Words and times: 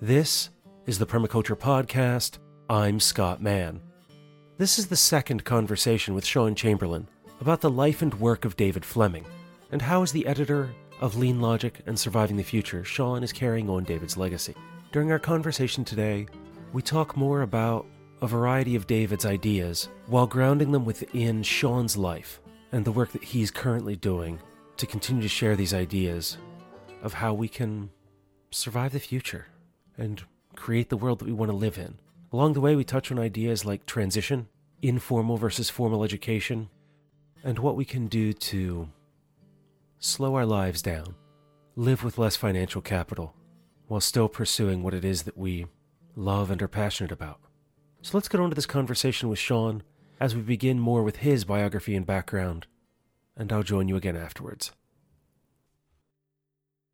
This 0.00 0.50
is 0.86 1.00
the 1.00 1.06
Permaculture 1.06 1.58
Podcast. 1.58 2.38
I'm 2.70 3.00
Scott 3.00 3.42
Mann. 3.42 3.80
This 4.56 4.78
is 4.78 4.86
the 4.86 4.94
second 4.94 5.44
conversation 5.44 6.14
with 6.14 6.24
Shaun 6.24 6.54
Chamberlin 6.54 7.08
about 7.40 7.62
the 7.62 7.68
life 7.68 8.00
and 8.00 8.14
work 8.14 8.44
of 8.44 8.56
David 8.56 8.84
Fleming, 8.84 9.26
and 9.72 9.82
how, 9.82 10.04
as 10.04 10.12
the 10.12 10.24
editor 10.28 10.70
of 11.00 11.16
Lean 11.16 11.40
Logic 11.40 11.80
and 11.86 11.98
Surviving 11.98 12.36
the 12.36 12.44
Future, 12.44 12.84
Shaun 12.84 13.24
is 13.24 13.32
carrying 13.32 13.68
on 13.68 13.82
David's 13.82 14.16
legacy. 14.16 14.54
During 14.92 15.10
our 15.10 15.18
conversation 15.18 15.84
today, 15.84 16.28
we 16.72 16.80
talk 16.80 17.16
more 17.16 17.42
about 17.42 17.84
a 18.22 18.28
variety 18.28 18.76
of 18.76 18.86
David's 18.86 19.26
ideas 19.26 19.88
while 20.06 20.28
grounding 20.28 20.70
them 20.70 20.84
within 20.84 21.42
Shaun's 21.42 21.96
life 21.96 22.40
and 22.70 22.84
the 22.84 22.92
work 22.92 23.10
that 23.10 23.24
he's 23.24 23.50
currently 23.50 23.96
doing 23.96 24.38
to 24.76 24.86
continue 24.86 25.22
to 25.22 25.28
share 25.28 25.56
these 25.56 25.74
ideas 25.74 26.38
of 27.02 27.14
how 27.14 27.34
we 27.34 27.48
can 27.48 27.90
survive 28.52 28.92
the 28.92 29.00
future 29.00 29.46
and 29.98 30.22
create 30.56 30.88
the 30.88 30.96
world 30.96 31.18
that 31.18 31.26
we 31.26 31.32
want 31.32 31.50
to 31.50 31.56
live 31.56 31.76
in. 31.76 31.98
Along 32.32 32.52
the 32.52 32.60
way, 32.60 32.76
we 32.76 32.84
touch 32.84 33.10
on 33.10 33.18
ideas 33.18 33.64
like 33.64 33.84
transition, 33.86 34.48
informal 34.80 35.36
versus 35.36 35.70
formal 35.70 36.04
education, 36.04 36.68
and 37.44 37.58
what 37.58 37.76
we 37.76 37.84
can 37.84 38.06
do 38.06 38.32
to 38.32 38.88
slow 39.98 40.34
our 40.34 40.46
lives 40.46 40.82
down, 40.82 41.14
live 41.76 42.04
with 42.04 42.18
less 42.18 42.36
financial 42.36 42.80
capital, 42.80 43.34
while 43.86 44.00
still 44.00 44.28
pursuing 44.28 44.82
what 44.82 44.94
it 44.94 45.04
is 45.04 45.22
that 45.22 45.38
we 45.38 45.66
love 46.14 46.50
and 46.50 46.62
are 46.62 46.68
passionate 46.68 47.12
about. 47.12 47.40
So 48.02 48.16
let's 48.16 48.28
get 48.28 48.40
on 48.40 48.50
to 48.50 48.54
this 48.54 48.66
conversation 48.66 49.28
with 49.28 49.38
Shaun 49.38 49.82
as 50.20 50.34
we 50.34 50.42
begin 50.42 50.78
more 50.78 51.02
with 51.02 51.16
his 51.16 51.44
biography 51.44 51.96
and 51.96 52.06
background, 52.06 52.66
and 53.36 53.52
I'll 53.52 53.62
join 53.62 53.88
you 53.88 53.96
again 53.96 54.16
afterwards. 54.16 54.72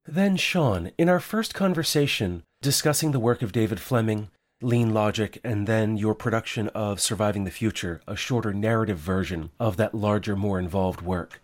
Then, 0.06 0.36
Shaun, 0.36 0.90
in 0.98 1.08
our 1.08 1.20
first 1.20 1.54
conversation 1.54 2.42
discussing 2.64 3.12
the 3.12 3.20
work 3.20 3.42
of 3.42 3.52
David 3.52 3.78
Fleming, 3.78 4.30
Lean 4.62 4.94
Logic, 4.94 5.38
and 5.44 5.66
then 5.66 5.98
your 5.98 6.14
production 6.14 6.68
of 6.68 6.98
Surviving 6.98 7.44
the 7.44 7.50
Future, 7.50 8.00
a 8.08 8.16
shorter 8.16 8.54
narrative 8.54 8.96
version 8.96 9.50
of 9.60 9.76
that 9.76 9.94
larger, 9.94 10.34
more 10.34 10.58
involved 10.58 11.02
work. 11.02 11.42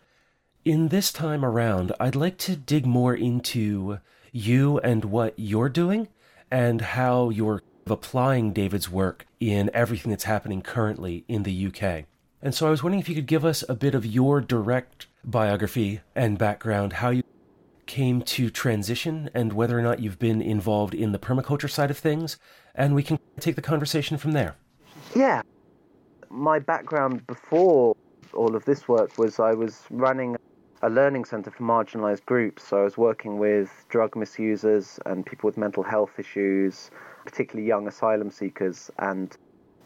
In 0.65 0.89
this 0.89 1.13
time 1.13 1.45
around, 1.45 1.93
I'd 2.01 2.17
like 2.17 2.39
to 2.39 2.57
dig 2.57 2.87
more 2.87 3.15
into 3.15 3.99
you 4.33 4.79
and 4.79 5.05
what 5.05 5.35
you're 5.37 5.69
doing 5.69 6.09
and 6.51 6.81
how 6.81 7.29
you're 7.29 7.63
applying 7.87 8.55
David's 8.55 8.89
work 8.89 9.27
in 9.41 9.71
everything 9.75 10.09
that's 10.09 10.25
happening 10.25 10.63
currently 10.63 11.27
in 11.29 11.43
the 11.43 11.67
UK. 11.67 12.07
And 12.41 12.55
so 12.55 12.67
I 12.67 12.71
was 12.71 12.83
wondering 12.83 13.01
if 13.01 13.11
you 13.11 13.15
could 13.15 13.27
give 13.27 13.45
us 13.45 13.63
a 13.69 13.75
bit 13.75 13.95
of 13.95 14.07
your 14.07 14.41
direct 14.41 15.07
biography 15.23 16.01
and 16.15 16.39
background, 16.39 16.95
how 16.95 17.11
you 17.11 17.20
came 17.91 18.23
to 18.23 18.51
transition 18.51 19.29
and 19.35 19.53
whether 19.53 19.77
or 19.77 19.83
not 19.83 19.99
you've 19.99 20.21
been 20.21 20.41
involved 20.41 20.95
in 20.95 21.11
the 21.11 21.19
permaculture 21.19 21.69
side 21.69 21.91
of 21.91 21.99
things, 21.99 22.39
and 22.73 22.95
we 22.95 23.03
can 23.03 23.19
take 23.41 23.57
the 23.57 23.63
conversation 23.63 24.17
from 24.17 24.31
there. 24.31 24.55
Yeah. 25.17 25.43
My 26.29 26.61
background 26.61 27.27
before 27.27 27.97
all 28.33 28.55
of 28.55 28.65
this 28.65 28.87
work 28.87 29.19
was 29.19 29.41
I 29.41 29.55
was 29.55 29.83
running 29.91 30.37
a 30.83 30.89
learning 30.89 31.25
centre 31.25 31.51
for 31.51 31.65
marginalised 31.65 32.25
groups. 32.27 32.63
So 32.63 32.79
I 32.83 32.85
was 32.85 32.97
working 32.97 33.41
with 33.41 33.69
drug 33.89 34.15
misusers 34.15 35.01
and 35.05 35.27
people 35.27 35.49
with 35.49 35.59
mental 35.59 35.83
health 35.83 36.13
issues, 36.17 36.93
particularly 37.25 37.67
young 37.67 37.89
asylum 37.89 38.31
seekers, 38.31 38.89
and 39.01 39.37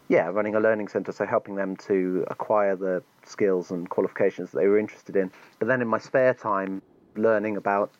yeah, 0.09 0.27
running 0.27 0.53
a 0.53 0.59
learning 0.59 0.89
centre, 0.89 1.11
so 1.11 1.25
helping 1.25 1.55
them 1.55 1.75
to 1.77 2.23
acquire 2.27 2.75
the 2.75 3.01
skills 3.25 3.71
and 3.71 3.89
qualifications 3.89 4.51
that 4.51 4.59
they 4.59 4.67
were 4.67 4.77
interested 4.77 5.15
in. 5.15 5.31
But 5.57 5.69
then 5.69 5.81
in 5.81 5.87
my 5.87 5.97
spare 5.97 6.35
time, 6.35 6.83
learning 7.17 7.57
about, 7.57 7.91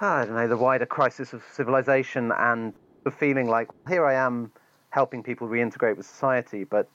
I 0.00 0.24
don't 0.24 0.34
know, 0.34 0.48
the 0.48 0.56
wider 0.56 0.86
crisis 0.86 1.32
of 1.32 1.42
civilization 1.52 2.32
and 2.32 2.72
the 3.04 3.10
feeling 3.10 3.48
like 3.48 3.68
here 3.88 4.06
I 4.06 4.14
am 4.14 4.50
helping 4.90 5.22
people 5.22 5.48
reintegrate 5.48 5.96
with 5.96 6.06
society, 6.06 6.64
but 6.64 6.88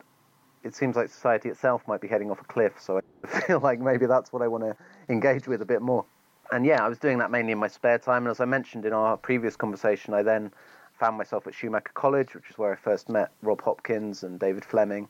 it 0.64 0.76
seems 0.76 0.96
like 0.96 1.10
society 1.10 1.50
itself 1.50 1.82
might 1.88 2.02
be 2.02 2.08
heading 2.08 2.32
off 2.32 2.42
a 2.42 2.46
cliff. 2.46 2.74
So 2.80 2.98
I 2.98 3.42
feel 3.42 3.60
like 3.60 3.80
maybe 3.80 4.06
that's 4.06 4.34
what 4.34 4.42
I 4.42 4.48
want 4.48 4.64
to 4.64 4.76
engage 5.08 5.48
with 5.48 5.62
a 5.62 5.66
bit 5.66 5.82
more. 5.82 6.06
And 6.52 6.66
yeah, 6.66 6.84
I 6.84 6.90
was 6.90 6.98
doing 6.98 7.20
that 7.20 7.32
mainly 7.32 7.52
in 7.52 7.60
my 7.60 7.68
spare 7.68 8.00
time. 8.00 8.24
And 8.24 8.32
as 8.32 8.40
I 8.40 8.46
mentioned 8.46 8.86
in 8.86 8.94
our 8.94 9.18
previous 9.18 9.56
conversation, 9.56 10.14
I 10.14 10.24
then 10.24 10.52
found 11.00 11.18
myself 11.18 11.48
at 11.48 11.54
Schumacher 11.54 11.92
College, 11.94 12.36
which 12.36 12.50
is 12.50 12.58
where 12.58 12.74
I 12.74 12.76
first 12.76 13.08
met 13.08 13.32
Rob 13.42 13.62
Hopkins 13.62 14.24
and 14.24 14.40
David 14.40 14.66
Fleming. 14.66 15.10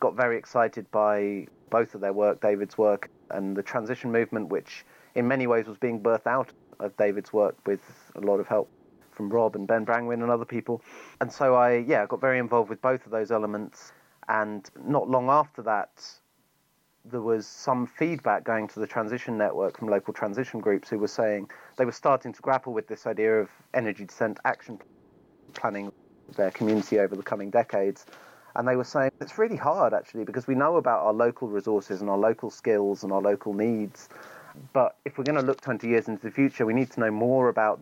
Got 0.00 0.16
very 0.16 0.36
excited 0.38 0.90
by 0.90 1.46
both 1.68 1.94
of 1.94 2.00
their 2.00 2.12
work, 2.12 2.40
David's 2.40 2.78
work, 2.78 3.10
and 3.30 3.56
the 3.56 3.62
transition 3.62 4.10
movement, 4.10 4.48
which 4.48 4.84
in 5.14 5.28
many 5.28 5.46
ways 5.46 5.66
was 5.66 5.78
being 5.78 6.00
birthed 6.00 6.26
out 6.26 6.50
of 6.78 6.96
David's 6.96 7.32
work 7.32 7.56
with 7.66 7.80
a 8.14 8.20
lot 8.20 8.40
of 8.40 8.46
help 8.46 8.68
from 9.10 9.28
Rob 9.28 9.54
and 9.54 9.66
Ben 9.66 9.84
Brangwyn 9.84 10.22
and 10.22 10.30
other 10.30 10.44
people. 10.44 10.82
And 11.20 11.30
so 11.30 11.54
I, 11.54 11.76
yeah, 11.76 12.06
got 12.06 12.20
very 12.20 12.38
involved 12.38 12.70
with 12.70 12.80
both 12.80 13.04
of 13.04 13.12
those 13.12 13.30
elements. 13.30 13.92
And 14.28 14.68
not 14.82 15.10
long 15.10 15.28
after 15.28 15.62
that, 15.62 16.10
there 17.04 17.20
was 17.20 17.46
some 17.46 17.86
feedback 17.86 18.44
going 18.44 18.68
to 18.68 18.80
the 18.80 18.86
transition 18.86 19.36
network 19.36 19.78
from 19.78 19.88
local 19.88 20.12
transition 20.12 20.60
groups 20.60 20.88
who 20.88 20.98
were 20.98 21.08
saying 21.08 21.50
they 21.76 21.84
were 21.84 21.92
starting 21.92 22.32
to 22.32 22.42
grapple 22.42 22.72
with 22.72 22.86
this 22.86 23.06
idea 23.06 23.40
of 23.40 23.50
energy 23.74 24.04
descent 24.04 24.38
action 24.44 24.78
planning 25.54 25.90
their 26.36 26.50
community 26.50 26.98
over 26.98 27.16
the 27.16 27.22
coming 27.22 27.50
decades. 27.50 28.06
And 28.56 28.66
they 28.66 28.76
were 28.76 28.84
saying 28.84 29.12
it's 29.20 29.38
really 29.38 29.56
hard 29.56 29.94
actually 29.94 30.24
because 30.24 30.46
we 30.46 30.54
know 30.54 30.76
about 30.76 31.04
our 31.04 31.12
local 31.12 31.48
resources 31.48 32.00
and 32.00 32.10
our 32.10 32.18
local 32.18 32.50
skills 32.50 33.02
and 33.04 33.12
our 33.12 33.22
local 33.22 33.54
needs. 33.54 34.08
But 34.72 34.96
if 35.04 35.18
we're 35.18 35.24
going 35.24 35.40
to 35.40 35.46
look 35.46 35.60
20 35.60 35.88
years 35.88 36.08
into 36.08 36.22
the 36.22 36.30
future, 36.30 36.66
we 36.66 36.74
need 36.74 36.90
to 36.92 37.00
know 37.00 37.10
more 37.10 37.48
about 37.48 37.80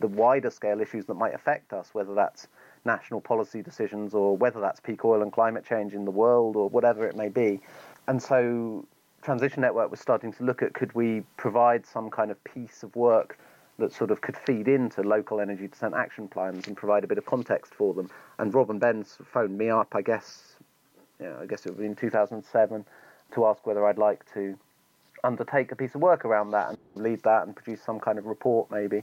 the 0.00 0.06
wider 0.08 0.50
scale 0.50 0.80
issues 0.80 1.06
that 1.06 1.14
might 1.14 1.34
affect 1.34 1.72
us, 1.72 1.90
whether 1.92 2.14
that's 2.14 2.48
national 2.84 3.20
policy 3.20 3.62
decisions 3.62 4.14
or 4.14 4.36
whether 4.36 4.60
that's 4.60 4.80
peak 4.80 5.04
oil 5.04 5.22
and 5.22 5.32
climate 5.32 5.64
change 5.64 5.94
in 5.94 6.04
the 6.04 6.10
world 6.10 6.56
or 6.56 6.68
whatever 6.68 7.06
it 7.06 7.16
may 7.16 7.28
be. 7.28 7.60
And 8.06 8.22
so 8.22 8.86
Transition 9.22 9.62
Network 9.62 9.90
was 9.90 10.00
starting 10.00 10.32
to 10.34 10.44
look 10.44 10.62
at 10.62 10.74
could 10.74 10.94
we 10.94 11.22
provide 11.36 11.86
some 11.86 12.10
kind 12.10 12.30
of 12.30 12.42
piece 12.44 12.82
of 12.82 12.94
work 12.94 13.38
that 13.78 13.92
sort 13.92 14.10
of 14.10 14.20
could 14.20 14.36
feed 14.36 14.68
into 14.68 15.02
local 15.02 15.40
energy 15.40 15.66
descent 15.66 15.94
action 15.94 16.28
plans 16.28 16.68
and 16.68 16.76
provide 16.76 17.04
a 17.04 17.06
bit 17.06 17.18
of 17.18 17.26
context 17.26 17.74
for 17.74 17.94
them. 17.94 18.08
And 18.38 18.54
Rob 18.54 18.70
and 18.70 18.78
Ben 18.78 19.04
phoned 19.04 19.58
me 19.58 19.70
up, 19.70 19.94
I 19.94 20.02
guess, 20.02 20.56
you 21.18 21.26
know, 21.26 21.38
I 21.40 21.46
guess 21.46 21.66
it 21.66 21.70
would 21.70 21.78
be 21.78 21.86
in 21.86 21.96
2007, 21.96 22.84
to 23.34 23.46
ask 23.46 23.66
whether 23.66 23.84
I'd 23.86 23.98
like 23.98 24.24
to 24.34 24.56
undertake 25.24 25.72
a 25.72 25.76
piece 25.76 25.94
of 25.94 26.00
work 26.00 26.24
around 26.24 26.50
that 26.50 26.68
and 26.68 26.78
lead 26.94 27.22
that 27.22 27.46
and 27.46 27.56
produce 27.56 27.82
some 27.82 27.98
kind 27.98 28.18
of 28.18 28.26
report 28.26 28.70
maybe. 28.70 29.02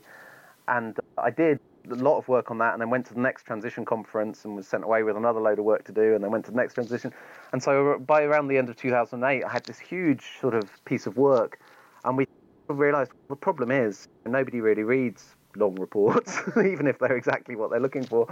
And 0.68 0.98
I 1.18 1.32
did 1.32 1.59
a 1.90 1.96
lot 1.96 2.18
of 2.18 2.28
work 2.28 2.52
on 2.52 2.59
that 2.59 2.74
and 2.74 2.82
then 2.82 2.90
went 2.90 3.08
to 3.08 3.14
the 3.14 3.20
next 3.20 3.44
transition 3.44 3.84
conference 3.84 4.46
and 4.46 4.56
was 4.56 4.68
sent 4.68 4.84
away 4.84 5.04
with 5.04 5.18
another 5.18 5.40
load 5.40 5.58
of 5.59 5.66
work 5.66 5.84
to 5.86 5.92
do 5.92 6.14
and 6.14 6.24
then 6.24 6.32
went 6.32 6.46
to 6.46 6.52
the 6.52 6.58
next 6.58 6.76
transition. 6.76 7.12
And 7.52 7.62
so 7.62 7.94
uh, 7.94 7.98
by 7.98 8.24
around 8.24 8.48
the 8.48 8.58
end 8.58 8.70
of 8.70 8.78
2008, 8.78 9.44
I 9.44 9.50
had 9.50 9.64
this 9.66 9.80
huge 9.80 10.24
sort 10.40 10.54
of 10.54 10.70
piece 10.86 11.08
of 11.08 11.18
work 11.18 11.59
and 12.06 12.18
we 12.18 12.28
realized 12.68 13.12
the 13.28 13.36
problem 13.36 13.72
is 13.72 14.08
nobody 14.26 14.62
really 14.62 14.84
reads 14.84 15.36
long 15.56 15.76
reports, 15.76 16.40
even 16.58 16.88
if 16.88 17.00
they're 17.00 17.18
exactly 17.18 17.56
what 17.56 17.70
they're 17.72 17.80
looking 17.80 18.03
for. 18.03 18.28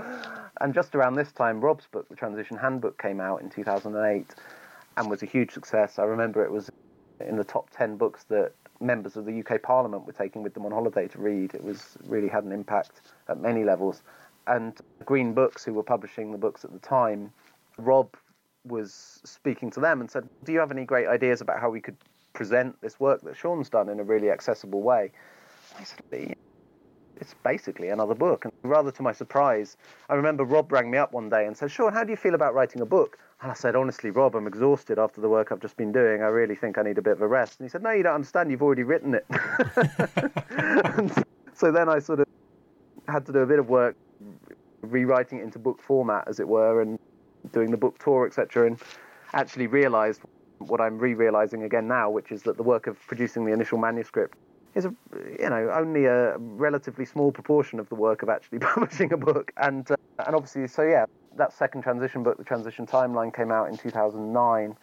And 0.61 0.73
just 0.73 0.95
around 0.95 1.15
this 1.15 1.31
time, 1.31 1.59
Rob's 1.59 1.87
book, 1.87 2.07
The 2.09 2.15
Transition 2.15 2.57
Handbook, 2.57 3.01
came 3.01 3.19
out 3.19 3.41
in 3.41 3.49
2008 3.49 4.35
and 4.97 5.09
was 5.09 5.23
a 5.23 5.25
huge 5.25 5.51
success. 5.51 5.99
I 5.99 6.03
remember 6.03 6.43
it 6.43 6.51
was 6.51 6.71
in 7.19 7.37
the 7.37 7.43
top 7.43 7.69
10 7.71 7.97
books 7.97 8.23
that 8.25 8.53
members 8.79 9.15
of 9.15 9.25
the 9.25 9.39
UK 9.39 9.61
Parliament 9.61 10.05
were 10.05 10.13
taking 10.13 10.43
with 10.43 10.53
them 10.53 10.65
on 10.65 10.71
holiday 10.71 11.07
to 11.07 11.19
read. 11.19 11.53
It 11.53 11.63
was 11.63 11.97
really 12.05 12.27
had 12.27 12.43
an 12.43 12.51
impact 12.51 13.01
at 13.27 13.39
many 13.39 13.63
levels. 13.63 14.03
And 14.47 14.79
Green 15.05 15.33
Books, 15.33 15.63
who 15.63 15.73
were 15.73 15.83
publishing 15.83 16.31
the 16.31 16.37
books 16.37 16.63
at 16.63 16.71
the 16.71 16.79
time, 16.79 17.31
Rob 17.77 18.15
was 18.65 19.21
speaking 19.23 19.69
to 19.71 19.79
them 19.79 20.01
and 20.01 20.09
said, 20.09 20.27
Do 20.43 20.51
you 20.51 20.59
have 20.59 20.71
any 20.71 20.85
great 20.85 21.07
ideas 21.07 21.41
about 21.41 21.59
how 21.59 21.69
we 21.69 21.81
could 21.81 21.97
present 22.33 22.79
this 22.81 22.99
work 22.99 23.21
that 23.21 23.35
Shaun's 23.35 23.69
done 23.69 23.89
in 23.89 23.99
a 23.99 24.03
really 24.03 24.29
accessible 24.31 24.81
way? 24.81 25.11
I 25.77 25.83
said, 25.83 26.35
it's 27.19 27.35
basically 27.43 27.89
another 27.89 28.15
book. 28.15 28.45
And 28.45 28.53
rather 28.63 28.91
to 28.91 29.03
my 29.03 29.11
surprise, 29.11 29.77
I 30.09 30.15
remember 30.15 30.43
Rob 30.43 30.71
rang 30.71 30.89
me 30.89 30.97
up 30.97 31.13
one 31.13 31.29
day 31.29 31.45
and 31.45 31.55
said, 31.55 31.71
Shaun, 31.71 31.93
how 31.93 32.03
do 32.03 32.11
you 32.11 32.17
feel 32.17 32.33
about 32.33 32.53
writing 32.53 32.81
a 32.81 32.85
book? 32.85 33.17
And 33.41 33.51
I 33.51 33.53
said, 33.53 33.75
honestly, 33.75 34.09
Rob, 34.09 34.35
I'm 34.35 34.47
exhausted 34.47 34.99
after 34.99 35.21
the 35.21 35.29
work 35.29 35.51
I've 35.51 35.61
just 35.61 35.77
been 35.77 35.93
doing. 35.93 36.21
I 36.21 36.25
really 36.25 36.55
think 36.55 36.77
I 36.77 36.81
need 36.81 36.97
a 36.97 37.01
bit 37.01 37.13
of 37.13 37.21
a 37.21 37.27
rest. 37.27 37.59
And 37.59 37.65
he 37.65 37.69
said, 37.69 37.81
no, 37.81 37.91
you 37.91 38.03
don't 38.03 38.15
understand. 38.15 38.51
You've 38.51 38.61
already 38.61 38.83
written 38.83 39.15
it. 39.15 39.25
so 41.53 41.71
then 41.71 41.87
I 41.87 41.99
sort 41.99 42.19
of 42.19 42.27
had 43.07 43.25
to 43.27 43.31
do 43.31 43.39
a 43.39 43.45
bit 43.45 43.59
of 43.59 43.69
work 43.69 43.95
rewriting 44.81 45.39
it 45.39 45.43
into 45.43 45.57
book 45.57 45.81
format, 45.81 46.27
as 46.27 46.39
it 46.39 46.47
were, 46.47 46.81
and 46.81 46.99
doing 47.53 47.71
the 47.71 47.77
book 47.77 47.97
tour, 47.99 48.27
etc. 48.27 48.67
And 48.67 48.79
actually 49.33 49.67
realized 49.67 50.21
what 50.57 50.81
I'm 50.81 50.97
re-realizing 50.97 51.63
again 51.63 51.87
now, 51.87 52.09
which 52.09 52.31
is 52.31 52.43
that 52.43 52.57
the 52.57 52.63
work 52.63 52.87
of 52.87 52.99
producing 53.07 53.45
the 53.45 53.53
initial 53.53 53.77
manuscript 53.77 54.37
is 54.75 54.85
a, 54.85 54.93
you 55.39 55.49
know 55.49 55.71
only 55.73 56.05
a 56.05 56.37
relatively 56.37 57.05
small 57.05 57.31
proportion 57.31 57.79
of 57.79 57.89
the 57.89 57.95
work 57.95 58.21
of 58.21 58.29
actually 58.29 58.59
publishing 58.73 59.11
a 59.11 59.17
book 59.17 59.51
and 59.57 59.89
uh, 59.89 59.95
and 60.27 60.35
obviously 60.35 60.67
so 60.67 60.83
yeah 60.83 61.05
that 61.37 61.53
second 61.53 61.81
transition 61.81 62.23
book, 62.23 62.37
The 62.37 62.43
Transition 62.43 62.85
Timeline, 62.85 63.33
came 63.33 63.51
out 63.51 63.69
in 63.69 63.77
2009, 63.77 64.75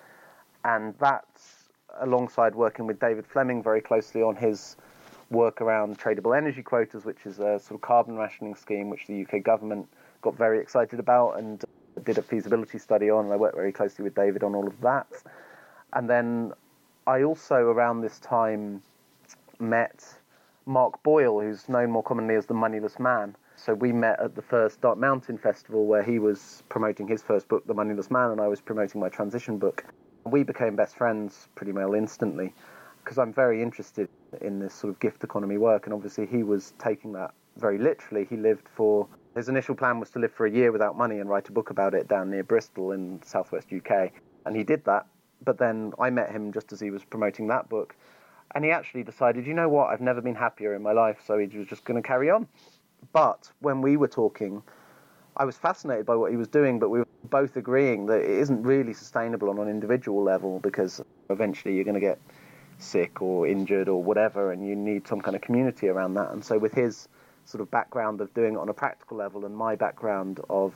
and 0.64 0.94
that's 0.98 1.69
alongside 2.00 2.54
working 2.54 2.87
with 2.87 3.00
David 3.00 3.26
Fleming 3.26 3.62
very 3.62 3.81
closely 3.81 4.22
on 4.22 4.37
his 4.37 4.76
work 5.31 5.60
around 5.60 5.98
tradable 5.98 6.37
energy 6.37 6.62
quotas, 6.62 7.04
which 7.04 7.25
is 7.25 7.38
a 7.38 7.58
sort 7.58 7.72
of 7.72 7.81
carbon 7.81 8.16
rationing 8.16 8.54
scheme 8.54 8.90
which 8.90 9.06
the 9.06 9.22
UK 9.25 9.43
government 9.43 9.88
got 10.22 10.37
very 10.37 10.60
excited 10.60 11.00
about 11.00 11.38
and 11.38 11.64
did 12.04 12.19
a 12.19 12.22
feasibility 12.22 12.78
study 12.78 13.10
on. 13.10 13.25
And 13.25 13.32
I 13.32 13.37
worked 13.37 13.56
very 13.56 13.72
closely 13.72 14.04
with 14.04 14.14
David 14.14 14.43
on 14.43 14.54
all 14.54 14.66
of 14.66 14.81
that. 14.82 15.08
And 15.93 16.08
then 16.08 16.52
I 17.06 17.22
also, 17.22 17.56
around 17.56 18.02
this 18.02 18.19
time, 18.20 18.82
met 19.58 20.04
Mark 20.66 21.02
Boyle, 21.02 21.40
who's 21.40 21.69
known 21.69 21.90
more 21.90 22.02
commonly 22.02 22.34
as 22.34 22.46
the 22.46 22.54
Moneyless 22.54 22.98
Man. 22.98 23.37
So 23.58 23.73
we 23.73 23.91
met 23.91 24.20
at 24.20 24.35
the 24.35 24.43
first 24.43 24.82
Dark 24.82 24.99
Mountain 24.99 25.38
Festival 25.38 25.87
where 25.87 26.03
he 26.03 26.19
was 26.19 26.62
promoting 26.69 27.08
his 27.08 27.23
first 27.23 27.49
book, 27.49 27.67
The 27.67 27.73
Moneyless 27.73 28.11
Man, 28.11 28.31
and 28.31 28.41
I 28.41 28.49
was 28.49 28.61
promoting 28.61 29.00
my 29.00 29.08
transition 29.08 29.56
book. 29.56 29.82
We 30.25 30.43
became 30.43 30.76
best 30.76 30.94
friends 30.94 31.49
pretty 31.55 31.73
well 31.73 31.94
instantly 31.94 32.53
because 33.03 33.19
I'm 33.19 33.32
very 33.32 33.62
interested 33.62 34.11
in 34.43 34.58
this 34.58 34.75
sort 34.75 34.93
of 34.93 35.00
gift 35.00 35.25
economy 35.25 35.56
work, 35.56 35.87
and 35.87 35.94
obviously 35.94 36.26
he 36.26 36.43
was 36.43 36.75
taking 36.79 37.12
that 37.14 37.32
very 37.56 37.79
literally. 37.79 38.26
He 38.29 38.37
lived 38.37 38.69
for 38.69 39.08
his 39.35 39.49
initial 39.49 39.75
plan 39.75 40.00
was 40.00 40.11
to 40.11 40.19
live 40.19 40.32
for 40.32 40.44
a 40.44 40.50
year 40.50 40.70
without 40.70 40.97
money 40.97 41.20
and 41.20 41.29
write 41.29 41.49
a 41.49 41.53
book 41.53 41.70
about 41.70 41.94
it 41.94 42.08
down 42.08 42.31
near 42.31 42.44
Bristol 42.44 42.93
in 42.93 43.23
southwest 43.25 43.69
UK, 43.73 44.12
and 44.44 44.55
he 44.55 44.64
did 44.64 44.85
that. 44.85 45.06
But 45.44 45.56
then 45.56 45.93
I 45.99 46.11
met 46.11 46.31
him 46.31 46.53
just 46.53 46.73
as 46.73 46.81
he 46.81 46.91
was 46.91 47.05
promoting 47.05 47.47
that 47.49 47.70
book, 47.70 47.97
and 48.55 48.64
he 48.64 48.70
actually 48.70 49.03
decided, 49.03 49.47
you 49.47 49.55
know 49.55 49.69
what, 49.69 49.88
I've 49.88 50.00
never 50.00 50.20
been 50.20 50.35
happier 50.35 50.75
in 50.75 50.82
my 50.82 50.93
life, 50.93 51.19
so 51.26 51.38
he 51.38 51.58
was 51.58 51.69
just 51.69 51.85
going 51.85 52.00
to 52.00 52.06
carry 52.06 52.31
on. 52.31 52.49
But 53.12 53.50
when 53.61 53.81
we 53.81 53.97
were 53.97 54.08
talking, 54.08 54.62
I 55.37 55.44
was 55.44 55.56
fascinated 55.56 56.06
by 56.06 56.17
what 56.17 56.31
he 56.31 56.37
was 56.37 56.49
doing, 56.49 56.79
but 56.79 56.88
we 56.88 57.00
were 57.00 57.08
both 57.25 57.56
agreeing 57.56 58.06
that 58.06 58.20
it 58.20 58.31
isn't 58.31 58.62
really 58.62 58.93
sustainable 58.93 59.50
on 59.50 59.58
an 59.58 59.69
individual 59.69 60.23
level 60.23 60.61
because 60.61 61.03
eventually 61.29 61.75
you're 61.75 61.85
going 61.85 61.94
to 61.94 62.00
get 62.00 62.19
sick 62.79 63.20
or 63.23 63.47
injured 63.47 63.88
or 63.88 64.03
whatever, 64.03 64.53
and 64.53 64.67
you 64.67 64.76
need 64.76 65.06
some 65.06 65.20
kind 65.20 65.37
of 65.37 65.43
community 65.43 65.88
around 65.88 66.14
that. 66.14 66.31
And 66.31 66.44
so, 66.44 66.58
with 66.58 66.73
his 66.73 67.08
sort 67.44 67.61
of 67.61 67.70
background 67.70 68.20
of 68.20 68.32
doing 68.35 68.55
it 68.55 68.58
on 68.58 68.69
a 68.69 68.75
practical 68.75 69.17
level 69.17 69.44
and 69.44 69.56
my 69.56 69.76
background 69.76 70.41
of 70.50 70.75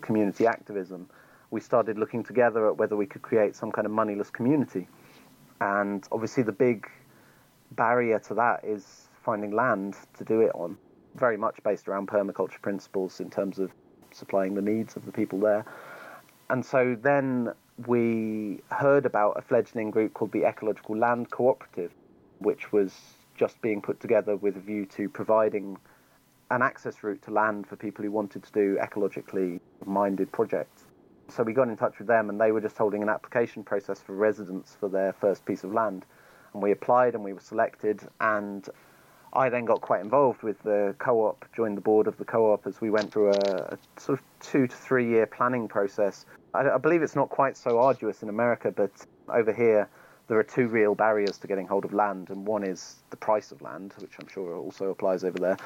community 0.00 0.46
activism, 0.46 1.08
we 1.50 1.60
started 1.60 1.98
looking 1.98 2.22
together 2.24 2.66
at 2.68 2.76
whether 2.76 2.96
we 2.96 3.06
could 3.06 3.22
create 3.22 3.54
some 3.54 3.70
kind 3.70 3.86
of 3.86 3.92
moneyless 3.92 4.30
community. 4.30 4.88
And 5.60 6.06
obviously, 6.12 6.42
the 6.42 6.52
big 6.52 6.88
barrier 7.72 8.18
to 8.20 8.34
that 8.34 8.64
is 8.64 9.08
finding 9.22 9.52
land 9.52 9.96
to 10.18 10.24
do 10.24 10.40
it 10.40 10.52
on, 10.54 10.76
very 11.16 11.36
much 11.36 11.62
based 11.62 11.88
around 11.88 12.08
permaculture 12.08 12.60
principles 12.62 13.20
in 13.20 13.30
terms 13.30 13.58
of 13.58 13.70
supplying 14.12 14.54
the 14.54 14.62
needs 14.62 14.96
of 14.96 15.04
the 15.06 15.12
people 15.12 15.38
there. 15.38 15.64
And 16.48 16.64
so 16.64 16.96
then 17.00 17.52
we 17.86 18.60
heard 18.70 19.04
about 19.04 19.32
a 19.36 19.42
fledgling 19.42 19.90
group 19.90 20.14
called 20.14 20.32
the 20.32 20.44
Ecological 20.44 20.96
Land 20.96 21.30
Cooperative, 21.30 21.92
which 22.38 22.72
was 22.72 22.94
just 23.36 23.60
being 23.60 23.82
put 23.82 24.00
together 24.00 24.36
with 24.36 24.56
a 24.56 24.60
view 24.60 24.86
to 24.86 25.08
providing 25.08 25.76
an 26.50 26.62
access 26.62 27.02
route 27.02 27.20
to 27.22 27.30
land 27.30 27.66
for 27.66 27.76
people 27.76 28.04
who 28.04 28.10
wanted 28.10 28.42
to 28.44 28.52
do 28.52 28.78
ecologically 28.80 29.60
minded 29.84 30.30
projects. 30.32 30.84
So 31.28 31.42
we 31.42 31.52
got 31.52 31.68
in 31.68 31.76
touch 31.76 31.98
with 31.98 32.06
them, 32.06 32.30
and 32.30 32.40
they 32.40 32.52
were 32.52 32.60
just 32.60 32.78
holding 32.78 33.02
an 33.02 33.08
application 33.08 33.64
process 33.64 34.00
for 34.00 34.14
residents 34.14 34.76
for 34.78 34.88
their 34.88 35.12
first 35.12 35.44
piece 35.44 35.64
of 35.64 35.72
land. 35.72 36.06
And 36.54 36.62
we 36.62 36.70
applied 36.70 37.14
and 37.14 37.24
we 37.24 37.32
were 37.32 37.40
selected, 37.40 38.00
and 38.20 38.66
I 39.36 39.50
then 39.50 39.66
got 39.66 39.82
quite 39.82 40.00
involved 40.00 40.42
with 40.42 40.60
the 40.62 40.94
co 40.98 41.26
op, 41.26 41.44
joined 41.54 41.76
the 41.76 41.82
board 41.82 42.06
of 42.06 42.16
the 42.16 42.24
co 42.24 42.52
op 42.52 42.66
as 42.66 42.80
we 42.80 42.90
went 42.90 43.12
through 43.12 43.32
a, 43.32 43.74
a 43.74 43.78
sort 43.98 44.18
of 44.18 44.24
two 44.40 44.66
to 44.66 44.74
three 44.74 45.06
year 45.06 45.26
planning 45.26 45.68
process. 45.68 46.24
I, 46.54 46.70
I, 46.70 46.78
believe 46.78 47.02
it's 47.02 47.14
not 47.14 47.28
quite 47.28 47.56
so 47.56 47.78
arduous 47.78 48.22
in 48.22 48.30
America, 48.30 48.72
but 48.74 48.90
over 49.28 49.52
here 49.52 49.90
there 50.28 50.38
are 50.38 50.42
two 50.42 50.68
real 50.68 50.94
barriers 50.94 51.36
to 51.38 51.46
getting 51.46 51.66
hold 51.66 51.84
of 51.84 51.92
land, 51.92 52.30
and 52.30 52.46
one 52.46 52.64
is 52.64 52.96
the 53.10 53.16
price 53.16 53.52
of 53.52 53.60
land, 53.60 53.92
which 53.98 54.12
I'm 54.18 54.26
sure 54.26 54.56
also 54.56 54.90
applies 54.90 55.22
over 55.22 55.38
there, 55.38 55.58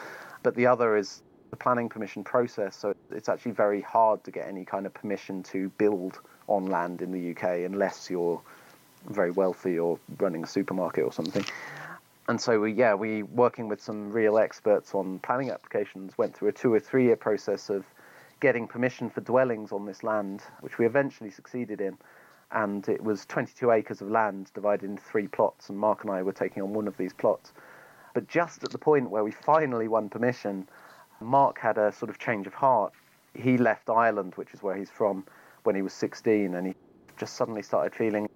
but 0.43 0.57
the 0.57 0.67
other 0.67 0.97
is 0.97 1.23
the 1.51 1.57
planning 1.57 1.89
permission 1.89 2.25
process. 2.25 2.77
So 2.77 2.95
it's 3.13 3.29
actually 3.29 3.53
very 3.53 3.83
hard 3.83 4.25
to 4.25 4.33
get 4.33 4.49
any 4.49 4.65
kind 4.65 4.85
of 4.85 4.93
permission 4.95 5.45
to 5.45 5.69
build 5.79 6.19
on 6.49 6.67
land 6.67 7.03
in 7.03 7.13
the 7.13 7.31
UK 7.31 7.71
unless 7.71 8.11
you're 8.11 8.43
very 9.09 9.31
wealthy 9.31 9.79
or 9.79 9.99
running 10.19 10.43
a 10.43 10.47
supermarket 10.47 11.05
or 11.05 11.13
something 11.13 11.45
and 12.31 12.41
so 12.41 12.61
we, 12.61 12.73
yeah, 12.73 12.95
we 12.95 13.25
working 13.25 13.67
with 13.67 13.83
some 13.83 14.13
real 14.13 14.39
experts 14.39 14.95
on 14.95 15.19
planning 15.19 15.51
applications 15.51 16.17
went 16.17 16.33
through 16.37 16.47
a 16.47 16.53
two 16.53 16.73
or 16.73 16.79
three 16.79 17.07
year 17.07 17.17
process 17.17 17.69
of 17.69 17.85
getting 18.39 18.69
permission 18.69 19.11
for 19.11 19.21
dwellings 19.21 19.73
on 19.73 19.85
this 19.85 20.05
land, 20.05 20.41
which 20.61 20.79
we 20.79 20.87
eventually 20.87 21.33
succeeded 21.33 21.81
in. 21.81 21.99
And 22.53 22.89
it 22.89 23.03
was 23.03 23.27
22 23.27 23.73
acres 23.73 24.01
of 24.01 24.13
land 24.13 24.53
divided 24.55 24.89
into 24.89 25.03
three 25.03 25.27
plots, 25.27 25.71
and 25.71 25.77
Mark 25.77 26.05
and 26.05 26.13
I 26.13 26.23
were 26.23 26.33
taking 26.33 26.63
on 26.63 26.73
one 26.73 26.87
of 26.87 26.97
these 26.97 27.13
plots. 27.13 27.53
But 28.15 28.29
just 28.29 28.63
at 28.63 28.71
the 28.71 28.79
point 28.79 29.11
where 29.11 29.25
we 29.25 29.33
finally 29.33 29.89
won 29.89 30.09
permission, 30.09 30.69
Mark 31.21 31.59
had 31.59 31.79
a 31.79 31.91
sort 31.91 32.11
of 32.11 32.21
change 32.21 32.47
of 32.47 32.55
heart. 32.55 32.93
He 33.35 33.59
left 33.59 33.91
Ireland, 33.91 34.35
which 34.37 34.55
is 34.55 34.63
where 34.63 34.77
he's 34.77 34.91
from, 34.91 35.27
when 35.65 35.75
he 35.75 35.83
was 35.83 35.95
16, 35.95 36.55
and 36.55 36.65
he 36.69 36.75
just 37.17 37.35
suddenly 37.35 37.63
started 37.63 37.93
feeling. 37.93 38.29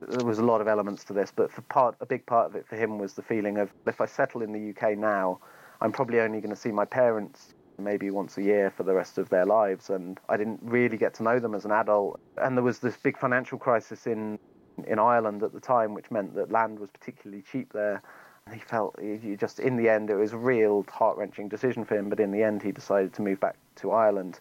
There 0.00 0.24
was 0.24 0.38
a 0.38 0.44
lot 0.44 0.60
of 0.60 0.68
elements 0.68 1.04
to 1.04 1.12
this, 1.12 1.32
but 1.34 1.52
for 1.52 1.60
part 1.62 1.94
a 2.00 2.06
big 2.06 2.24
part 2.24 2.46
of 2.46 2.56
it 2.56 2.66
for 2.66 2.76
him 2.76 2.98
was 2.98 3.14
the 3.14 3.22
feeling 3.22 3.58
of 3.58 3.70
if 3.86 4.00
I 4.00 4.06
settle 4.06 4.42
in 4.42 4.52
the 4.52 4.70
UK 4.70 4.96
now, 4.96 5.40
I'm 5.80 5.92
probably 5.92 6.20
only 6.20 6.40
going 6.40 6.54
to 6.54 6.60
see 6.60 6.72
my 6.72 6.84
parents 6.84 7.54
maybe 7.78 8.10
once 8.10 8.36
a 8.38 8.42
year 8.42 8.70
for 8.70 8.82
the 8.82 8.94
rest 8.94 9.18
of 9.18 9.28
their 9.28 9.46
lives, 9.46 9.90
and 9.90 10.18
I 10.28 10.36
didn't 10.36 10.60
really 10.62 10.96
get 10.96 11.14
to 11.14 11.22
know 11.22 11.38
them 11.38 11.54
as 11.54 11.64
an 11.64 11.72
adult. 11.72 12.20
And 12.38 12.56
there 12.56 12.64
was 12.64 12.78
this 12.78 12.96
big 12.96 13.18
financial 13.18 13.58
crisis 13.58 14.06
in 14.06 14.38
in 14.86 14.98
Ireland 14.98 15.42
at 15.42 15.52
the 15.52 15.60
time, 15.60 15.92
which 15.92 16.10
meant 16.10 16.34
that 16.34 16.50
land 16.50 16.78
was 16.78 16.88
particularly 16.90 17.42
cheap 17.42 17.72
there. 17.72 18.02
And 18.46 18.54
he 18.54 18.60
felt 18.60 18.98
he 18.98 19.36
just 19.36 19.60
in 19.60 19.76
the 19.76 19.88
end 19.88 20.08
it 20.08 20.16
was 20.16 20.32
a 20.32 20.38
real 20.38 20.86
heart 20.90 21.18
wrenching 21.18 21.48
decision 21.48 21.84
for 21.84 21.96
him, 21.96 22.08
but 22.08 22.20
in 22.20 22.30
the 22.30 22.42
end 22.42 22.62
he 22.62 22.72
decided 22.72 23.12
to 23.14 23.22
move 23.22 23.38
back 23.38 23.56
to 23.76 23.90
Ireland 23.90 24.40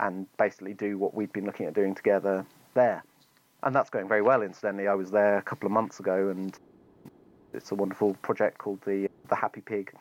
and 0.00 0.26
basically 0.36 0.74
do 0.74 0.98
what 0.98 1.14
we'd 1.14 1.32
been 1.32 1.44
looking 1.44 1.66
at 1.66 1.74
doing 1.74 1.94
together 1.94 2.44
there 2.74 3.04
and 3.62 3.74
that's 3.74 3.90
going 3.90 4.08
very 4.08 4.22
well. 4.22 4.42
Incidentally, 4.42 4.88
I 4.88 4.94
was 4.94 5.10
there 5.10 5.38
a 5.38 5.42
couple 5.42 5.66
of 5.66 5.72
months 5.72 6.00
ago, 6.00 6.28
and 6.28 6.58
it's 7.52 7.70
a 7.72 7.74
wonderful 7.74 8.14
project 8.22 8.58
called 8.58 8.80
the 8.82 9.08
the 9.28 9.34
Happy 9.34 9.60
Pig. 9.60 9.92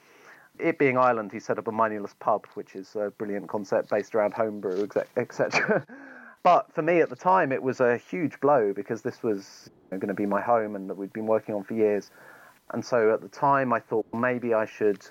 It 0.59 0.80
being 0.80 0.98
Ireland, 0.98 1.31
he 1.31 1.39
set 1.39 1.59
up 1.59 1.68
a 1.68 1.71
moneyless 1.71 2.15
pub, 2.19 2.48
which 2.56 2.75
is 2.75 2.95
a 2.95 3.12
brilliant 3.18 3.48
concept 3.48 3.89
based 3.89 4.15
around 4.15 4.33
homebrew, 4.33 4.88
etc. 5.15 5.86
but 6.44 6.74
for 6.74 6.81
me 6.81 7.01
at 7.01 7.09
the 7.09 7.15
time, 7.15 7.51
it 7.51 7.62
was 7.62 7.80
a 7.80 7.98
huge 7.98 8.39
blow 8.39 8.74
because 8.74 9.04
this 9.04 9.21
was 9.21 9.69
going 9.92 10.07
to 10.07 10.15
be 10.15 10.25
my 10.25 10.42
home 10.42 10.75
and 10.75 10.89
that 10.89 10.98
we'd 10.98 11.13
been 11.13 11.27
working 11.27 11.54
on 11.54 11.63
for 11.63 11.75
years. 11.75 12.09
And 12.74 12.83
so 12.83 13.13
at 13.13 13.21
the 13.21 13.27
time, 13.27 13.71
I 13.71 13.80
thought 13.80 14.07
maybe 14.13 14.56
I 14.56 14.65
should 14.65 15.07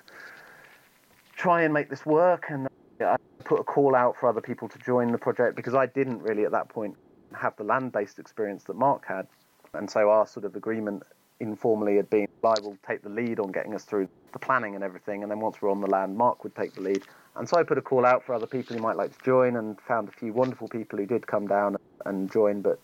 try 1.33 1.61
and 1.61 1.73
make 1.73 1.89
this 1.89 2.05
work. 2.05 2.47
And 2.49 2.67
I 2.99 3.15
put 3.45 3.61
a 3.61 3.63
call 3.63 3.95
out 3.95 4.17
for 4.19 4.27
other 4.27 4.41
people 4.41 4.67
to 4.67 4.77
join 4.79 5.13
the 5.13 5.17
project 5.17 5.55
because 5.55 5.75
I 5.75 5.85
didn't 5.85 6.21
really 6.23 6.43
at 6.43 6.51
that 6.51 6.67
point 6.67 6.97
have 7.37 7.55
the 7.57 7.63
land 7.63 7.91
based 7.91 8.19
experience 8.19 8.63
that 8.65 8.75
Mark 8.75 9.05
had. 9.05 9.27
And 9.73 9.89
so 9.89 10.09
our 10.09 10.25
sort 10.25 10.45
of 10.45 10.55
agreement 10.55 11.03
informally 11.39 11.97
had 11.97 12.09
been 12.09 12.27
I 12.43 12.59
will 12.61 12.77
take 12.87 13.01
the 13.01 13.09
lead 13.09 13.39
on 13.39 13.51
getting 13.51 13.73
us 13.75 13.83
through 13.83 14.07
the 14.31 14.39
planning 14.39 14.75
and 14.75 14.83
everything, 14.83 15.23
and 15.23 15.31
then 15.31 15.39
once 15.39 15.61
we're 15.61 15.71
on 15.71 15.81
the 15.81 15.87
land, 15.87 16.15
Mark 16.15 16.43
would 16.43 16.55
take 16.55 16.73
the 16.73 16.81
lead. 16.81 17.03
And 17.35 17.47
so 17.47 17.57
I 17.57 17.63
put 17.63 17.77
a 17.77 17.81
call 17.81 18.05
out 18.05 18.23
for 18.23 18.33
other 18.33 18.47
people 18.47 18.75
who 18.75 18.81
might 18.81 18.95
like 18.95 19.17
to 19.17 19.23
join, 19.23 19.57
and 19.57 19.79
found 19.81 20.07
a 20.07 20.11
few 20.11 20.33
wonderful 20.33 20.67
people 20.67 20.97
who 20.97 21.05
did 21.05 21.27
come 21.27 21.47
down 21.47 21.77
and 22.05 22.31
join. 22.31 22.61
But 22.61 22.79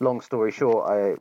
long 0.00 0.20
story 0.20 0.52
short, 0.52 0.90
I 0.90 1.16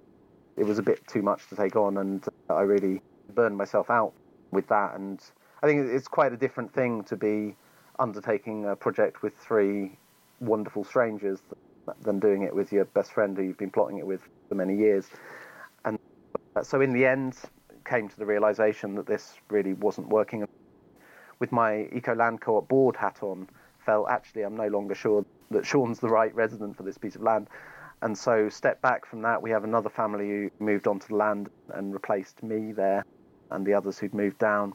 it 0.58 0.66
was 0.66 0.80
a 0.80 0.84
bit 0.84 1.06
too 1.08 1.22
much 1.22 1.48
to 1.50 1.56
take 1.56 1.76
on, 1.76 1.98
and 1.98 2.26
uh, 2.50 2.56
I 2.56 2.62
really 2.62 3.02
burned 3.34 3.58
myself 3.58 3.90
out 3.90 4.14
with 4.52 4.68
that. 4.68 4.96
And 4.96 5.22
I 5.64 5.68
think 5.68 5.90
it's 5.90 6.08
quite 6.08 6.34
a 6.34 6.38
different 6.38 6.74
thing 6.74 7.04
to 7.06 7.16
be 7.16 7.56
undertaking 8.00 8.66
a 8.66 8.76
project 8.76 9.22
with 9.22 9.36
three 9.38 9.98
wonderful 10.40 10.84
strangers 10.84 11.40
than 12.02 12.20
doing 12.20 12.44
it 12.44 12.56
with 12.56 12.72
your 12.72 12.86
best 12.86 13.12
friend 13.14 13.38
who 13.38 13.44
you've 13.44 13.58
been 13.58 13.72
plotting 13.72 13.98
it 13.98 14.06
with 14.06 14.22
for 14.50 14.56
many 14.56 14.76
years. 14.76 15.08
And 15.86 15.98
so 16.64 16.82
in 16.82 16.94
the 16.94 17.06
end, 17.06 17.38
came 17.86 18.08
to 18.08 18.18
the 18.18 18.26
realization 18.26 18.96
that 18.96 19.06
this 19.06 19.36
really 19.50 19.74
wasn't 19.74 20.08
working. 20.10 20.48
With 21.40 21.52
my 21.52 21.88
Eco 21.94 22.16
Land 22.16 22.42
Co-op 22.42 22.68
board 22.68 22.96
hat 22.96 23.20
on, 23.22 23.48
felt 23.86 24.10
actually 24.10 24.44
I'm 24.44 24.56
no 24.56 24.68
longer 24.68 24.96
sure 24.96 25.26
that 25.50 25.66
Shaun's 25.66 26.00
the 26.00 26.10
right 26.10 26.34
resident 26.36 26.78
for 26.78 26.84
this 26.84 26.98
piece 26.98 27.16
of 27.16 27.22
land. 27.22 27.48
And 28.04 28.18
so 28.18 28.50
step 28.50 28.82
back 28.82 29.06
from 29.06 29.22
that, 29.24 29.42
we 29.42 29.52
have 29.52 29.64
another 29.64 29.90
family 29.90 30.28
who 30.28 30.52
moved 30.60 30.88
onto 30.88 31.08
the 31.08 31.16
land 31.16 31.50
and 31.74 31.94
replaced 31.94 32.42
me 32.42 32.72
there, 32.72 33.06
and 33.52 33.66
the 33.66 33.74
others 33.74 34.00
who'd 34.00 34.14
moved 34.14 34.40
down. 34.40 34.74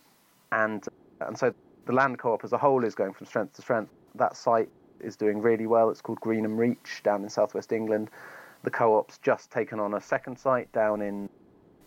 And 0.52 0.84
and 1.20 1.36
so 1.38 1.52
the 1.86 1.92
land 1.92 2.18
co-op 2.18 2.44
as 2.44 2.52
a 2.52 2.58
whole 2.58 2.84
is 2.84 2.94
going 2.94 3.14
from 3.14 3.26
strength 3.26 3.54
to 3.54 3.62
strength. 3.62 3.90
That 4.16 4.36
site 4.36 4.68
is 5.00 5.16
doing 5.16 5.40
really 5.40 5.66
well. 5.66 5.90
It's 5.90 6.00
called 6.00 6.20
Greenham 6.20 6.56
Reach 6.56 7.02
down 7.02 7.22
in 7.22 7.28
southwest 7.28 7.72
England. 7.72 8.10
The 8.62 8.70
co-op's 8.70 9.18
just 9.18 9.50
taken 9.50 9.78
on 9.78 9.94
a 9.94 10.00
second 10.00 10.38
site 10.38 10.70
down 10.72 11.02
in 11.02 11.28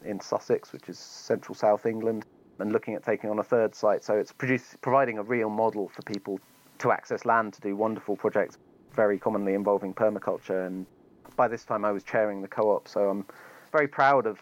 in 0.05 0.19
Sussex, 0.19 0.71
which 0.71 0.87
is 0.89 0.97
central 0.97 1.55
South 1.55 1.85
England, 1.85 2.25
and 2.59 2.71
looking 2.71 2.93
at 2.95 3.03
taking 3.03 3.29
on 3.29 3.39
a 3.39 3.43
third 3.43 3.75
site. 3.75 4.03
So 4.03 4.15
it's 4.15 4.31
produce, 4.31 4.77
providing 4.81 5.17
a 5.17 5.23
real 5.23 5.49
model 5.49 5.89
for 5.89 6.01
people 6.03 6.39
to 6.79 6.91
access 6.91 7.25
land 7.25 7.53
to 7.53 7.61
do 7.61 7.75
wonderful 7.75 8.15
projects, 8.15 8.57
very 8.93 9.19
commonly 9.19 9.53
involving 9.53 9.93
permaculture. 9.93 10.65
And 10.65 10.85
by 11.35 11.47
this 11.47 11.65
time, 11.65 11.85
I 11.85 11.91
was 11.91 12.03
chairing 12.03 12.41
the 12.41 12.47
co-op, 12.47 12.87
so 12.87 13.09
I'm 13.09 13.25
very 13.71 13.87
proud 13.87 14.25
of 14.25 14.39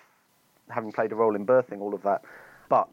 having 0.69 0.91
played 0.91 1.11
a 1.11 1.15
role 1.15 1.35
in 1.35 1.45
birthing 1.45 1.79
all 1.79 1.93
of 1.93 2.03
that. 2.03 2.23
But 2.69 2.87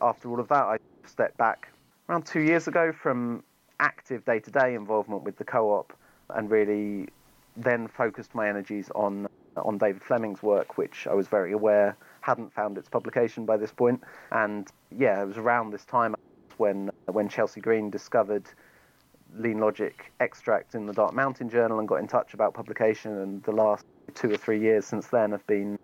after 0.00 0.28
all 0.28 0.40
of 0.40 0.48
that, 0.48 0.64
I 0.64 0.78
stepped 1.06 1.36
back 1.36 1.68
around 2.08 2.26
two 2.26 2.40
years 2.40 2.66
ago 2.68 2.92
from 2.92 3.42
active 3.84 4.24
day 4.24 4.40
to 4.40 4.50
day 4.50 4.74
involvement 4.74 5.22
with 5.24 5.36
the 5.36 5.44
co 5.44 5.72
op 5.78 5.92
and 6.30 6.50
really 6.50 7.08
then 7.56 7.86
focused 7.86 8.34
my 8.34 8.48
energies 8.48 8.90
on 8.94 9.28
on 9.56 9.78
David 9.78 10.02
Fleming's 10.02 10.42
work, 10.42 10.78
which 10.78 11.06
I 11.06 11.14
was 11.14 11.28
very 11.28 11.52
aware 11.52 11.96
hadn't 12.22 12.52
found 12.52 12.78
its 12.78 12.88
publication 12.88 13.44
by 13.44 13.56
this 13.58 13.70
point. 13.70 14.02
And 14.32 14.68
yeah, 14.90 15.22
it 15.22 15.26
was 15.26 15.36
around 15.36 15.70
this 15.70 15.84
time 15.84 16.14
when 16.56 16.90
when 17.06 17.28
Chelsea 17.28 17.60
Green 17.60 17.90
discovered 17.90 18.46
Lean 19.36 19.58
Logic 19.58 20.12
extract 20.20 20.74
in 20.74 20.86
the 20.86 20.92
Dark 20.92 21.12
Mountain 21.12 21.50
Journal 21.50 21.78
and 21.78 21.86
got 21.86 21.96
in 21.96 22.08
touch 22.08 22.34
about 22.34 22.54
publication. 22.54 23.12
And 23.18 23.42
the 23.42 23.52
last 23.52 23.84
two 24.14 24.30
or 24.30 24.36
three 24.36 24.60
years 24.60 24.86
since 24.86 25.08
then 25.08 25.30
have 25.32 25.46
been 25.46 25.78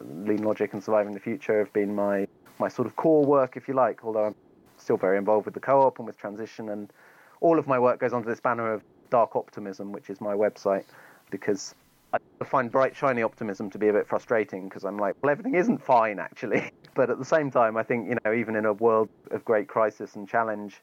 Lean 0.00 0.42
Logic 0.42 0.72
and 0.72 0.82
Surviving 0.82 1.14
the 1.14 1.20
Future 1.20 1.58
have 1.58 1.72
been 1.72 1.94
my 1.94 2.28
my 2.58 2.68
sort 2.68 2.86
of 2.86 2.96
core 2.96 3.24
work, 3.24 3.56
if 3.56 3.66
you 3.66 3.74
like. 3.74 4.04
Although 4.04 4.26
I'm 4.26 4.34
still 4.76 4.98
very 4.98 5.16
involved 5.16 5.46
with 5.46 5.54
the 5.54 5.60
co-op 5.60 5.98
and 5.98 6.06
with 6.06 6.18
transition, 6.18 6.68
and 6.68 6.92
all 7.40 7.58
of 7.58 7.66
my 7.66 7.78
work 7.78 8.00
goes 8.00 8.12
under 8.12 8.28
this 8.28 8.40
banner 8.40 8.72
of 8.72 8.82
Dark 9.10 9.36
Optimism, 9.36 9.92
which 9.92 10.10
is 10.10 10.20
my 10.20 10.34
website, 10.34 10.84
because 11.30 11.74
I 12.12 12.44
find 12.44 12.70
bright, 12.70 12.94
shiny 12.96 13.22
optimism 13.22 13.70
to 13.70 13.78
be 13.78 13.88
a 13.88 13.92
bit 13.92 14.06
frustrating 14.06 14.68
because 14.68 14.84
I'm 14.84 14.98
like, 14.98 15.16
well, 15.22 15.30
everything 15.30 15.54
isn't 15.54 15.82
fine 15.82 16.18
actually. 16.18 16.70
But 16.94 17.10
at 17.10 17.18
the 17.18 17.26
same 17.26 17.50
time, 17.50 17.76
I 17.76 17.82
think 17.82 18.08
you 18.08 18.16
know, 18.24 18.32
even 18.32 18.56
in 18.56 18.64
a 18.64 18.72
world 18.72 19.10
of 19.30 19.44
great 19.44 19.68
crisis 19.68 20.16
and 20.16 20.26
challenge, 20.26 20.80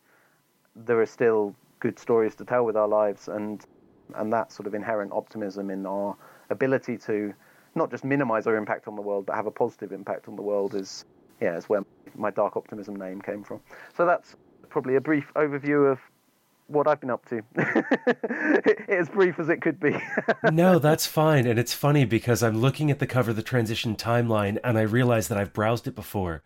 there 0.75 1.01
are 1.01 1.07
still 1.07 1.55
good 1.79 1.97
stories 1.97 2.35
to 2.35 2.45
tell 2.45 2.65
with 2.65 2.77
our 2.77 2.87
lives, 2.87 3.29
and 3.29 3.65
and 4.13 4.31
that 4.31 4.51
sort 4.51 4.67
of 4.67 4.75
inherent 4.75 5.11
optimism 5.11 5.71
in 5.71 5.87
our 5.87 6.15
ability 6.51 6.99
to 6.99 7.33
not 7.73 7.89
just 7.89 8.03
minimize 8.03 8.45
our 8.45 8.55
impact 8.55 8.87
on 8.87 8.95
the 8.95 9.01
world, 9.01 9.25
but 9.25 9.35
have 9.35 9.47
a 9.47 9.51
positive 9.51 9.91
impact 9.91 10.27
on 10.27 10.35
the 10.35 10.43
world 10.43 10.75
is 10.75 11.03
yeah, 11.41 11.57
is 11.57 11.67
where 11.67 11.83
my 12.13 12.29
dark 12.29 12.55
optimism 12.55 12.95
name 12.95 13.19
came 13.19 13.43
from. 13.43 13.59
So 13.97 14.05
that's 14.05 14.35
probably 14.69 14.95
a 14.97 15.01
brief 15.01 15.31
overview 15.35 15.91
of 15.91 15.99
what 16.73 16.87
I've 16.87 16.99
been 16.99 17.09
up 17.09 17.25
to. 17.27 17.41
as 18.89 19.09
brief 19.09 19.39
as 19.39 19.49
it 19.49 19.61
could 19.61 19.79
be. 19.79 19.95
no, 20.51 20.79
that's 20.79 21.07
fine. 21.07 21.47
And 21.47 21.57
it's 21.57 21.73
funny 21.73 22.05
because 22.05 22.43
I'm 22.43 22.57
looking 22.57 22.91
at 22.91 22.99
the 22.99 23.07
cover 23.07 23.31
of 23.31 23.35
the 23.35 23.43
transition 23.43 23.95
timeline 23.95 24.57
and 24.63 24.77
I 24.77 24.81
realize 24.81 25.27
that 25.27 25.37
I've 25.37 25.53
browsed 25.53 25.87
it 25.87 25.95
before. 25.95 26.43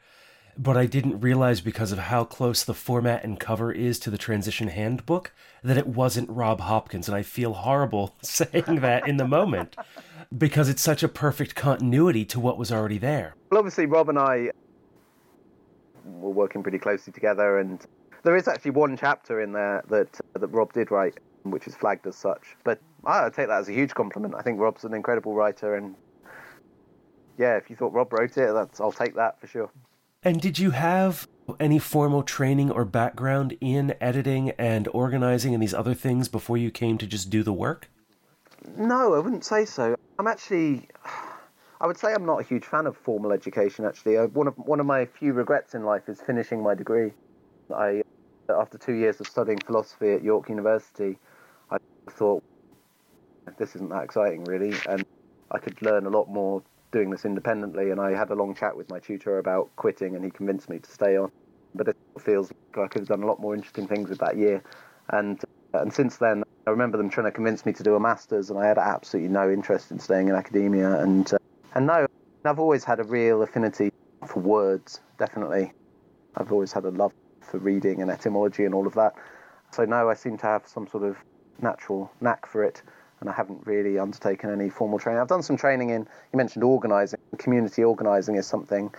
But 0.59 0.75
I 0.75 0.87
didn't 0.87 1.21
realize 1.21 1.61
because 1.61 1.91
of 1.91 1.99
how 1.99 2.23
close 2.23 2.63
the 2.63 2.73
format 2.73 3.23
and 3.23 3.39
cover 3.39 3.71
is 3.71 3.99
to 3.99 4.09
the 4.09 4.17
transition 4.17 4.69
handbook 4.69 5.31
that 5.63 5.77
it 5.77 5.87
wasn't 5.87 6.29
Rob 6.29 6.61
Hopkins. 6.61 7.07
And 7.07 7.15
I 7.15 7.21
feel 7.21 7.53
horrible 7.53 8.15
saying 8.21 8.79
that 8.81 9.07
in 9.07 9.17
the 9.17 9.27
moment 9.27 9.75
because 10.35 10.67
it's 10.67 10.81
such 10.81 11.03
a 11.03 11.07
perfect 11.07 11.55
continuity 11.55 12.25
to 12.25 12.39
what 12.39 12.57
was 12.57 12.71
already 12.71 12.97
there. 12.97 13.35
Well, 13.51 13.59
obviously, 13.59 13.85
Rob 13.85 14.09
and 14.09 14.19
I 14.19 14.49
were 16.05 16.31
working 16.31 16.63
pretty 16.63 16.79
closely 16.79 17.13
together, 17.13 17.59
and 17.59 17.85
there 18.27 18.35
is 18.35 18.49
actually 18.49 18.71
one 18.71 18.97
chapter 18.97 19.39
in 19.39 19.53
there 19.53 19.81
that 19.87 20.19
uh, 20.35 20.39
that 20.39 20.47
Rob 20.47 20.73
did 20.73 20.91
write, 20.91 21.17
which 21.43 21.65
is 21.65 21.75
flagged 21.75 22.05
as 22.07 22.17
such. 22.17 22.57
But 22.65 22.81
I 23.05 23.29
take 23.29 23.47
that 23.47 23.59
as 23.59 23.69
a 23.69 23.71
huge 23.71 23.93
compliment. 23.93 24.35
I 24.35 24.41
think 24.41 24.59
Rob's 24.59 24.83
an 24.83 24.93
incredible 24.93 25.33
writer, 25.33 25.75
and 25.75 25.95
yeah, 27.37 27.55
if 27.55 27.69
you 27.69 27.77
thought 27.77 27.93
Rob 27.93 28.11
wrote 28.11 28.37
it, 28.37 28.53
that's 28.53 28.81
I'll 28.81 28.91
take 28.91 29.15
that 29.15 29.39
for 29.39 29.47
sure. 29.47 29.69
And 30.23 30.41
did 30.41 30.59
you 30.59 30.71
have 30.71 31.25
any 31.57 31.79
formal 31.79 32.21
training 32.21 32.69
or 32.69 32.83
background 32.83 33.55
in 33.61 33.95
editing 34.01 34.49
and 34.57 34.89
organizing 34.89 35.53
and 35.53 35.63
these 35.63 35.73
other 35.73 35.93
things 35.93 36.27
before 36.27 36.57
you 36.57 36.69
came 36.69 36.97
to 36.97 37.07
just 37.07 37.29
do 37.29 37.43
the 37.43 37.53
work? 37.53 37.89
No, 38.75 39.13
I 39.13 39.19
wouldn't 39.19 39.45
say 39.45 39.63
so. 39.63 39.95
I'm 40.19 40.27
actually 40.27 40.89
I 41.79 41.87
would 41.87 41.97
say 41.97 42.13
I'm 42.13 42.25
not 42.25 42.41
a 42.41 42.43
huge 42.43 42.65
fan 42.65 42.87
of 42.87 42.97
formal 42.97 43.31
education. 43.31 43.85
Actually, 43.85 44.17
uh, 44.17 44.27
one 44.27 44.47
of 44.49 44.57
one 44.57 44.81
of 44.81 44.85
my 44.85 45.05
few 45.05 45.31
regrets 45.31 45.75
in 45.75 45.85
life 45.85 46.09
is 46.09 46.19
finishing 46.19 46.61
my 46.61 46.75
degree. 46.75 47.13
I, 47.73 48.01
after 48.49 48.77
two 48.77 48.93
years 48.93 49.19
of 49.19 49.27
studying 49.27 49.59
philosophy 49.59 50.11
at 50.11 50.23
York 50.23 50.49
University, 50.49 51.17
I 51.71 51.77
thought 52.09 52.43
this 53.57 53.75
isn't 53.75 53.89
that 53.89 54.03
exciting 54.03 54.43
really, 54.43 54.73
and 54.89 55.05
I 55.51 55.59
could 55.59 55.81
learn 55.81 56.05
a 56.05 56.09
lot 56.09 56.29
more 56.29 56.63
doing 56.91 57.09
this 57.09 57.25
independently. 57.25 57.91
And 57.91 57.99
I 57.99 58.11
had 58.11 58.29
a 58.29 58.35
long 58.35 58.55
chat 58.55 58.75
with 58.75 58.89
my 58.89 58.99
tutor 58.99 59.39
about 59.39 59.69
quitting, 59.75 60.15
and 60.15 60.23
he 60.23 60.31
convinced 60.31 60.69
me 60.69 60.79
to 60.79 60.91
stay 60.91 61.17
on. 61.17 61.31
But 61.75 61.89
it 61.89 61.95
feels 62.19 62.51
like 62.75 62.85
I 62.85 62.87
could 62.87 63.01
have 63.01 63.09
done 63.09 63.23
a 63.23 63.27
lot 63.27 63.39
more 63.39 63.55
interesting 63.55 63.87
things 63.87 64.09
with 64.09 64.19
that 64.19 64.37
year. 64.37 64.63
And 65.09 65.41
and 65.73 65.93
since 65.93 66.17
then, 66.17 66.43
I 66.65 66.71
remember 66.71 66.97
them 66.97 67.09
trying 67.09 67.25
to 67.27 67.31
convince 67.31 67.65
me 67.65 67.73
to 67.73 67.83
do 67.83 67.95
a 67.95 67.99
master's, 67.99 68.49
and 68.49 68.59
I 68.59 68.65
had 68.65 68.77
absolutely 68.77 69.31
no 69.31 69.49
interest 69.51 69.91
in 69.91 69.99
staying 69.99 70.29
in 70.29 70.35
academia. 70.35 70.99
And 70.99 71.31
uh, 71.33 71.37
and 71.75 71.87
no, 71.87 72.07
I've 72.45 72.59
always 72.59 72.83
had 72.83 72.99
a 72.99 73.03
real 73.03 73.41
affinity 73.41 73.91
for 74.25 74.39
words, 74.39 75.01
definitely. 75.17 75.71
I've 76.35 76.51
always 76.51 76.71
had 76.71 76.85
a 76.85 76.91
love 76.91 77.11
for 77.47 77.57
reading 77.57 78.01
and 78.01 78.11
etymology 78.11 78.65
and 78.65 78.75
all 78.75 78.87
of 78.87 78.93
that. 78.95 79.13
So 79.71 79.85
no, 79.85 80.09
I 80.09 80.13
seem 80.13 80.37
to 80.37 80.45
have 80.45 80.67
some 80.67 80.87
sort 80.87 81.03
of 81.03 81.17
natural 81.61 82.11
knack 82.21 82.45
for 82.45 82.63
it, 82.63 82.81
and 83.19 83.29
I 83.29 83.33
haven't 83.33 83.65
really 83.65 83.97
undertaken 83.99 84.51
any 84.51 84.69
formal 84.69 84.99
training. 84.99 85.21
I've 85.21 85.27
done 85.27 85.43
some 85.43 85.57
training 85.57 85.89
in, 85.89 86.01
you 86.31 86.37
mentioned 86.37 86.63
organising, 86.63 87.19
community 87.37 87.83
organising 87.83 88.35
is 88.35 88.45
something 88.45 88.93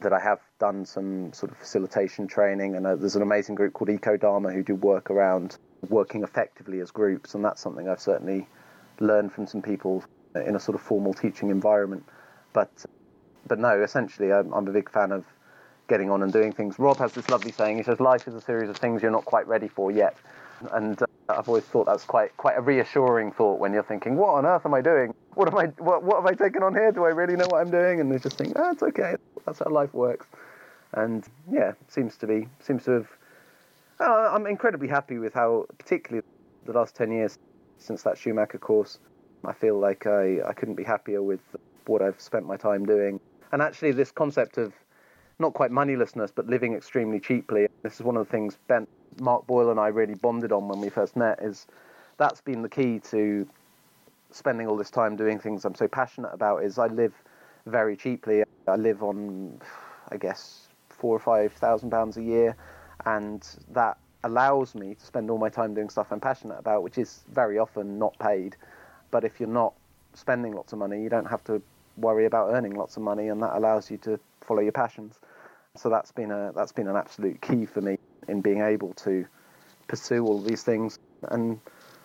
that 0.00 0.12
I 0.12 0.20
have 0.20 0.40
done 0.58 0.84
some 0.84 1.32
sort 1.32 1.50
of 1.50 1.58
facilitation 1.58 2.26
training, 2.26 2.76
and 2.76 2.86
uh, 2.86 2.96
there's 2.96 3.16
an 3.16 3.22
amazing 3.22 3.54
group 3.54 3.72
called 3.72 3.88
Eco 3.88 4.16
Dharma 4.16 4.52
who 4.52 4.62
do 4.62 4.74
work 4.74 5.10
around 5.10 5.56
working 5.88 6.22
effectively 6.22 6.80
as 6.80 6.90
groups, 6.90 7.34
and 7.34 7.44
that's 7.44 7.60
something 7.60 7.88
I've 7.88 8.00
certainly 8.00 8.46
learned 9.00 9.32
from 9.32 9.46
some 9.46 9.62
people 9.62 10.04
in 10.34 10.54
a 10.54 10.60
sort 10.60 10.74
of 10.74 10.82
formal 10.82 11.14
teaching 11.14 11.50
environment. 11.50 12.04
But 12.52 12.84
but 13.46 13.58
no, 13.58 13.80
essentially, 13.80 14.32
I'm, 14.32 14.52
I'm 14.52 14.66
a 14.66 14.72
big 14.72 14.90
fan 14.90 15.12
of 15.12 15.24
getting 15.88 16.10
on 16.10 16.22
and 16.22 16.32
doing 16.32 16.52
things. 16.52 16.78
Rob 16.78 16.98
has 16.98 17.12
this 17.12 17.28
lovely 17.28 17.52
saying. 17.52 17.76
He 17.76 17.82
says, 17.82 18.00
"Life 18.00 18.26
is 18.28 18.34
a 18.34 18.40
series 18.40 18.68
of 18.68 18.76
things 18.76 19.02
you're 19.02 19.10
not 19.10 19.24
quite 19.24 19.46
ready 19.46 19.68
for 19.68 19.90
yet," 19.90 20.16
and 20.72 21.00
uh, 21.02 21.06
I've 21.28 21.48
always 21.48 21.64
thought 21.64 21.86
that's 21.86 22.04
quite 22.04 22.36
quite 22.36 22.56
a 22.56 22.60
reassuring 22.60 23.32
thought 23.32 23.58
when 23.58 23.72
you're 23.72 23.82
thinking, 23.82 24.16
"What 24.16 24.34
on 24.34 24.46
earth 24.46 24.66
am 24.66 24.74
I 24.74 24.80
doing? 24.80 25.14
What 25.34 25.48
am 25.48 25.58
I 25.58 25.66
what, 25.78 26.02
what 26.02 26.16
have 26.16 26.26
I 26.26 26.34
taken 26.34 26.62
on 26.62 26.74
here? 26.74 26.92
Do 26.92 27.04
I 27.04 27.10
really 27.10 27.36
know 27.36 27.46
what 27.48 27.60
I'm 27.60 27.70
doing?" 27.70 28.00
And 28.00 28.10
they 28.10 28.18
just 28.18 28.36
think, 28.36 28.54
"Ah, 28.56 28.72
it's 28.72 28.82
okay. 28.82 29.16
That's 29.44 29.60
how 29.60 29.70
life 29.70 29.92
works." 29.94 30.26
And 30.92 31.26
yeah, 31.50 31.72
seems 31.88 32.16
to 32.18 32.26
be 32.26 32.48
seems 32.60 32.84
to 32.84 32.90
have. 32.92 33.08
Uh, 33.98 34.30
I'm 34.32 34.46
incredibly 34.46 34.88
happy 34.88 35.18
with 35.18 35.32
how, 35.32 35.64
particularly 35.78 36.22
the 36.66 36.72
last 36.72 36.94
ten 36.94 37.10
years 37.10 37.38
since 37.78 38.02
that 38.02 38.18
Schumacher 38.18 38.58
course, 38.58 38.98
I 39.44 39.52
feel 39.52 39.78
like 39.78 40.06
I, 40.06 40.40
I 40.46 40.52
couldn't 40.52 40.74
be 40.74 40.84
happier 40.84 41.22
with 41.22 41.40
what 41.86 42.02
I've 42.02 42.20
spent 42.20 42.46
my 42.46 42.56
time 42.56 42.84
doing. 42.84 43.20
And 43.52 43.62
actually, 43.62 43.92
this 43.92 44.10
concept 44.10 44.58
of 44.58 44.72
not 45.38 45.54
quite 45.54 45.70
moneylessness, 45.70 46.32
but 46.34 46.46
living 46.46 46.74
extremely 46.74 47.20
cheaply. 47.20 47.68
This 47.82 47.94
is 47.94 48.02
one 48.02 48.16
of 48.16 48.26
the 48.26 48.30
things 48.30 48.58
Ben, 48.68 48.86
Mark 49.20 49.46
Boyle, 49.46 49.70
and 49.70 49.78
I 49.78 49.88
really 49.88 50.14
bonded 50.14 50.52
on 50.52 50.68
when 50.68 50.80
we 50.80 50.88
first 50.88 51.16
met. 51.16 51.42
Is 51.42 51.66
that's 52.16 52.40
been 52.40 52.62
the 52.62 52.68
key 52.68 53.00
to 53.10 53.46
spending 54.30 54.66
all 54.66 54.76
this 54.76 54.90
time 54.90 55.16
doing 55.16 55.38
things 55.38 55.64
I'm 55.64 55.74
so 55.74 55.88
passionate 55.88 56.32
about. 56.32 56.64
Is 56.64 56.78
I 56.78 56.86
live 56.86 57.14
very 57.66 57.96
cheaply. 57.96 58.44
I 58.66 58.76
live 58.76 59.02
on, 59.02 59.60
I 60.10 60.16
guess, 60.16 60.68
four 60.88 61.14
or 61.14 61.20
five 61.20 61.52
thousand 61.52 61.90
pounds 61.90 62.16
a 62.16 62.22
year, 62.22 62.56
and 63.04 63.46
that 63.72 63.98
allows 64.24 64.74
me 64.74 64.94
to 64.94 65.04
spend 65.04 65.30
all 65.30 65.38
my 65.38 65.50
time 65.50 65.74
doing 65.74 65.90
stuff 65.90 66.10
I'm 66.10 66.20
passionate 66.20 66.58
about, 66.58 66.82
which 66.82 66.98
is 66.98 67.24
very 67.30 67.58
often 67.58 67.98
not 67.98 68.18
paid. 68.18 68.56
But 69.10 69.24
if 69.24 69.38
you're 69.38 69.48
not 69.48 69.74
spending 70.14 70.52
lots 70.52 70.72
of 70.72 70.78
money, 70.78 71.02
you 71.02 71.10
don't 71.10 71.26
have 71.26 71.44
to 71.44 71.62
worry 71.98 72.24
about 72.24 72.52
earning 72.52 72.74
lots 72.74 72.96
of 72.96 73.02
money, 73.02 73.28
and 73.28 73.42
that 73.42 73.54
allows 73.54 73.90
you 73.90 73.98
to 73.98 74.18
follow 74.46 74.60
your 74.60 74.72
passions. 74.72 75.20
So 75.76 75.90
that's 75.90 76.12
been 76.12 76.30
a 76.30 76.52
that's 76.54 76.72
been 76.72 76.88
an 76.88 76.96
absolute 76.96 77.40
key 77.42 77.66
for 77.66 77.80
me 77.80 77.98
in 78.28 78.40
being 78.40 78.62
able 78.62 78.94
to 78.94 79.26
pursue 79.88 80.24
all 80.24 80.40
these 80.40 80.62
things. 80.62 80.98
And 81.28 81.60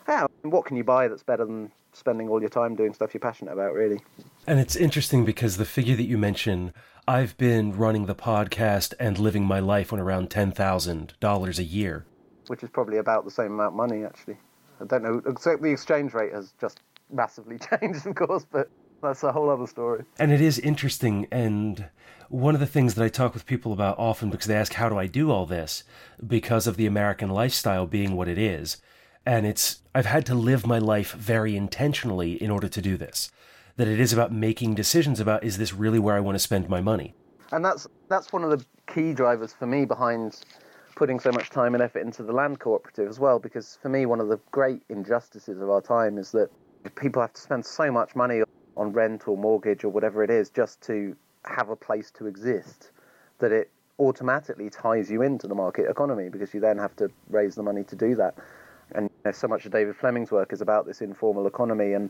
yeah, 0.07 0.27
what 0.41 0.65
can 0.65 0.77
you 0.77 0.83
buy 0.83 1.07
that's 1.07 1.23
better 1.23 1.45
than 1.45 1.71
spending 1.93 2.29
all 2.29 2.39
your 2.39 2.49
time 2.49 2.75
doing 2.75 2.93
stuff 2.93 3.13
you're 3.13 3.21
passionate 3.21 3.53
about, 3.53 3.73
really? 3.73 3.99
And 4.47 4.59
it's 4.59 4.75
interesting 4.75 5.25
because 5.25 5.57
the 5.57 5.65
figure 5.65 5.95
that 5.95 6.03
you 6.03 6.17
mention, 6.17 6.73
I've 7.07 7.37
been 7.37 7.77
running 7.77 8.05
the 8.05 8.15
podcast 8.15 8.93
and 8.99 9.17
living 9.17 9.45
my 9.45 9.59
life 9.59 9.93
on 9.93 9.99
around 9.99 10.29
ten 10.29 10.51
thousand 10.51 11.13
dollars 11.19 11.59
a 11.59 11.63
year, 11.63 12.05
which 12.47 12.63
is 12.63 12.69
probably 12.69 12.97
about 12.97 13.25
the 13.25 13.31
same 13.31 13.53
amount 13.53 13.69
of 13.69 13.75
money, 13.75 14.03
actually. 14.03 14.37
I 14.79 14.85
don't 14.85 15.03
know. 15.03 15.21
Except 15.25 15.61
the 15.61 15.69
exchange 15.69 16.13
rate 16.13 16.33
has 16.33 16.53
just 16.59 16.81
massively 17.11 17.59
changed, 17.79 18.05
of 18.05 18.15
course, 18.15 18.45
but 18.49 18.69
that's 19.01 19.23
a 19.23 19.31
whole 19.31 19.49
other 19.49 19.67
story. 19.67 20.03
And 20.19 20.31
it 20.31 20.41
is 20.41 20.59
interesting. 20.59 21.27
And 21.31 21.89
one 22.29 22.53
of 22.53 22.59
the 22.59 22.67
things 22.67 22.95
that 22.95 23.03
I 23.03 23.09
talk 23.09 23.33
with 23.33 23.45
people 23.45 23.73
about 23.73 23.99
often 23.99 24.29
because 24.29 24.47
they 24.47 24.55
ask, 24.55 24.73
How 24.73 24.89
do 24.89 24.97
I 24.97 25.07
do 25.07 25.31
all 25.31 25.45
this? 25.45 25.83
Because 26.25 26.67
of 26.67 26.77
the 26.77 26.85
American 26.85 27.29
lifestyle 27.29 27.85
being 27.85 28.15
what 28.15 28.27
it 28.27 28.37
is. 28.37 28.77
And 29.25 29.45
it's, 29.45 29.81
I've 29.93 30.05
had 30.05 30.25
to 30.27 30.35
live 30.35 30.65
my 30.65 30.79
life 30.79 31.13
very 31.13 31.55
intentionally 31.55 32.41
in 32.41 32.49
order 32.49 32.67
to 32.67 32.81
do 32.81 32.97
this. 32.97 33.31
That 33.77 33.87
it 33.87 33.99
is 33.99 34.13
about 34.13 34.31
making 34.31 34.75
decisions 34.75 35.19
about, 35.19 35.43
is 35.43 35.57
this 35.57 35.73
really 35.73 35.99
where 35.99 36.15
I 36.15 36.19
want 36.19 36.35
to 36.35 36.39
spend 36.39 36.69
my 36.69 36.81
money? 36.81 37.13
And 37.51 37.63
that's, 37.63 37.87
that's 38.09 38.33
one 38.33 38.43
of 38.43 38.49
the 38.49 38.65
key 38.87 39.13
drivers 39.13 39.53
for 39.53 39.67
me 39.67 39.85
behind 39.85 40.41
putting 40.95 41.19
so 41.19 41.31
much 41.31 41.49
time 41.49 41.73
and 41.73 41.83
effort 41.83 41.99
into 41.99 42.23
the 42.23 42.31
land 42.31 42.59
cooperative 42.59 43.07
as 43.07 43.19
well, 43.19 43.39
because 43.39 43.77
for 43.81 43.89
me, 43.89 44.05
one 44.05 44.19
of 44.19 44.27
the 44.27 44.39
great 44.51 44.81
injustices 44.89 45.61
of 45.61 45.69
our 45.69 45.81
time 45.81 46.17
is 46.17 46.31
that 46.31 46.49
people 46.95 47.21
have 47.21 47.33
to 47.33 47.41
spend 47.41 47.65
so 47.65 47.91
much 47.91 48.15
money 48.15 48.41
on 48.77 48.91
rent 48.91 49.27
or 49.27 49.37
mortgage 49.37 49.83
or 49.83 49.89
whatever 49.89 50.23
it 50.23 50.29
is 50.29 50.49
just 50.49 50.81
to 50.81 51.15
have 51.45 51.69
a 51.69 51.75
place 51.75 52.11
to 52.11 52.27
exist 52.27 52.91
that 53.39 53.51
it 53.51 53.69
automatically 53.99 54.69
ties 54.69 55.09
you 55.11 55.21
into 55.21 55.47
the 55.47 55.55
market 55.55 55.89
economy 55.89 56.29
because 56.29 56.53
you 56.53 56.59
then 56.59 56.77
have 56.77 56.95
to 56.95 57.09
raise 57.29 57.55
the 57.55 57.63
money 57.63 57.83
to 57.83 57.95
do 57.95 58.15
that. 58.15 58.35
And 58.93 59.05
you 59.05 59.09
know, 59.25 59.31
so 59.31 59.47
much 59.47 59.65
of 59.65 59.71
David 59.71 59.95
Fleming's 59.95 60.31
work 60.31 60.53
is 60.53 60.61
about 60.61 60.85
this 60.85 61.01
informal 61.01 61.47
economy, 61.47 61.93
and 61.93 62.09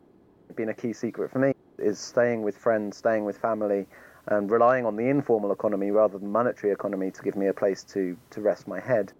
been 0.55 0.69
a 0.69 0.73
key 0.73 0.93
secret 0.93 1.31
for 1.31 1.39
me 1.39 1.53
is 1.77 1.97
staying 1.99 2.41
with 2.43 2.57
friends, 2.57 2.97
staying 2.97 3.25
with 3.25 3.37
family, 3.37 3.87
and 4.27 4.51
relying 4.51 4.85
on 4.85 4.95
the 4.95 5.07
informal 5.07 5.51
economy 5.51 5.91
rather 5.91 6.17
than 6.17 6.31
monetary 6.31 6.71
economy 6.71 7.09
to 7.11 7.21
give 7.23 7.35
me 7.35 7.47
a 7.47 7.53
place 7.53 7.83
to, 7.83 8.15
to 8.29 8.41
rest 8.41 8.67
my 8.67 8.79
head 8.79 9.11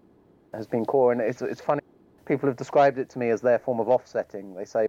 has 0.54 0.68
been 0.68 0.86
core. 0.86 1.12
And 1.12 1.22
it's, 1.22 1.42
it's 1.42 1.62
funny, 1.62 1.82
people 2.26 2.48
have 2.48 2.58
described 2.58 3.00
it 3.00 3.10
to 3.12 3.20
me 3.20 3.30
as 3.30 3.42
their 3.42 3.58
form 3.58 3.80
of 3.80 3.90
offsetting. 3.90 4.54
They 4.54 4.66
say, 4.66 4.88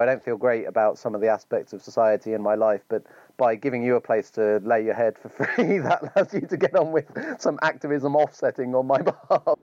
I 0.00 0.06
don't 0.06 0.24
feel 0.24 0.36
great 0.36 0.66
about 0.66 0.98
some 0.98 1.14
of 1.14 1.20
the 1.20 1.28
aspects 1.28 1.72
of 1.72 1.82
society 1.82 2.32
in 2.32 2.42
my 2.42 2.54
life, 2.54 2.82
but 2.88 3.04
by 3.36 3.54
giving 3.54 3.82
you 3.82 3.96
a 3.96 4.00
place 4.00 4.30
to 4.32 4.60
lay 4.64 4.84
your 4.84 4.94
head 4.94 5.16
for 5.18 5.28
free, 5.54 5.78
that 5.78 6.02
allows 6.02 6.34
you 6.34 6.42
to 6.42 6.56
get 6.56 6.74
on 6.74 6.92
with 6.92 7.06
some 7.38 7.58
activism 7.62 8.16
offsetting 8.16 8.74
on 8.74 8.86
my 8.86 9.00
behalf. 9.02 9.58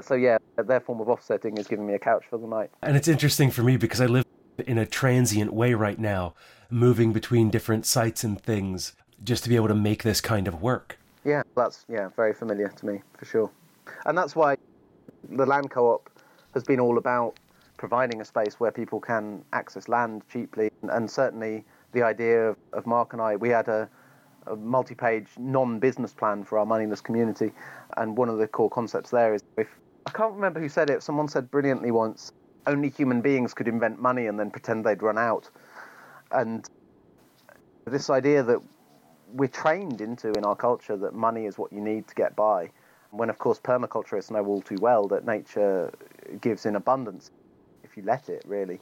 So, 0.00 0.14
yeah, 0.14 0.38
their 0.56 0.80
form 0.80 1.00
of 1.00 1.08
offsetting 1.08 1.56
is 1.58 1.68
giving 1.68 1.86
me 1.86 1.94
a 1.94 1.98
couch 1.98 2.24
for 2.28 2.38
the 2.38 2.46
night. 2.46 2.70
And 2.82 2.96
it's 2.96 3.08
interesting 3.08 3.50
for 3.50 3.62
me 3.62 3.76
because 3.76 4.00
I 4.00 4.06
live 4.06 4.24
in 4.66 4.78
a 4.78 4.86
transient 4.86 5.52
way 5.52 5.74
right 5.74 5.98
now, 5.98 6.34
moving 6.70 7.12
between 7.12 7.50
different 7.50 7.86
sites 7.86 8.24
and 8.24 8.40
things 8.40 8.94
just 9.22 9.42
to 9.44 9.48
be 9.48 9.56
able 9.56 9.68
to 9.68 9.74
make 9.74 10.02
this 10.02 10.20
kind 10.20 10.48
of 10.48 10.60
work. 10.60 10.98
Yeah, 11.24 11.42
that's 11.56 11.86
yeah, 11.88 12.08
very 12.16 12.34
familiar 12.34 12.68
to 12.68 12.86
me 12.86 13.02
for 13.16 13.24
sure. 13.24 13.50
And 14.06 14.16
that's 14.16 14.36
why 14.36 14.56
the 15.30 15.46
land 15.46 15.70
co-op 15.70 16.10
has 16.52 16.64
been 16.64 16.80
all 16.80 16.98
about 16.98 17.38
providing 17.84 18.22
a 18.22 18.24
space 18.24 18.58
where 18.58 18.72
people 18.72 18.98
can 18.98 19.44
access 19.52 19.88
land 19.88 20.22
cheaply. 20.32 20.70
And 20.84 21.10
certainly 21.10 21.66
the 21.92 22.02
idea 22.02 22.48
of, 22.48 22.56
of 22.72 22.86
Mark 22.86 23.12
and 23.12 23.20
I 23.20 23.36
we 23.36 23.50
had 23.50 23.68
a, 23.68 23.90
a 24.46 24.56
multi-page 24.56 25.28
non-business 25.38 26.14
plan 26.14 26.44
for 26.44 26.58
our 26.58 26.64
moneyless 26.64 27.02
community. 27.02 27.52
And 27.98 28.16
one 28.16 28.30
of 28.30 28.38
the 28.38 28.48
core 28.48 28.70
concepts 28.70 29.10
there 29.10 29.34
is 29.34 29.42
if 29.58 29.68
I 30.06 30.12
can't 30.12 30.32
remember 30.32 30.60
who 30.60 30.70
said 30.70 30.88
it 30.88 31.02
someone 31.02 31.28
said 31.28 31.50
brilliantly 31.50 31.90
once 31.90 32.32
only 32.66 32.88
human 32.88 33.20
beings 33.20 33.52
could 33.52 33.68
invent 33.68 34.00
money 34.00 34.28
and 34.28 34.40
then 34.40 34.50
pretend 34.50 34.86
they'd 34.86 35.02
run 35.02 35.18
out. 35.18 35.50
And 36.32 36.66
this 37.84 38.08
idea 38.08 38.42
that 38.44 38.60
we're 39.34 39.54
trained 39.64 40.00
into 40.00 40.32
in 40.32 40.46
our 40.46 40.56
culture 40.56 40.96
that 40.96 41.12
money 41.12 41.44
is 41.44 41.58
what 41.58 41.70
you 41.70 41.82
need 41.82 42.08
to 42.08 42.14
get 42.14 42.34
by. 42.34 42.70
When, 43.10 43.28
of 43.28 43.36
course, 43.36 43.60
permaculturists 43.60 44.30
know 44.30 44.46
all 44.46 44.62
too 44.62 44.78
well 44.80 45.06
that 45.08 45.26
nature 45.26 45.92
gives 46.40 46.64
in 46.64 46.76
abundance 46.76 47.30
if 47.94 47.98
you 47.98 48.02
let 48.04 48.28
it, 48.28 48.42
really. 48.44 48.80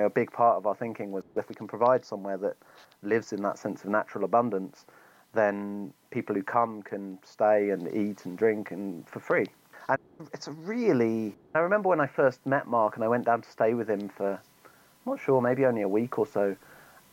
A 0.00 0.10
big 0.10 0.30
part 0.30 0.56
of 0.56 0.66
our 0.66 0.74
thinking 0.74 1.12
was 1.12 1.24
if 1.34 1.48
we 1.48 1.54
can 1.54 1.66
provide 1.66 2.04
somewhere 2.04 2.36
that 2.38 2.56
lives 3.02 3.32
in 3.32 3.42
that 3.42 3.58
sense 3.58 3.84
of 3.84 3.90
natural 3.90 4.24
abundance, 4.24 4.84
then 5.32 5.94
people 6.10 6.34
who 6.34 6.42
come 6.42 6.82
can 6.82 7.18
stay 7.24 7.70
and 7.70 7.88
eat 7.94 8.26
and 8.26 8.36
drink 8.36 8.70
and 8.70 9.08
for 9.08 9.20
free. 9.20 9.46
And 9.88 9.98
it's 10.32 10.46
a 10.46 10.52
really. 10.52 11.34
I 11.54 11.60
remember 11.60 11.88
when 11.88 12.00
I 12.00 12.06
first 12.06 12.44
met 12.44 12.66
Mark 12.66 12.96
and 12.96 13.04
I 13.04 13.08
went 13.08 13.24
down 13.24 13.40
to 13.42 13.50
stay 13.50 13.72
with 13.72 13.88
him 13.88 14.10
for, 14.10 14.32
I'm 14.32 15.12
not 15.12 15.20
sure, 15.20 15.40
maybe 15.40 15.64
only 15.64 15.82
a 15.82 15.88
week 15.88 16.18
or 16.18 16.26
so 16.26 16.56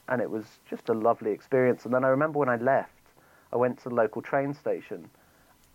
and 0.09 0.21
it 0.21 0.29
was 0.29 0.45
just 0.69 0.89
a 0.89 0.93
lovely 0.93 1.31
experience. 1.31 1.85
And 1.85 1.93
then 1.93 2.03
I 2.03 2.09
remember 2.09 2.39
when 2.39 2.49
I 2.49 2.57
left, 2.57 2.91
I 3.53 3.55
went 3.55 3.77
to 3.79 3.89
the 3.89 3.95
local 3.95 4.21
train 4.21 4.53
station, 4.53 5.09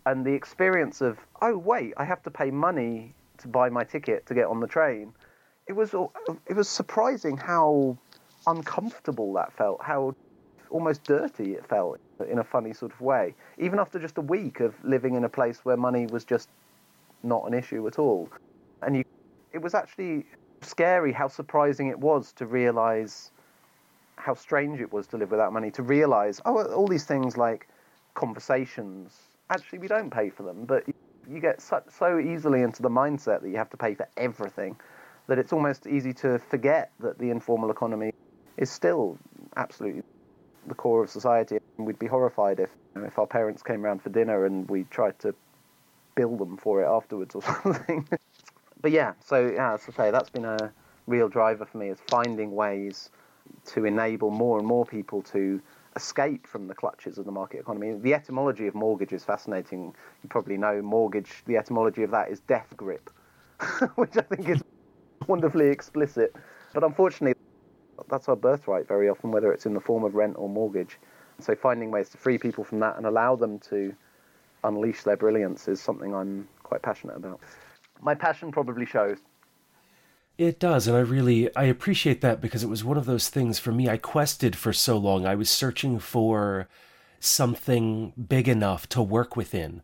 and 0.05 0.25
the 0.25 0.33
experience 0.33 1.01
of 1.01 1.19
oh 1.41 1.57
wait, 1.57 1.95
I 1.97 2.05
have 2.05 2.23
to 2.25 2.31
pay 2.31 2.51
money 2.51 3.15
to 3.39 3.49
buy 3.49 3.71
my 3.71 3.85
ticket 3.85 4.27
to 4.27 4.35
get 4.35 4.47
on 4.47 4.61
the 4.61 4.67
train. 4.67 5.13
It 5.67 5.75
was 5.75 5.95
it 5.95 6.55
was 6.55 6.69
surprising 6.69 7.37
how 7.37 7.97
uncomfortable 8.47 9.33
that 9.35 9.53
felt, 9.53 9.83
how 9.83 10.15
almost 10.71 11.05
dirty 11.05 11.55
it 11.55 11.67
felt 11.67 11.99
in 12.29 12.39
a 12.39 12.45
funny 12.45 12.73
sort 12.73 12.93
of 12.93 13.01
way. 13.01 13.35
Even 13.59 13.79
after 13.79 13.99
just 13.99 14.19
a 14.19 14.23
week 14.23 14.61
of 14.61 14.75
living 14.85 15.15
in 15.15 15.25
a 15.25 15.29
place 15.29 15.65
where 15.65 15.77
money 15.77 16.07
was 16.07 16.25
just 16.25 16.49
not 17.23 17.47
an 17.47 17.55
issue 17.55 17.87
at 17.87 17.99
all, 17.99 18.29
and 18.83 18.97
you, 18.97 19.05
it 19.53 19.59
was 19.59 19.75
actually 19.75 20.25
scary 20.63 21.13
how 21.13 21.29
surprising 21.29 21.89
it 21.89 21.99
was 21.99 22.33
to 22.33 22.47
realize 22.47 23.31
how 24.17 24.35
strange 24.35 24.81
it 24.81 24.93
was 24.93 25.07
to 25.09 25.17
live 25.17 25.31
without 25.31 25.53
money, 25.53 25.71
to 25.71 25.83
realize, 25.83 26.41
oh, 26.47 26.65
all 26.73 26.87
these 26.87 27.05
things 27.05 27.37
like 27.37 27.69
conversations, 28.15 29.15
actually, 29.51 29.79
we 29.79 29.89
don't 29.89 30.11
pay 30.11 30.31
for 30.31 30.43
them, 30.43 30.65
but 30.65 30.85
you 31.29 31.41
get 31.41 31.61
so, 31.61 31.83
so 31.89 32.19
easily 32.19 32.63
into 32.63 32.83
the 32.83 32.89
mindset 32.89 33.43
that 33.43 33.49
you 33.49 33.57
have 33.57 33.71
to 33.71 33.77
pay 33.77 33.95
for 33.95 34.09
everything 34.17 34.77
that 35.27 35.39
it's 35.39 35.53
almost 35.53 35.87
easy 35.87 36.13
to 36.13 36.39
forget 36.39 36.93
that 37.01 37.19
the 37.19 37.31
informal 37.31 37.71
economy 37.71 38.13
is 38.57 38.71
still 38.71 39.19
absolutely 39.57 40.03
the 40.67 40.75
core 40.75 41.03
of 41.03 41.11
society. 41.11 41.59
And 41.79 41.87
we'd 41.87 41.99
be 41.99 42.07
horrified 42.07 42.61
if, 42.61 42.71
you 42.95 43.01
know, 43.01 43.07
if 43.07 43.19
our 43.19 43.27
parents 43.27 43.63
came 43.63 43.85
around 43.85 44.03
for 44.03 44.11
dinner 44.11 44.47
and 44.47 44.69
we 44.69 44.85
tried 44.85 45.19
to 45.21 45.35
bill 46.15 46.37
them 46.37 46.57
for 46.57 46.83
it 46.83 46.87
afterwards 46.87 47.35
or 47.35 47.43
something. 47.63 48.07
but 48.81 48.91
yeah, 48.91 49.13
so 49.25 49.49
yeah, 49.55 49.75
as 49.75 49.83
I 49.89 49.93
say, 49.93 50.11
that's 50.11 50.31
been 50.31 50.45
a 50.45 50.73
real 51.07 51.29
driver 51.29 51.65
for 51.65 51.79
me 51.79 51.89
is 51.89 51.99
finding 52.09 52.53
ways 52.53 53.11
to 53.65 53.85
enable 53.85 54.31
more 54.31 54.59
and 54.59 54.67
more 54.67 54.85
people 54.85 55.23
to 55.23 55.61
escape 55.95 56.47
from 56.47 56.69
the 56.69 56.75
clutches 56.75 57.17
of 57.17 57.25
the 57.25 57.33
market 57.33 57.61
economy. 57.61 57.95
The 57.95 58.15
etymology 58.15 58.67
of 58.67 58.75
mortgage 58.75 59.13
is 59.13 59.25
fascinating. 59.25 59.95
You 60.23 60.29
probably 60.29 60.57
know 60.57 60.83
mortgage, 60.83 61.43
the 61.47 61.57
etymology 61.57 62.03
of 62.03 62.11
that 62.11 62.31
is 62.31 62.41
death 62.41 62.75
grip, 62.77 63.11
which 63.95 64.17
I 64.17 64.23
think 64.23 64.49
is 64.49 64.63
wonderfully 65.27 65.69
explicit. 65.69 66.35
But 66.73 66.85
unfortunately, 66.85 67.35
that's 68.09 68.29
our 68.29 68.37
birthright 68.37 68.87
very 68.87 69.09
often, 69.09 69.31
whether 69.31 69.53
it's 69.53 69.67
in 69.67 69.75
the 69.75 69.81
form 69.81 70.05
of 70.05 70.15
rent 70.15 70.35
or 70.37 70.49
mortgage. 70.49 70.99
So 71.41 71.55
finding 71.55 71.91
ways 71.91 72.09
to 72.11 72.19
free 72.19 72.39
people 72.39 72.65
from 72.65 72.81
that 72.81 72.97
and 72.97 73.07
allow 73.07 73.37
them 73.37 73.59
to 73.71 73.95
unleash 74.65 75.03
their 75.03 75.17
brilliance 75.17 75.69
is 75.69 75.81
something 75.81 76.15
I'm 76.15 76.49
quite 76.63 76.83
passionate 76.83 77.17
about. 77.17 77.41
My 78.01 78.15
passion 78.15 78.53
probably 78.53 78.87
shows. 78.87 79.19
It 80.39 80.61
does, 80.61 80.87
and 80.87 80.97
I 80.97 81.01
really 81.01 81.55
I 81.57 81.65
appreciate 81.65 82.21
that 82.21 82.43
because 82.43 82.63
it 82.63 82.69
was 82.69 82.85
one 82.85 82.99
of 82.99 83.07
those 83.07 83.31
things 83.31 83.59
for 83.59 83.73
me. 83.73 83.89
I 83.89 83.97
quested 83.97 84.55
for 84.55 84.73
so 84.73 84.99
long. 84.99 85.25
I 85.25 85.35
was 85.35 85.49
searching 85.49 85.99
for 85.99 86.69
something 87.21 88.13
big 88.29 88.47
enough 88.47 88.87
to 88.91 89.03
work 89.03 89.35
within. 89.35 89.81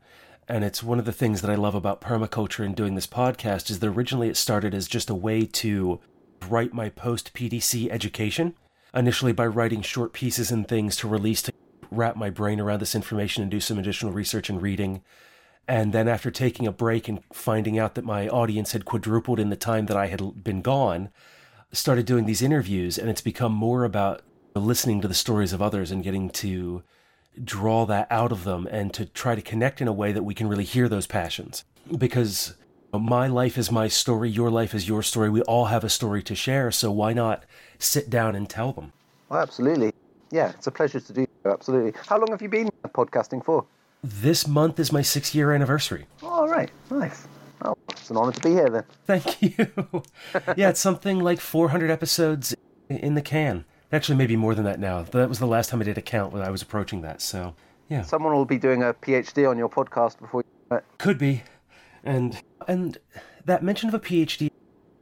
And 0.52 0.64
it's 0.64 0.82
one 0.82 0.98
of 0.98 1.06
the 1.06 1.14
things 1.14 1.40
that 1.40 1.50
I 1.50 1.54
love 1.54 1.74
about 1.74 2.02
permaculture 2.02 2.62
and 2.62 2.76
doing 2.76 2.94
this 2.94 3.06
podcast 3.06 3.70
is 3.70 3.78
that 3.78 3.86
originally 3.86 4.28
it 4.28 4.36
started 4.36 4.74
as 4.74 4.86
just 4.86 5.08
a 5.08 5.14
way 5.14 5.46
to 5.46 5.98
write 6.46 6.74
my 6.74 6.90
post 6.90 7.32
PDC 7.32 7.88
education, 7.88 8.54
initially 8.92 9.32
by 9.32 9.46
writing 9.46 9.80
short 9.80 10.12
pieces 10.12 10.50
and 10.50 10.68
things 10.68 10.94
to 10.96 11.08
release 11.08 11.40
to 11.40 11.54
wrap 11.90 12.16
my 12.16 12.28
brain 12.28 12.60
around 12.60 12.80
this 12.80 12.94
information 12.94 13.40
and 13.40 13.50
do 13.50 13.60
some 13.60 13.78
additional 13.78 14.12
research 14.12 14.50
and 14.50 14.60
reading. 14.60 15.00
And 15.66 15.94
then 15.94 16.06
after 16.06 16.30
taking 16.30 16.66
a 16.66 16.70
break 16.72 17.08
and 17.08 17.20
finding 17.32 17.78
out 17.78 17.94
that 17.94 18.04
my 18.04 18.28
audience 18.28 18.72
had 18.72 18.84
quadrupled 18.84 19.40
in 19.40 19.48
the 19.48 19.56
time 19.56 19.86
that 19.86 19.96
I 19.96 20.08
had 20.08 20.44
been 20.44 20.60
gone, 20.60 21.08
started 21.72 22.04
doing 22.04 22.26
these 22.26 22.42
interviews 22.42 22.98
and 22.98 23.08
it's 23.08 23.22
become 23.22 23.52
more 23.54 23.84
about 23.84 24.20
listening 24.54 25.00
to 25.00 25.08
the 25.08 25.14
stories 25.14 25.54
of 25.54 25.62
others 25.62 25.90
and 25.90 26.04
getting 26.04 26.28
to 26.28 26.82
draw 27.42 27.86
that 27.86 28.06
out 28.10 28.32
of 28.32 28.44
them 28.44 28.66
and 28.70 28.92
to 28.94 29.06
try 29.06 29.34
to 29.34 29.42
connect 29.42 29.80
in 29.80 29.88
a 29.88 29.92
way 29.92 30.12
that 30.12 30.22
we 30.22 30.34
can 30.34 30.48
really 30.48 30.64
hear 30.64 30.88
those 30.88 31.06
passions. 31.06 31.64
Because 31.96 32.54
my 32.92 33.26
life 33.26 33.56
is 33.56 33.70
my 33.70 33.88
story, 33.88 34.30
your 34.30 34.50
life 34.50 34.74
is 34.74 34.88
your 34.88 35.02
story. 35.02 35.30
We 35.30 35.42
all 35.42 35.66
have 35.66 35.84
a 35.84 35.88
story 35.88 36.22
to 36.24 36.34
share, 36.34 36.70
so 36.70 36.90
why 36.90 37.12
not 37.12 37.44
sit 37.78 38.10
down 38.10 38.34
and 38.34 38.48
tell 38.48 38.72
them? 38.72 38.92
Well, 39.28 39.40
absolutely. 39.40 39.92
Yeah, 40.30 40.50
it's 40.50 40.66
a 40.66 40.70
pleasure 40.70 41.00
to 41.00 41.12
do. 41.12 41.26
Absolutely. 41.44 41.92
How 42.06 42.18
long 42.18 42.28
have 42.30 42.42
you 42.42 42.48
been 42.48 42.70
podcasting 42.88 43.44
for? 43.44 43.64
This 44.02 44.46
month 44.46 44.80
is 44.80 44.92
my 44.92 45.02
six 45.02 45.34
year 45.34 45.52
anniversary. 45.52 46.06
All 46.22 46.48
right, 46.48 46.70
nice. 46.90 47.26
Oh, 47.64 47.76
it's 47.90 48.10
an 48.10 48.16
honor 48.16 48.32
to 48.32 48.40
be 48.40 48.50
here 48.50 48.68
then. 48.68 48.84
Thank 49.06 49.42
you. 49.42 49.54
yeah, 50.56 50.70
it's 50.70 50.80
something 50.80 51.20
like 51.20 51.40
400 51.40 51.90
episodes 51.90 52.54
in 52.88 53.14
the 53.14 53.22
can. 53.22 53.64
Actually, 53.92 54.16
maybe 54.16 54.36
more 54.36 54.54
than 54.54 54.64
that 54.64 54.80
now. 54.80 55.02
That 55.02 55.28
was 55.28 55.38
the 55.38 55.46
last 55.46 55.70
time 55.70 55.80
I 55.80 55.84
did 55.84 55.98
a 55.98 56.02
count 56.02 56.32
when 56.32 56.42
I 56.42 56.50
was 56.50 56.62
approaching 56.62 57.02
that. 57.02 57.20
So, 57.20 57.54
yeah. 57.88 58.02
Someone 58.02 58.32
will 58.32 58.44
be 58.44 58.58
doing 58.58 58.82
a 58.82 58.94
PhD 58.94 59.48
on 59.48 59.58
your 59.58 59.68
podcast 59.68 60.18
before 60.18 60.42
you. 60.70 60.80
Could 60.96 61.18
be, 61.18 61.42
and 62.02 62.40
and 62.66 62.96
that 63.44 63.62
mention 63.62 63.88
of 63.88 63.94
a 63.94 64.00
PhD, 64.00 64.50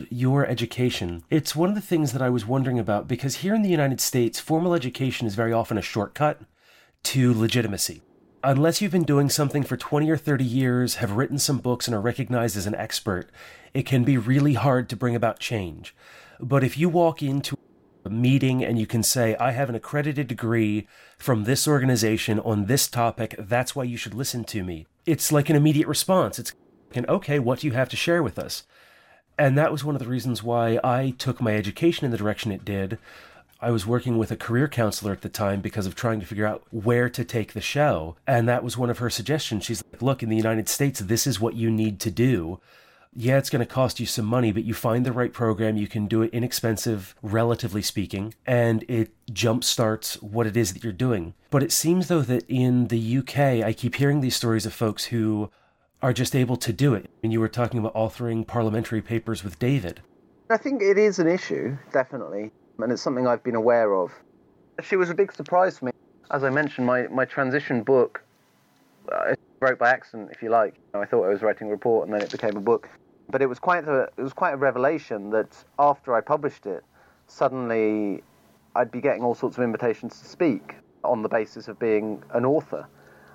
your 0.08 0.44
education. 0.44 1.22
It's 1.30 1.54
one 1.54 1.68
of 1.68 1.76
the 1.76 1.80
things 1.80 2.12
that 2.12 2.20
I 2.20 2.28
was 2.28 2.44
wondering 2.44 2.80
about 2.80 3.06
because 3.06 3.36
here 3.36 3.54
in 3.54 3.62
the 3.62 3.68
United 3.68 4.00
States, 4.00 4.40
formal 4.40 4.74
education 4.74 5.28
is 5.28 5.36
very 5.36 5.52
often 5.52 5.78
a 5.78 5.82
shortcut 5.82 6.40
to 7.04 7.32
legitimacy 7.32 8.02
unless 8.42 8.80
you've 8.80 8.92
been 8.92 9.04
doing 9.04 9.28
something 9.28 9.62
for 9.62 9.76
20 9.76 10.10
or 10.10 10.16
30 10.16 10.44
years, 10.44 10.96
have 10.96 11.12
written 11.12 11.38
some 11.38 11.58
books, 11.58 11.86
and 11.86 11.94
are 11.94 12.00
recognized 12.00 12.56
as 12.56 12.66
an 12.66 12.74
expert, 12.74 13.30
it 13.74 13.86
can 13.86 14.04
be 14.04 14.16
really 14.16 14.54
hard 14.54 14.88
to 14.88 14.96
bring 14.96 15.14
about 15.14 15.38
change. 15.38 15.94
But 16.38 16.64
if 16.64 16.78
you 16.78 16.88
walk 16.88 17.22
into 17.22 17.54
a 17.54 17.69
meeting 18.10 18.64
and 18.64 18.78
you 18.78 18.86
can 18.86 19.02
say, 19.02 19.36
I 19.36 19.52
have 19.52 19.68
an 19.68 19.74
accredited 19.74 20.26
degree 20.28 20.86
from 21.18 21.44
this 21.44 21.66
organization 21.68 22.38
on 22.40 22.66
this 22.66 22.88
topic, 22.88 23.34
that's 23.38 23.74
why 23.74 23.84
you 23.84 23.96
should 23.96 24.14
listen 24.14 24.44
to 24.44 24.64
me. 24.64 24.86
It's 25.06 25.32
like 25.32 25.48
an 25.50 25.56
immediate 25.56 25.88
response. 25.88 26.38
It's 26.38 26.52
an, 26.94 27.06
okay, 27.08 27.38
what 27.38 27.60
do 27.60 27.66
you 27.66 27.72
have 27.72 27.88
to 27.90 27.96
share 27.96 28.22
with 28.22 28.38
us? 28.38 28.64
And 29.38 29.56
that 29.56 29.72
was 29.72 29.84
one 29.84 29.94
of 29.94 30.00
the 30.00 30.08
reasons 30.08 30.42
why 30.42 30.78
I 30.84 31.14
took 31.16 31.40
my 31.40 31.56
education 31.56 32.04
in 32.04 32.10
the 32.10 32.18
direction 32.18 32.52
it 32.52 32.64
did. 32.64 32.98
I 33.62 33.70
was 33.70 33.86
working 33.86 34.16
with 34.16 34.30
a 34.30 34.36
career 34.36 34.68
counselor 34.68 35.12
at 35.12 35.20
the 35.20 35.28
time 35.28 35.60
because 35.60 35.86
of 35.86 35.94
trying 35.94 36.20
to 36.20 36.26
figure 36.26 36.46
out 36.46 36.62
where 36.70 37.08
to 37.10 37.24
take 37.24 37.52
the 37.52 37.60
show. 37.60 38.16
And 38.26 38.48
that 38.48 38.64
was 38.64 38.78
one 38.78 38.90
of 38.90 38.98
her 38.98 39.10
suggestions. 39.10 39.64
She's 39.64 39.82
like, 39.92 40.02
look, 40.02 40.22
in 40.22 40.30
the 40.30 40.36
United 40.36 40.68
States, 40.68 41.00
this 41.00 41.26
is 41.26 41.40
what 41.40 41.54
you 41.54 41.70
need 41.70 42.00
to 42.00 42.10
do. 42.10 42.60
Yeah, 43.14 43.38
it's 43.38 43.50
going 43.50 43.60
to 43.60 43.66
cost 43.66 43.98
you 43.98 44.06
some 44.06 44.24
money, 44.24 44.52
but 44.52 44.62
you 44.62 44.72
find 44.72 45.04
the 45.04 45.12
right 45.12 45.32
program, 45.32 45.76
you 45.76 45.88
can 45.88 46.06
do 46.06 46.22
it 46.22 46.32
inexpensive, 46.32 47.16
relatively 47.22 47.82
speaking, 47.82 48.34
and 48.46 48.84
it 48.88 49.10
jumpstarts 49.32 50.22
what 50.22 50.46
it 50.46 50.56
is 50.56 50.72
that 50.72 50.84
you're 50.84 50.92
doing. 50.92 51.34
But 51.50 51.64
it 51.64 51.72
seems, 51.72 52.06
though, 52.06 52.22
that 52.22 52.44
in 52.48 52.86
the 52.86 53.18
UK, 53.18 53.64
I 53.64 53.72
keep 53.72 53.96
hearing 53.96 54.20
these 54.20 54.36
stories 54.36 54.64
of 54.64 54.72
folks 54.72 55.06
who 55.06 55.50
are 56.00 56.12
just 56.12 56.36
able 56.36 56.56
to 56.58 56.72
do 56.72 56.94
it. 56.94 57.10
And 57.24 57.32
you 57.32 57.40
were 57.40 57.48
talking 57.48 57.80
about 57.80 57.94
authoring 57.94 58.46
parliamentary 58.46 59.02
papers 59.02 59.42
with 59.42 59.58
David. 59.58 60.02
I 60.48 60.56
think 60.56 60.80
it 60.80 60.96
is 60.96 61.18
an 61.18 61.26
issue, 61.26 61.76
definitely, 61.92 62.52
and 62.78 62.92
it's 62.92 63.02
something 63.02 63.26
I've 63.26 63.42
been 63.42 63.56
aware 63.56 63.92
of. 63.94 64.12
She 64.82 64.94
was 64.94 65.10
a 65.10 65.14
big 65.14 65.32
surprise 65.32 65.78
for 65.78 65.86
me. 65.86 65.92
As 66.30 66.44
I 66.44 66.50
mentioned, 66.50 66.86
my, 66.86 67.08
my 67.08 67.24
transition 67.24 67.82
book, 67.82 68.22
I 69.10 69.34
wrote 69.60 69.78
by 69.78 69.90
accident, 69.90 70.30
if 70.32 70.42
you 70.42 70.48
like. 70.50 70.74
I 70.94 71.04
thought 71.04 71.24
I 71.24 71.28
was 71.28 71.42
writing 71.42 71.68
a 71.68 71.70
report, 71.70 72.08
and 72.08 72.14
then 72.14 72.22
it 72.22 72.30
became 72.30 72.56
a 72.56 72.60
book. 72.60 72.88
But 73.28 73.42
it 73.42 73.46
was 73.46 73.58
quite 73.58 73.86
a, 73.86 74.08
it 74.16 74.22
was 74.22 74.32
quite 74.32 74.54
a 74.54 74.56
revelation 74.56 75.30
that 75.30 75.64
after 75.78 76.14
I 76.14 76.20
published 76.20 76.66
it, 76.66 76.82
suddenly 77.26 78.22
I'd 78.74 78.90
be 78.90 79.00
getting 79.00 79.22
all 79.22 79.34
sorts 79.34 79.58
of 79.58 79.64
invitations 79.64 80.18
to 80.20 80.26
speak 80.26 80.74
on 81.04 81.22
the 81.22 81.28
basis 81.28 81.68
of 81.68 81.78
being 81.78 82.22
an 82.32 82.44
author. 82.44 82.86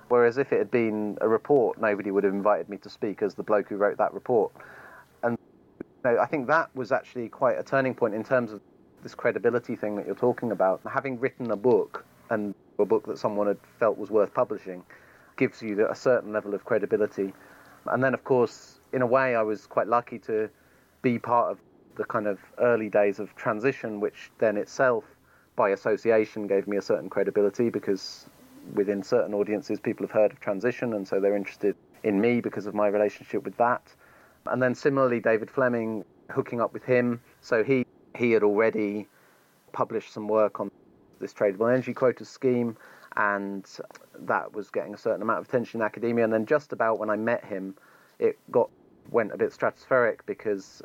Whereas 0.08 0.38
if 0.38 0.52
it 0.52 0.58
had 0.58 0.70
been 0.70 1.18
a 1.20 1.28
report, 1.28 1.80
nobody 1.80 2.10
would 2.10 2.24
have 2.24 2.34
invited 2.34 2.68
me 2.68 2.76
to 2.78 2.90
speak 2.90 3.22
as 3.22 3.34
the 3.34 3.42
bloke 3.42 3.68
who 3.68 3.76
wrote 3.76 3.98
that 3.98 4.12
report. 4.12 4.52
And 5.22 5.36
you 5.80 6.12
know, 6.12 6.20
I 6.20 6.26
think 6.26 6.46
that 6.48 6.74
was 6.76 6.92
actually 6.92 7.28
quite 7.28 7.58
a 7.58 7.62
turning 7.62 7.94
point 7.94 8.14
in 8.14 8.22
terms 8.22 8.52
of 8.52 8.60
this 9.02 9.14
credibility 9.14 9.74
thing 9.76 9.96
that 9.96 10.06
you're 10.06 10.14
talking 10.14 10.52
about. 10.52 10.80
Having 10.92 11.18
written 11.20 11.50
a 11.50 11.56
book 11.56 12.04
and 12.30 12.54
a 12.78 12.84
book 12.84 13.06
that 13.06 13.18
someone 13.18 13.46
had 13.46 13.58
felt 13.78 13.98
was 13.98 14.10
worth 14.10 14.32
publishing 14.34 14.84
gives 15.36 15.62
you 15.62 15.86
a 15.88 15.94
certain 15.94 16.32
level 16.32 16.54
of 16.54 16.64
credibility. 16.64 17.32
And 17.86 18.02
then, 18.02 18.14
of 18.14 18.24
course, 18.24 18.80
in 18.92 19.02
a 19.02 19.06
way, 19.06 19.36
I 19.36 19.42
was 19.42 19.66
quite 19.66 19.86
lucky 19.86 20.18
to 20.20 20.48
be 21.02 21.18
part 21.18 21.52
of 21.52 21.58
the 21.96 22.04
kind 22.04 22.26
of 22.26 22.38
early 22.58 22.88
days 22.88 23.18
of 23.18 23.34
transition, 23.36 24.00
which 24.00 24.30
then 24.38 24.56
itself, 24.56 25.04
by 25.54 25.70
association, 25.70 26.46
gave 26.46 26.66
me 26.66 26.76
a 26.76 26.82
certain 26.82 27.08
credibility 27.08 27.70
because 27.70 28.26
within 28.74 29.02
certain 29.02 29.34
audiences, 29.34 29.80
people 29.80 30.04
have 30.04 30.10
heard 30.10 30.32
of 30.32 30.40
transition, 30.40 30.94
and 30.94 31.06
so 31.06 31.20
they're 31.20 31.36
interested 31.36 31.76
in 32.02 32.20
me 32.20 32.40
because 32.40 32.66
of 32.66 32.74
my 32.74 32.88
relationship 32.88 33.44
with 33.44 33.56
that. 33.56 33.82
And 34.46 34.62
then 34.62 34.74
similarly, 34.74 35.20
David 35.20 35.50
Fleming, 35.50 36.04
hooking 36.30 36.60
up 36.60 36.72
with 36.72 36.84
him, 36.84 37.20
so 37.40 37.62
he 37.64 37.86
he 38.16 38.32
had 38.32 38.42
already 38.42 39.08
published 39.72 40.12
some 40.12 40.26
work 40.26 40.58
on 40.58 40.70
this 41.20 41.32
tradable 41.34 41.70
energy 41.70 41.92
quota 41.92 42.24
scheme, 42.24 42.76
and 43.16 43.66
that 44.20 44.52
was 44.52 44.70
getting 44.70 44.94
a 44.94 44.98
certain 44.98 45.22
amount 45.22 45.40
of 45.40 45.48
attention 45.48 45.80
in 45.80 45.84
academia. 45.84 46.24
And 46.24 46.32
then 46.32 46.46
just 46.46 46.72
about 46.72 46.98
when 46.98 47.10
I 47.10 47.16
met 47.16 47.44
him, 47.44 47.74
it 48.18 48.38
got 48.50 48.70
went 49.10 49.32
a 49.32 49.36
bit 49.36 49.50
stratospheric 49.50 50.20
because 50.26 50.82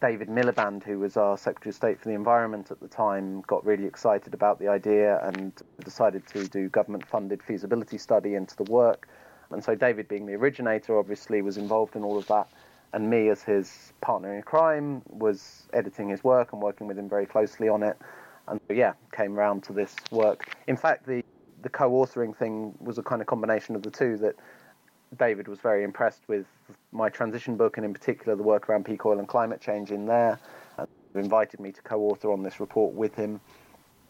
David 0.00 0.28
Miliband, 0.28 0.84
who 0.84 0.98
was 0.98 1.16
our 1.16 1.36
Secretary 1.38 1.70
of 1.70 1.76
State 1.76 1.98
for 1.98 2.08
the 2.08 2.14
Environment 2.14 2.70
at 2.70 2.80
the 2.80 2.88
time, 2.88 3.42
got 3.46 3.64
really 3.64 3.86
excited 3.86 4.34
about 4.34 4.58
the 4.58 4.68
idea 4.68 5.18
and 5.26 5.52
decided 5.82 6.26
to 6.28 6.46
do 6.48 6.68
government 6.68 7.06
funded 7.06 7.42
feasibility 7.42 7.98
study 7.98 8.34
into 8.34 8.54
the 8.56 8.70
work. 8.70 9.08
And 9.50 9.62
so, 9.62 9.74
David, 9.74 10.08
being 10.08 10.26
the 10.26 10.34
originator, 10.34 10.98
obviously 10.98 11.42
was 11.42 11.56
involved 11.56 11.96
in 11.96 12.02
all 12.02 12.18
of 12.18 12.26
that. 12.26 12.48
And 12.92 13.10
me, 13.10 13.28
as 13.28 13.42
his 13.42 13.92
partner 14.00 14.34
in 14.34 14.42
crime, 14.42 15.02
was 15.08 15.66
editing 15.72 16.08
his 16.08 16.22
work 16.22 16.52
and 16.52 16.62
working 16.62 16.86
with 16.86 16.98
him 16.98 17.08
very 17.08 17.26
closely 17.26 17.68
on 17.68 17.82
it. 17.82 17.96
And 18.46 18.60
yeah, 18.68 18.92
came 19.12 19.38
around 19.38 19.62
to 19.64 19.72
this 19.72 19.96
work. 20.10 20.54
In 20.66 20.76
fact, 20.76 21.06
the, 21.06 21.24
the 21.64 21.70
co 21.70 21.90
authoring 21.90 22.36
thing 22.36 22.74
was 22.78 22.98
a 22.98 23.02
kind 23.02 23.20
of 23.20 23.26
combination 23.26 23.74
of 23.74 23.82
the 23.82 23.90
two 23.90 24.16
that 24.18 24.36
David 25.18 25.48
was 25.48 25.58
very 25.58 25.82
impressed 25.82 26.22
with 26.28 26.46
my 26.92 27.08
transition 27.08 27.56
book 27.56 27.76
and 27.76 27.84
in 27.84 27.92
particular 27.92 28.36
the 28.36 28.42
work 28.42 28.68
around 28.68 28.84
peak 28.84 29.04
oil 29.04 29.18
and 29.18 29.26
climate 29.26 29.60
change 29.60 29.90
in 29.90 30.06
there. 30.06 30.38
And 30.78 30.86
invited 31.14 31.60
me 31.60 31.72
to 31.72 31.82
co-author 31.82 32.30
on 32.30 32.42
this 32.42 32.60
report 32.60 32.94
with 32.94 33.14
him. 33.14 33.40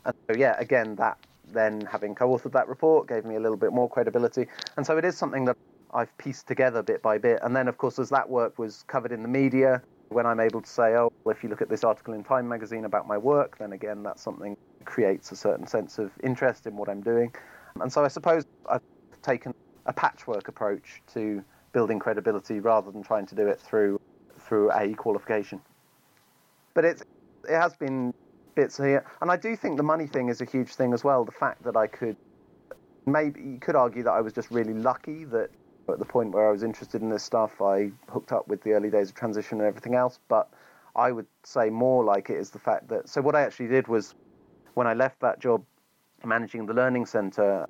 And 0.05 0.15
so 0.29 0.37
yeah, 0.37 0.57
again 0.59 0.97
that 0.97 1.17
then 1.53 1.83
having 1.83 2.15
co-authored 2.15 2.53
that 2.53 2.69
report 2.69 3.07
gave 3.07 3.25
me 3.25 3.37
a 3.37 3.41
little 3.41 3.57
bit 3.57 3.73
more 3.73 3.89
credibility. 3.89 4.49
And 4.77 4.85
so 4.85 4.99
it 4.99 5.05
is 5.05 5.17
something 5.17 5.45
that 5.45 5.57
I've 5.93 6.17
pieced 6.19 6.49
together 6.49 6.83
bit 6.83 7.03
by 7.03 7.19
bit. 7.19 7.39
And 7.43 7.55
then 7.55 7.69
of 7.69 7.79
course 7.79 7.99
as 7.99 8.11
that 8.11 8.29
work 8.29 8.59
was 8.59 8.83
covered 8.89 9.13
in 9.13 9.23
the 9.23 9.29
media, 9.29 9.81
when 10.09 10.27
I'm 10.27 10.41
able 10.41 10.61
to 10.61 10.69
say, 10.69 10.95
oh, 10.97 11.13
if 11.27 11.43
you 11.43 11.49
look 11.49 11.63
at 11.63 11.69
this 11.69 11.85
article 11.85 12.15
in 12.15 12.23
Time 12.25 12.49
magazine 12.49 12.85
about 12.85 13.07
my 13.07 13.19
work, 13.19 13.59
then 13.59 13.73
again 13.73 14.03
that's 14.03 14.23
something 14.23 14.57
that 14.79 14.85
creates 14.87 15.33
a 15.33 15.37
certain 15.37 15.67
sense 15.67 15.99
of 15.99 16.11
interest 16.23 16.67
in 16.67 16.77
what 16.77 16.89
I'm 16.89 17.01
doing. 17.01 17.35
And 17.81 17.93
so 17.93 18.05
I 18.05 18.09
suppose 18.09 18.45
I've 18.69 18.83
taken 19.23 19.55
a 19.87 19.93
patchwork 19.93 20.49
approach 20.49 21.03
to 21.15 21.43
building 21.73 21.99
credibility 21.99 22.61
rather 22.61 22.91
than 22.91 23.03
trying 23.03 23.27
to 23.27 23.35
do 23.35 23.47
it 23.47 23.61
through 23.61 24.01
through 24.39 24.71
a 24.73 24.95
qualification. 24.95 25.61
But 26.75 26.85
it's 26.85 27.03
it 27.49 27.57
has 27.57 27.75
been 27.75 28.15
bits 28.55 28.77
here, 28.77 29.05
and 29.21 29.31
I 29.31 29.37
do 29.37 29.57
think 29.57 29.77
the 29.77 29.83
money 29.83 30.07
thing 30.07 30.29
is 30.29 30.41
a 30.41 30.45
huge 30.45 30.75
thing 30.75 30.93
as 30.93 31.03
well. 31.03 31.25
The 31.25 31.33
fact 31.33 31.65
that 31.65 31.77
I 31.77 31.87
could 31.87 32.17
maybe 33.07 33.41
you 33.41 33.59
could 33.61 33.77
argue 33.77 34.03
that 34.05 34.13
I 34.13 34.21
was 34.21 34.33
just 34.33 34.51
really 34.51 34.75
lucky 34.75 35.25
that 35.27 35.51
at 35.89 35.99
the 35.99 36.05
point 36.05 36.33
where 36.33 36.49
I 36.49 36.51
was 36.51 36.63
interested 36.63 37.03
in 37.03 37.11
this 37.11 37.23
stuff, 37.23 37.61
I 37.61 37.91
hooked 38.09 38.33
up 38.33 38.49
with 38.49 38.63
the 38.63 38.73
early 38.73 38.91
days 38.91 39.11
of 39.11 39.15
transition 39.15 39.61
and 39.61 39.67
everything 39.67 39.95
else. 39.95 40.19
But 40.29 40.49
I 40.97 41.13
would 41.13 41.27
say 41.43 41.71
more 41.71 42.05
like 42.05 42.31
it 42.31 42.37
is 42.37 42.51
the 42.51 42.59
fact 42.59 42.89
that 42.89 43.09
so 43.09 43.21
what 43.21 43.35
I 43.35 43.43
actually 43.43 43.69
did 43.69 43.89
was 43.89 44.15
when 44.75 44.87
I 44.87 44.95
left 44.95 45.21
that 45.21 45.41
job 45.41 45.65
managing 46.25 46.67
the 46.67 46.75
learning 46.75 47.07
center 47.07 47.69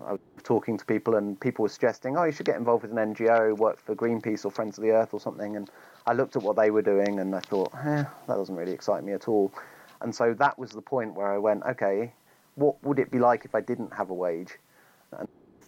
I 0.00 0.12
was 0.12 0.20
talking 0.42 0.76
to 0.76 0.84
people, 0.84 1.14
and 1.14 1.38
people 1.40 1.62
were 1.62 1.68
suggesting, 1.68 2.16
"Oh, 2.16 2.24
you 2.24 2.32
should 2.32 2.46
get 2.46 2.56
involved 2.56 2.82
with 2.82 2.92
an 2.92 2.98
NGO, 2.98 3.56
work 3.56 3.78
for 3.78 3.94
Greenpeace 3.94 4.44
or 4.44 4.50
Friends 4.50 4.76
of 4.76 4.82
the 4.82 4.90
Earth 4.90 5.14
or 5.14 5.20
something." 5.20 5.56
And 5.56 5.70
I 6.06 6.12
looked 6.12 6.36
at 6.36 6.42
what 6.42 6.56
they 6.56 6.70
were 6.70 6.82
doing, 6.82 7.20
and 7.20 7.34
I 7.34 7.40
thought, 7.40 7.72
eh, 7.74 8.04
"That 8.26 8.36
doesn't 8.36 8.56
really 8.56 8.72
excite 8.72 9.04
me 9.04 9.12
at 9.12 9.28
all." 9.28 9.52
And 10.00 10.14
so 10.14 10.34
that 10.34 10.58
was 10.58 10.72
the 10.72 10.82
point 10.82 11.14
where 11.14 11.28
I 11.28 11.38
went, 11.38 11.64
"Okay, 11.64 12.12
what 12.56 12.82
would 12.84 12.98
it 12.98 13.10
be 13.10 13.18
like 13.18 13.44
if 13.44 13.54
I 13.54 13.60
didn't 13.60 13.94
have 13.94 14.10
a 14.10 14.14
wage?" 14.14 14.58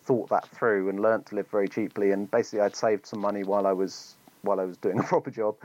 Thought 0.06 0.28
that 0.30 0.48
through 0.48 0.88
and 0.88 1.00
learnt 1.00 1.26
to 1.26 1.34
live 1.34 1.48
very 1.48 1.68
cheaply. 1.68 2.12
And 2.12 2.30
basically, 2.30 2.60
I'd 2.60 2.76
saved 2.76 3.06
some 3.06 3.20
money 3.20 3.44
while 3.44 3.66
I 3.66 3.72
was 3.72 4.14
while 4.42 4.60
I 4.60 4.64
was 4.64 4.76
doing 4.78 4.98
a 5.00 5.02
proper 5.02 5.30
job, 5.30 5.56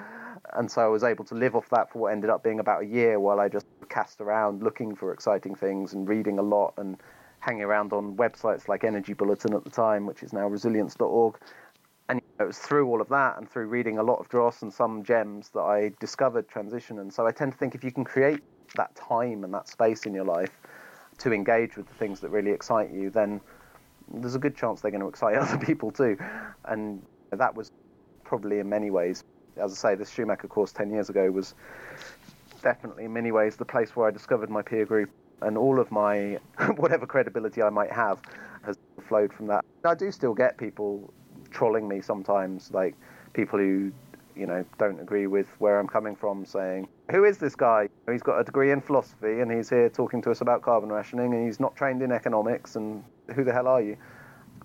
and 0.53 0.69
so 0.69 0.81
I 0.81 0.87
was 0.87 1.03
able 1.03 1.23
to 1.25 1.35
live 1.35 1.55
off 1.55 1.69
that 1.69 1.91
for 1.91 1.99
what 1.99 2.11
ended 2.11 2.29
up 2.29 2.43
being 2.43 2.59
about 2.59 2.81
a 2.81 2.85
year 2.85 3.19
while 3.19 3.39
I 3.39 3.47
just 3.47 3.67
cast 3.89 4.19
around 4.19 4.63
looking 4.63 4.95
for 4.95 5.13
exciting 5.13 5.55
things 5.55 5.93
and 5.93 6.07
reading 6.07 6.39
a 6.39 6.41
lot 6.41 6.73
and 6.77 6.97
hanging 7.39 7.63
around 7.63 7.91
on 7.91 8.15
websites 8.15 8.67
like 8.67 8.83
Energy 8.83 9.13
Bulletin 9.13 9.53
at 9.53 9.63
the 9.63 9.69
time, 9.69 10.05
which 10.05 10.23
is 10.23 10.31
now 10.31 10.47
resilience.org. 10.47 11.37
And 12.07 12.19
you 12.19 12.27
know, 12.39 12.45
it 12.45 12.47
was 12.47 12.59
through 12.59 12.87
all 12.87 13.01
of 13.01 13.09
that 13.09 13.37
and 13.37 13.49
through 13.49 13.67
reading 13.67 13.97
a 13.97 14.03
lot 14.03 14.19
of 14.19 14.29
Dross 14.29 14.61
and 14.61 14.73
some 14.73 15.03
gems 15.03 15.49
that 15.49 15.61
I 15.61 15.91
discovered 15.99 16.47
transition. 16.47 16.99
And 16.99 17.13
so 17.13 17.25
I 17.25 17.31
tend 17.31 17.51
to 17.51 17.57
think 17.57 17.75
if 17.75 17.83
you 17.83 17.91
can 17.91 18.03
create 18.03 18.41
that 18.75 18.95
time 18.95 19.43
and 19.43 19.53
that 19.53 19.67
space 19.67 20.05
in 20.05 20.13
your 20.13 20.25
life 20.25 20.51
to 21.19 21.33
engage 21.33 21.77
with 21.77 21.87
the 21.87 21.93
things 21.95 22.19
that 22.21 22.29
really 22.29 22.51
excite 22.51 22.91
you, 22.91 23.09
then 23.09 23.41
there's 24.15 24.35
a 24.35 24.39
good 24.39 24.55
chance 24.55 24.81
they're 24.81 24.91
going 24.91 25.01
to 25.01 25.07
excite 25.07 25.35
other 25.37 25.63
people 25.63 25.91
too. 25.91 26.17
And 26.65 27.01
that 27.31 27.55
was 27.55 27.71
probably 28.23 28.59
in 28.59 28.69
many 28.69 28.91
ways, 28.91 29.23
as 29.57 29.71
I 29.73 29.91
say, 29.91 29.95
this 29.95 30.09
Schumacher 30.09 30.47
course 30.47 30.71
10 30.71 30.91
years 30.91 31.09
ago 31.09 31.29
was 31.31 31.53
definitely 32.61 33.05
in 33.05 33.13
many 33.13 33.31
ways 33.31 33.55
the 33.55 33.65
place 33.65 33.95
where 33.95 34.07
I 34.07 34.11
discovered 34.11 34.49
my 34.49 34.61
peer 34.61 34.85
group 34.85 35.09
and 35.41 35.57
all 35.57 35.79
of 35.79 35.91
my 35.91 36.37
whatever 36.77 37.05
credibility 37.05 37.61
I 37.61 37.69
might 37.69 37.91
have 37.91 38.21
has 38.63 38.77
flowed 39.07 39.33
from 39.33 39.47
that. 39.47 39.65
I 39.83 39.95
do 39.95 40.11
still 40.11 40.33
get 40.33 40.57
people 40.57 41.11
trolling 41.49 41.87
me 41.87 42.01
sometimes, 42.01 42.71
like 42.71 42.95
people 43.33 43.59
who 43.59 43.91
you 44.35 44.45
know 44.45 44.63
don't 44.79 44.99
agree 44.99 45.27
with 45.27 45.47
where 45.59 45.79
I'm 45.79 45.87
coming 45.87 46.15
from, 46.15 46.45
saying, 46.45 46.87
"Who 47.09 47.25
is 47.25 47.37
this 47.37 47.55
guy? 47.55 47.89
He's 48.09 48.21
got 48.21 48.39
a 48.39 48.43
degree 48.43 48.71
in 48.71 48.81
philosophy 48.81 49.41
and 49.41 49.51
he's 49.51 49.69
here 49.69 49.89
talking 49.89 50.21
to 50.21 50.31
us 50.31 50.41
about 50.41 50.61
carbon 50.61 50.91
rationing, 50.91 51.33
and 51.33 51.45
he's 51.45 51.59
not 51.59 51.75
trained 51.75 52.01
in 52.01 52.11
economics, 52.11 52.75
and 52.75 53.03
who 53.33 53.43
the 53.43 53.53
hell 53.53 53.67
are 53.67 53.81
you?" 53.81 53.97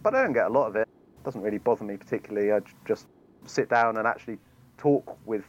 But 0.03 0.15
I 0.15 0.23
don't 0.23 0.33
get 0.33 0.47
a 0.47 0.53
lot 0.53 0.69
of 0.69 0.77
it. 0.77 0.89
It 1.19 1.25
doesn't 1.25 1.43
really 1.43 1.59
bother 1.59 1.85
me 1.85 1.97
particularly. 1.97 2.53
I 2.53 2.61
just 2.85 3.07
sit 3.47 3.69
down 3.69 3.97
and 3.97 4.07
actually 4.07 4.39
talk 4.79 5.17
with 5.27 5.45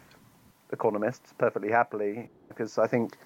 economists 0.71 1.33
perfectly 1.37 1.71
happily 1.71 2.29
because 2.49 2.77
I 2.77 2.87
think 2.87 3.17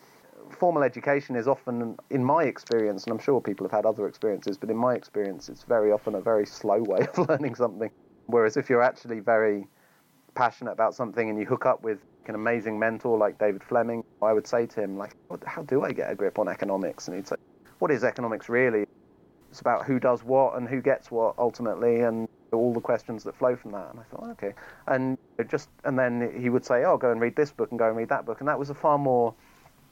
formal 0.49 0.83
education 0.83 1.35
is 1.35 1.47
often, 1.47 1.97
in 2.09 2.23
my 2.23 2.43
experience, 2.43 3.05
and 3.05 3.13
I'm 3.13 3.19
sure 3.19 3.41
people 3.41 3.65
have 3.65 3.71
had 3.71 3.85
other 3.85 4.07
experiences, 4.07 4.57
but 4.57 4.69
in 4.69 4.77
my 4.77 4.95
experience, 4.95 5.49
it's 5.49 5.63
very 5.63 5.91
often 5.91 6.15
a 6.15 6.21
very 6.21 6.45
slow 6.45 6.81
way 6.91 7.07
of 7.15 7.29
learning 7.29 7.55
something. 7.55 7.89
Whereas 8.27 8.57
if 8.57 8.69
you're 8.69 8.83
actually 8.83 9.19
very 9.19 9.67
passionate 10.35 10.71
about 10.71 10.95
something 10.95 11.29
and 11.29 11.37
you 11.37 11.45
hook 11.45 11.65
up 11.65 11.83
with 11.83 11.99
an 12.27 12.35
amazing 12.35 12.79
mentor 12.79 13.17
like 13.17 13.37
David 13.37 13.63
Fleming, 13.63 14.03
I 14.21 14.33
would 14.33 14.47
say 14.47 14.65
to 14.65 14.81
him, 14.81 14.97
like, 14.97 15.15
how 15.45 15.63
do 15.63 15.83
I 15.83 15.91
get 15.91 16.11
a 16.11 16.15
grip 16.15 16.39
on 16.39 16.47
economics? 16.47 17.07
And 17.07 17.15
he'd 17.15 17.27
say, 17.27 17.35
what 17.79 17.91
is 17.91 18.03
economics 18.03 18.47
really? 18.47 18.85
It's 19.51 19.61
about 19.61 19.85
who 19.85 19.99
does 19.99 20.23
what 20.23 20.57
and 20.57 20.67
who 20.67 20.81
gets 20.81 21.11
what 21.11 21.35
ultimately, 21.37 22.01
and 22.01 22.27
all 22.51 22.73
the 22.73 22.81
questions 22.81 23.23
that 23.25 23.35
flow 23.35 23.55
from 23.55 23.71
that. 23.71 23.91
And 23.91 23.99
I 23.99 24.03
thought, 24.03 24.23
oh, 24.23 24.31
okay. 24.31 24.53
And 24.87 25.17
just, 25.47 25.69
and 25.83 25.99
then 25.99 26.33
he 26.39 26.49
would 26.49 26.65
say, 26.65 26.83
oh, 26.85 26.97
go 26.97 27.11
and 27.11 27.21
read 27.21 27.35
this 27.35 27.51
book 27.51 27.69
and 27.71 27.79
go 27.79 27.87
and 27.87 27.97
read 27.97 28.09
that 28.09 28.25
book. 28.25 28.39
And 28.39 28.47
that 28.47 28.57
was 28.57 28.69
a 28.69 28.73
far 28.73 28.97
more 28.97 29.33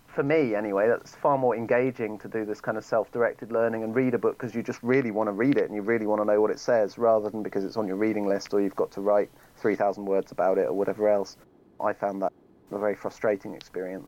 for 0.07 0.23
me 0.23 0.55
anyway, 0.55 0.87
that's 0.87 1.15
far 1.15 1.37
more 1.37 1.55
engaging 1.55 2.17
to 2.17 2.27
do 2.27 2.43
this 2.43 2.59
kind 2.59 2.77
of 2.77 2.83
self-directed 2.83 3.51
learning 3.51 3.83
and 3.83 3.95
read 3.95 4.13
a 4.13 4.17
book 4.17 4.37
because 4.37 4.55
you 4.55 4.63
just 4.63 4.81
really 4.81 5.11
want 5.11 5.27
to 5.27 5.31
read 5.31 5.55
it 5.57 5.65
and 5.65 5.75
you 5.75 5.81
really 5.81 6.07
want 6.07 6.19
to 6.19 6.25
know 6.25 6.41
what 6.41 6.49
it 6.49 6.59
says 6.59 6.97
rather 6.97 7.29
than 7.29 7.43
because 7.43 7.63
it's 7.63 7.77
on 7.77 7.87
your 7.87 7.95
reading 7.95 8.27
list 8.27 8.53
or 8.53 8.59
you've 8.59 8.75
got 8.75 8.91
to 8.91 9.01
write 9.01 9.29
3,000 9.57 10.03
words 10.03 10.31
about 10.31 10.57
it 10.57 10.67
or 10.67 10.73
whatever 10.73 11.07
else. 11.07 11.37
I 11.79 11.93
found 11.93 12.21
that 12.23 12.33
a 12.71 12.77
very 12.79 12.95
frustrating 12.95 13.53
experience. 13.53 14.07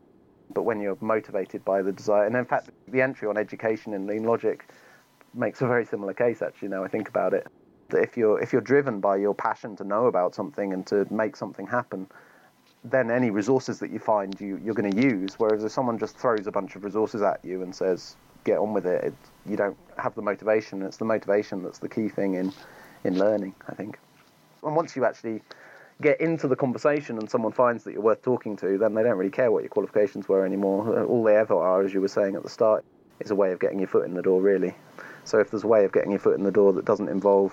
But 0.52 0.62
when 0.62 0.80
you're 0.80 0.98
motivated 1.00 1.64
by 1.64 1.82
the 1.82 1.92
desire, 1.92 2.26
and 2.26 2.36
in 2.36 2.44
fact, 2.44 2.70
the 2.88 3.00
entry 3.00 3.28
on 3.28 3.38
education 3.38 3.94
in 3.94 4.06
Lean 4.06 4.24
Logic 4.24 4.68
makes 5.34 5.60
a 5.60 5.66
very 5.66 5.84
similar 5.84 6.14
case 6.14 6.42
actually. 6.42 6.68
Now 6.68 6.84
I 6.84 6.88
think 6.88 7.08
about 7.08 7.34
it, 7.34 7.46
if 7.90 8.16
you're 8.16 8.40
if 8.40 8.52
you're 8.52 8.62
driven 8.62 9.00
by 9.00 9.16
your 9.16 9.34
passion 9.34 9.76
to 9.76 9.84
know 9.84 10.06
about 10.06 10.34
something 10.34 10.72
and 10.72 10.86
to 10.86 11.06
make 11.12 11.36
something 11.36 11.66
happen, 11.66 12.06
then 12.84 13.10
any 13.10 13.30
resources 13.30 13.78
that 13.78 13.90
you 13.90 13.98
find 13.98 14.40
you, 14.40 14.60
you're 14.64 14.74
going 14.74 14.90
to 14.90 15.02
use. 15.02 15.34
Whereas 15.38 15.64
if 15.64 15.72
someone 15.72 15.98
just 15.98 16.16
throws 16.16 16.46
a 16.46 16.52
bunch 16.52 16.74
of 16.76 16.84
resources 16.84 17.22
at 17.22 17.44
you 17.44 17.62
and 17.62 17.74
says, 17.74 18.16
get 18.44 18.58
on 18.58 18.72
with 18.72 18.86
it, 18.86 19.04
it 19.04 19.14
you 19.46 19.56
don't 19.56 19.76
have 19.98 20.14
the 20.14 20.22
motivation. 20.22 20.82
It's 20.82 20.96
the 20.96 21.04
motivation 21.04 21.62
that's 21.62 21.78
the 21.78 21.88
key 21.88 22.08
thing 22.08 22.34
in, 22.34 22.52
in 23.04 23.18
learning, 23.18 23.54
I 23.68 23.74
think. 23.74 23.98
And 24.64 24.74
once 24.74 24.96
you 24.96 25.04
actually 25.04 25.42
get 26.00 26.20
into 26.20 26.48
the 26.48 26.56
conversation 26.56 27.18
and 27.18 27.30
someone 27.30 27.52
finds 27.52 27.84
that 27.84 27.92
you're 27.92 28.02
worth 28.02 28.22
talking 28.22 28.56
to, 28.56 28.78
then 28.78 28.94
they 28.94 29.02
don't 29.04 29.16
really 29.16 29.30
care 29.30 29.52
what 29.52 29.62
your 29.62 29.70
qualifications 29.70 30.28
were 30.28 30.44
anymore. 30.44 31.04
All 31.04 31.22
they 31.22 31.36
ever 31.36 31.54
are, 31.54 31.82
as 31.82 31.94
you 31.94 32.00
were 32.00 32.08
saying 32.08 32.34
at 32.34 32.42
the 32.42 32.48
start, 32.48 32.84
is 33.20 33.30
a 33.30 33.34
way 33.36 33.52
of 33.52 33.60
getting 33.60 33.78
your 33.78 33.88
foot 33.88 34.04
in 34.04 34.14
the 34.14 34.22
door, 34.22 34.40
really. 34.40 34.74
So 35.24 35.38
if 35.38 35.50
there's 35.50 35.64
a 35.64 35.68
way 35.68 35.84
of 35.84 35.92
getting 35.92 36.10
your 36.10 36.20
foot 36.20 36.36
in 36.36 36.44
the 36.44 36.50
door 36.50 36.72
that 36.72 36.84
doesn't 36.84 37.08
involve 37.08 37.52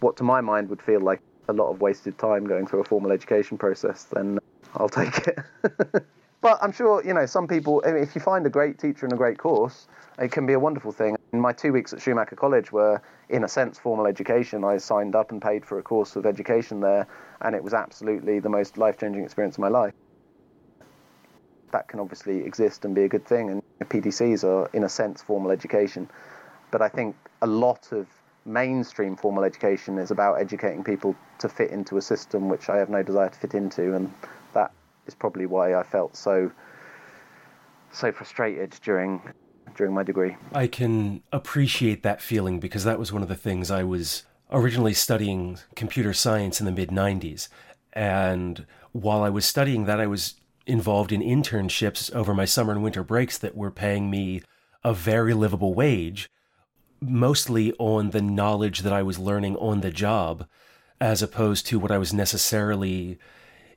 what 0.00 0.16
to 0.18 0.24
my 0.24 0.40
mind 0.40 0.68
would 0.68 0.82
feel 0.82 1.00
like 1.00 1.20
a 1.48 1.52
lot 1.52 1.70
of 1.70 1.80
wasted 1.80 2.18
time 2.18 2.44
going 2.44 2.66
through 2.66 2.80
a 2.80 2.84
formal 2.84 3.10
education 3.10 3.58
process, 3.58 4.04
then 4.04 4.38
I'll 4.74 4.88
take 4.88 5.26
it. 5.26 5.38
but 6.40 6.58
I'm 6.60 6.72
sure, 6.72 7.02
you 7.04 7.14
know, 7.14 7.26
some 7.26 7.48
people, 7.48 7.80
if 7.82 8.14
you 8.14 8.20
find 8.20 8.46
a 8.46 8.50
great 8.50 8.78
teacher 8.78 9.06
and 9.06 9.12
a 9.12 9.16
great 9.16 9.38
course, 9.38 9.88
it 10.18 10.30
can 10.30 10.46
be 10.46 10.52
a 10.52 10.58
wonderful 10.58 10.92
thing. 10.92 11.16
My 11.32 11.52
two 11.52 11.72
weeks 11.72 11.92
at 11.92 12.00
Schumacher 12.00 12.36
College 12.36 12.72
were, 12.72 13.00
in 13.28 13.44
a 13.44 13.48
sense, 13.48 13.78
formal 13.78 14.06
education. 14.06 14.64
I 14.64 14.78
signed 14.78 15.14
up 15.14 15.30
and 15.30 15.40
paid 15.40 15.64
for 15.64 15.78
a 15.78 15.82
course 15.82 16.16
of 16.16 16.26
education 16.26 16.80
there, 16.80 17.06
and 17.40 17.54
it 17.54 17.62
was 17.62 17.74
absolutely 17.74 18.40
the 18.40 18.48
most 18.48 18.78
life 18.78 18.98
changing 18.98 19.24
experience 19.24 19.56
of 19.56 19.60
my 19.60 19.68
life. 19.68 19.94
That 21.72 21.88
can 21.88 22.00
obviously 22.00 22.44
exist 22.44 22.84
and 22.84 22.94
be 22.94 23.04
a 23.04 23.08
good 23.08 23.26
thing, 23.26 23.50
and 23.50 23.62
PDCs 23.80 24.44
are, 24.44 24.70
in 24.72 24.84
a 24.84 24.88
sense, 24.88 25.22
formal 25.22 25.50
education. 25.50 26.08
But 26.70 26.82
I 26.82 26.88
think 26.88 27.16
a 27.42 27.46
lot 27.46 27.92
of 27.92 28.06
mainstream 28.44 29.16
formal 29.16 29.44
education 29.44 29.98
is 29.98 30.10
about 30.10 30.34
educating 30.34 30.82
people 30.82 31.14
to 31.38 31.48
fit 31.48 31.70
into 31.70 31.96
a 31.98 32.02
system 32.02 32.48
which 32.48 32.68
I 32.68 32.78
have 32.78 32.88
no 32.88 33.02
desire 33.02 33.28
to 33.28 33.38
fit 33.38 33.54
into, 33.54 33.94
and 33.94 34.12
that 34.54 34.72
is 35.06 35.14
probably 35.14 35.46
why 35.46 35.74
I 35.74 35.82
felt 35.82 36.16
so 36.16 36.50
so 37.90 38.12
frustrated 38.12 38.78
during 38.82 39.22
during 39.76 39.94
my 39.94 40.02
degree. 40.02 40.36
I 40.52 40.66
can 40.66 41.22
appreciate 41.32 42.02
that 42.02 42.20
feeling 42.20 42.60
because 42.60 42.84
that 42.84 42.98
was 42.98 43.12
one 43.12 43.22
of 43.22 43.28
the 43.28 43.34
things 43.34 43.70
I 43.70 43.84
was 43.84 44.24
originally 44.50 44.94
studying 44.94 45.58
computer 45.76 46.12
science 46.12 46.58
in 46.58 46.66
the 46.66 46.72
mid 46.72 46.88
90s 46.88 47.48
and 47.92 48.66
while 48.92 49.22
I 49.22 49.28
was 49.28 49.44
studying 49.44 49.84
that 49.84 50.00
I 50.00 50.06
was 50.06 50.34
involved 50.66 51.12
in 51.12 51.20
internships 51.20 52.14
over 52.14 52.34
my 52.34 52.44
summer 52.44 52.72
and 52.72 52.82
winter 52.82 53.02
breaks 53.02 53.38
that 53.38 53.56
were 53.56 53.70
paying 53.70 54.10
me 54.10 54.42
a 54.84 54.94
very 54.94 55.34
livable 55.34 55.74
wage 55.74 56.28
mostly 57.00 57.72
on 57.78 58.10
the 58.10 58.22
knowledge 58.22 58.80
that 58.80 58.92
I 58.92 59.02
was 59.02 59.18
learning 59.18 59.56
on 59.56 59.80
the 59.80 59.90
job 59.90 60.46
as 61.00 61.22
opposed 61.22 61.66
to 61.66 61.78
what 61.78 61.90
I 61.90 61.98
was 61.98 62.12
necessarily 62.12 63.18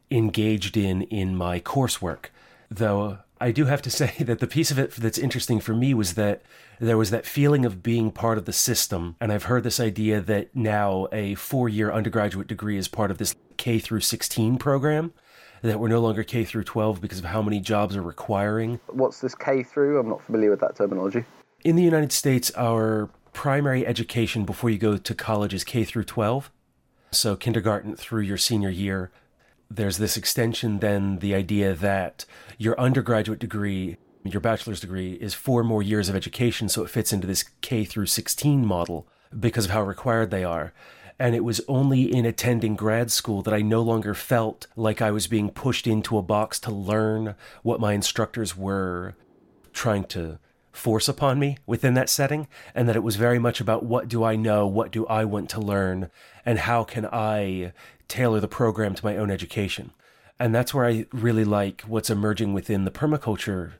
engaged 0.09 0.75
in 0.75 1.03
in 1.03 1.35
my 1.35 1.59
coursework. 1.59 2.25
Though 2.69 3.19
I 3.39 3.51
do 3.51 3.65
have 3.65 3.81
to 3.83 3.91
say 4.01 4.13
that 4.19 4.39
the 4.39 4.47
piece 4.47 4.71
of 4.71 4.79
it 4.79 4.91
that's 4.91 5.17
interesting 5.17 5.59
for 5.59 5.73
me 5.73 5.93
was 5.93 6.13
that 6.13 6.41
there 6.79 6.97
was 6.97 7.11
that 7.11 7.25
feeling 7.25 7.65
of 7.65 7.83
being 7.83 8.11
part 8.11 8.37
of 8.37 8.45
the 8.45 8.53
system. 8.53 9.15
And 9.19 9.31
I've 9.31 9.43
heard 9.43 9.63
this 9.63 9.79
idea 9.79 10.21
that 10.21 10.55
now 10.55 11.07
a 11.11 11.35
four 11.35 11.69
year 11.69 11.91
undergraduate 11.91 12.47
degree 12.47 12.77
is 12.77 12.87
part 12.87 13.11
of 13.11 13.17
this 13.17 13.35
K 13.57 13.79
through 13.79 14.01
16 14.01 14.57
program. 14.57 15.13
That 15.63 15.79
we're 15.79 15.89
no 15.89 15.99
longer 15.99 16.23
K 16.23 16.43
through 16.43 16.63
12 16.63 17.01
because 17.01 17.19
of 17.19 17.25
how 17.25 17.43
many 17.43 17.59
jobs 17.59 17.95
are 17.95 18.01
requiring. 18.01 18.79
What's 18.87 19.21
this 19.21 19.35
K 19.35 19.61
through? 19.61 19.99
I'm 19.99 20.09
not 20.09 20.23
familiar 20.23 20.49
with 20.49 20.59
that 20.61 20.75
terminology. 20.75 21.23
In 21.63 21.75
the 21.75 21.83
United 21.83 22.11
States, 22.11 22.51
our 22.57 23.11
primary 23.33 23.85
education 23.85 24.45
before 24.45 24.71
you 24.71 24.79
go 24.79 24.97
to 24.97 25.13
college 25.13 25.53
is 25.53 25.63
K 25.63 25.83
through 25.83 26.05
12. 26.05 26.51
So, 27.11 27.35
kindergarten 27.35 27.95
through 27.95 28.21
your 28.21 28.37
senior 28.37 28.69
year, 28.69 29.11
there's 29.69 29.99
this 29.99 30.17
extension, 30.17 30.79
then 30.79 31.19
the 31.19 31.35
idea 31.35 31.75
that 31.75 32.25
your 32.57 32.79
undergraduate 32.79 33.37
degree, 33.37 33.97
your 34.23 34.41
bachelor's 34.41 34.79
degree, 34.79 35.13
is 35.13 35.35
four 35.35 35.63
more 35.63 35.83
years 35.83 36.09
of 36.09 36.15
education, 36.15 36.67
so 36.67 36.83
it 36.83 36.89
fits 36.89 37.13
into 37.13 37.27
this 37.27 37.43
K 37.61 37.85
through 37.85 38.07
16 38.07 38.65
model 38.65 39.07
because 39.39 39.65
of 39.65 39.71
how 39.71 39.83
required 39.83 40.31
they 40.31 40.43
are. 40.43 40.73
And 41.19 41.35
it 41.35 41.43
was 41.43 41.61
only 41.67 42.11
in 42.11 42.25
attending 42.25 42.75
grad 42.75 43.11
school 43.11 43.43
that 43.43 43.53
I 43.53 43.61
no 43.61 43.83
longer 43.83 44.15
felt 44.15 44.65
like 44.75 44.99
I 44.99 45.11
was 45.11 45.27
being 45.27 45.51
pushed 45.51 45.85
into 45.85 46.17
a 46.17 46.23
box 46.23 46.59
to 46.61 46.71
learn 46.71 47.35
what 47.61 47.79
my 47.79 47.93
instructors 47.93 48.57
were 48.57 49.13
trying 49.73 50.05
to 50.05 50.39
force 50.71 51.07
upon 51.07 51.39
me 51.39 51.57
within 51.65 51.93
that 51.95 52.09
setting, 52.09 52.47
and 52.73 52.87
that 52.87 52.95
it 52.95 53.03
was 53.03 53.15
very 53.15 53.39
much 53.39 53.59
about 53.59 53.83
what 53.83 54.07
do 54.07 54.23
I 54.23 54.35
know, 54.35 54.65
what 54.67 54.91
do 54.91 55.05
I 55.07 55.25
want 55.25 55.49
to 55.51 55.59
learn, 55.59 56.09
and 56.45 56.59
how 56.59 56.83
can 56.83 57.05
I 57.11 57.73
tailor 58.07 58.39
the 58.39 58.47
program 58.47 58.95
to 58.95 59.05
my 59.05 59.17
own 59.17 59.31
education. 59.31 59.91
And 60.39 60.55
that's 60.55 60.73
where 60.73 60.85
I 60.85 61.05
really 61.11 61.45
like 61.45 61.81
what's 61.83 62.09
emerging 62.09 62.53
within 62.53 62.83
the 62.83 62.91
permaculture 62.91 63.73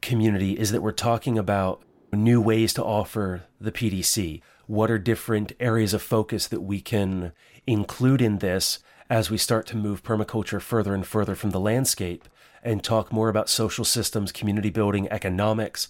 community 0.00 0.52
is 0.52 0.70
that 0.72 0.82
we're 0.82 0.92
talking 0.92 1.36
about 1.36 1.82
new 2.12 2.40
ways 2.40 2.72
to 2.74 2.84
offer 2.84 3.44
the 3.60 3.72
PDC. 3.72 4.40
What 4.66 4.90
are 4.90 4.98
different 4.98 5.52
areas 5.60 5.92
of 5.94 6.02
focus 6.02 6.46
that 6.48 6.60
we 6.60 6.80
can 6.80 7.32
include 7.66 8.22
in 8.22 8.38
this 8.38 8.78
as 9.10 9.30
we 9.30 9.38
start 9.38 9.66
to 9.66 9.76
move 9.76 10.02
permaculture 10.02 10.60
further 10.60 10.94
and 10.94 11.06
further 11.06 11.34
from 11.34 11.50
the 11.50 11.60
landscape 11.60 12.28
and 12.62 12.82
talk 12.82 13.12
more 13.12 13.28
about 13.28 13.48
social 13.48 13.84
systems, 13.84 14.32
community 14.32 14.70
building, 14.70 15.08
economics. 15.10 15.88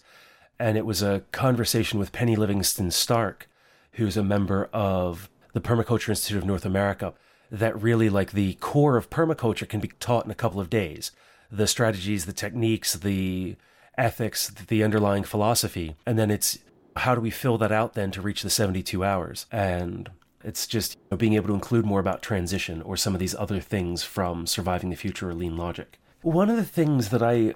And 0.59 0.77
it 0.77 0.87
was 0.87 1.03
a 1.03 1.23
conversation 1.33 1.99
with 1.99 2.13
Penny 2.13 2.37
Livingston 2.37 2.91
Stark, 2.91 3.49
who's 3.93 4.17
a 4.17 4.25
member 4.25 4.69
of 4.73 5.29
the 5.53 5.61
Permaculture 5.61 6.11
Institute 6.11 6.39
of 6.39 6.47
North 6.47 6.65
America, 6.65 7.15
that 7.51 7.81
really 7.81 8.09
like 8.09 8.33
the 8.33 8.55
core 8.55 8.97
of 8.97 9.11
permaculture 9.11 9.69
can 9.69 9.81
be 9.81 9.89
taught 10.01 10.25
in 10.25 10.31
a 10.31 10.35
couple 10.35 10.61
of 10.61 10.71
days. 10.71 11.13
The 11.51 11.67
strategies, 11.67 12.27
the 12.27 12.33
techniques, 12.33 12.95
the 12.95 13.57
ethics, 13.97 14.49
the 14.49 14.83
underlying 14.83 15.25
philosophy. 15.25 15.97
And 16.05 16.19
then 16.19 16.31
it's 16.31 16.59
how 16.97 17.15
do 17.15 17.21
we 17.21 17.31
fill 17.31 17.59
that 17.59 17.73
out 17.73 17.95
then 17.95 18.11
to 18.13 18.23
reach 18.23 18.43
the 18.43 18.51
72 18.51 19.05
hours? 19.05 19.47
And 19.53 20.11
it's 20.43 20.67
just 20.67 20.95
you 20.95 21.01
know, 21.11 21.17
being 21.17 21.35
able 21.35 21.49
to 21.49 21.55
include 21.55 21.85
more 21.85 22.01
about 22.01 22.23
transition 22.23 22.83
or 22.83 22.97
some 22.97 23.15
of 23.15 23.21
these 23.21 23.35
other 23.35 23.61
things 23.61 24.03
from 24.03 24.47
surviving 24.47 24.91
the 24.91 24.97
future 24.97 25.31
or 25.31 25.35
lean 25.35 25.57
logic. 25.57 25.99
One 26.23 26.51
of 26.51 26.57
the 26.57 26.65
things 26.65 27.11
that 27.11 27.23
I 27.23 27.55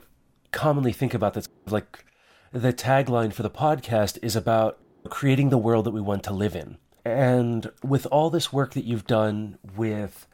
commonly 0.53 0.93
think 0.93 1.15
about 1.15 1.35
that's 1.35 1.49
like 1.67 2.05
the 2.53 2.73
tagline 2.73 3.33
for 3.33 3.43
the 3.43 3.51
podcast 3.51 4.19
is 4.23 4.35
about 4.35 4.79
creating 5.09 5.51
the 5.51 5.59
world 5.59 5.85
that 5.87 5.93
we 5.93 6.01
want 6.01 6.25
to 6.25 6.33
live 6.33 6.57
in. 6.57 6.79
And 7.05 7.71
with 7.83 8.07
all 8.07 8.29
this 8.29 8.53
work 8.53 8.75
that 8.75 8.85
you've 8.85 9.07
done 9.07 9.59
with 9.77 10.27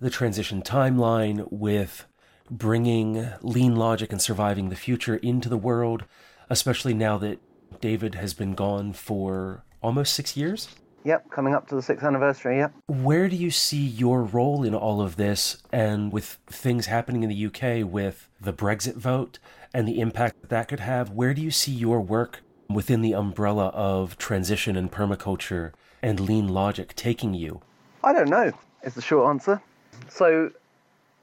the 0.00 0.10
transition 0.10 0.62
timeline, 0.62 1.50
with 1.50 2.06
bringing 2.50 3.28
lean 3.40 3.74
logic 3.74 4.12
and 4.12 4.20
surviving 4.20 4.68
the 4.68 4.76
future 4.76 5.16
into 5.16 5.48
the 5.48 5.56
world, 5.56 6.04
especially 6.50 6.92
now 6.92 7.16
that 7.18 7.40
David 7.80 8.16
has 8.16 8.34
been 8.34 8.54
gone 8.54 8.92
for 8.92 9.64
almost 9.82 10.14
six 10.14 10.36
years? 10.36 10.68
Yep, 11.04 11.30
coming 11.30 11.54
up 11.54 11.66
to 11.68 11.74
the 11.74 11.82
sixth 11.82 12.04
anniversary, 12.04 12.58
yep. 12.58 12.72
Where 12.86 13.28
do 13.28 13.34
you 13.34 13.50
see 13.50 13.84
your 13.84 14.22
role 14.22 14.62
in 14.62 14.74
all 14.74 15.00
of 15.00 15.16
this 15.16 15.60
and 15.72 16.12
with 16.12 16.38
things 16.46 16.86
happening 16.86 17.24
in 17.24 17.28
the 17.28 17.46
UK 17.46 17.90
with 17.90 18.28
the 18.40 18.52
Brexit 18.52 18.94
vote 18.94 19.40
and 19.74 19.88
the 19.88 20.00
impact 20.00 20.40
that, 20.42 20.50
that 20.50 20.68
could 20.68 20.80
have? 20.80 21.10
Where 21.10 21.34
do 21.34 21.42
you 21.42 21.50
see 21.50 21.72
your 21.72 22.00
work 22.00 22.40
within 22.68 23.02
the 23.02 23.14
umbrella 23.14 23.68
of 23.68 24.18
transition 24.18 24.76
and 24.76 24.90
permaculture 24.90 25.72
and 26.02 26.20
lean 26.20 26.48
logic 26.48 26.94
taking 26.94 27.34
you? 27.34 27.62
I 28.04 28.12
don't 28.12 28.28
know, 28.28 28.52
is 28.82 28.94
the 28.94 29.02
short 29.02 29.28
answer. 29.28 29.60
So, 30.08 30.50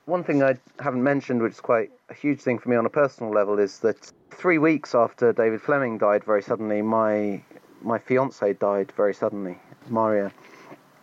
one 0.06 0.24
thing 0.24 0.42
I 0.42 0.58
haven't 0.80 1.04
mentioned, 1.04 1.42
which 1.42 1.54
is 1.54 1.60
quite 1.60 1.92
a 2.10 2.14
huge 2.14 2.42
thing 2.42 2.58
for 2.58 2.70
me 2.70 2.76
on 2.76 2.86
a 2.86 2.90
personal 2.90 3.32
level, 3.32 3.60
is 3.60 3.80
that 3.80 4.12
three 4.32 4.58
weeks 4.58 4.96
after 4.96 5.34
David 5.34 5.62
Fleming 5.62 5.98
died 5.98 6.24
very 6.24 6.42
suddenly, 6.42 6.82
my 6.82 7.44
my 7.82 7.98
fiance 7.98 8.54
died 8.54 8.92
very 8.98 9.14
suddenly, 9.14 9.58
Maria, 9.88 10.32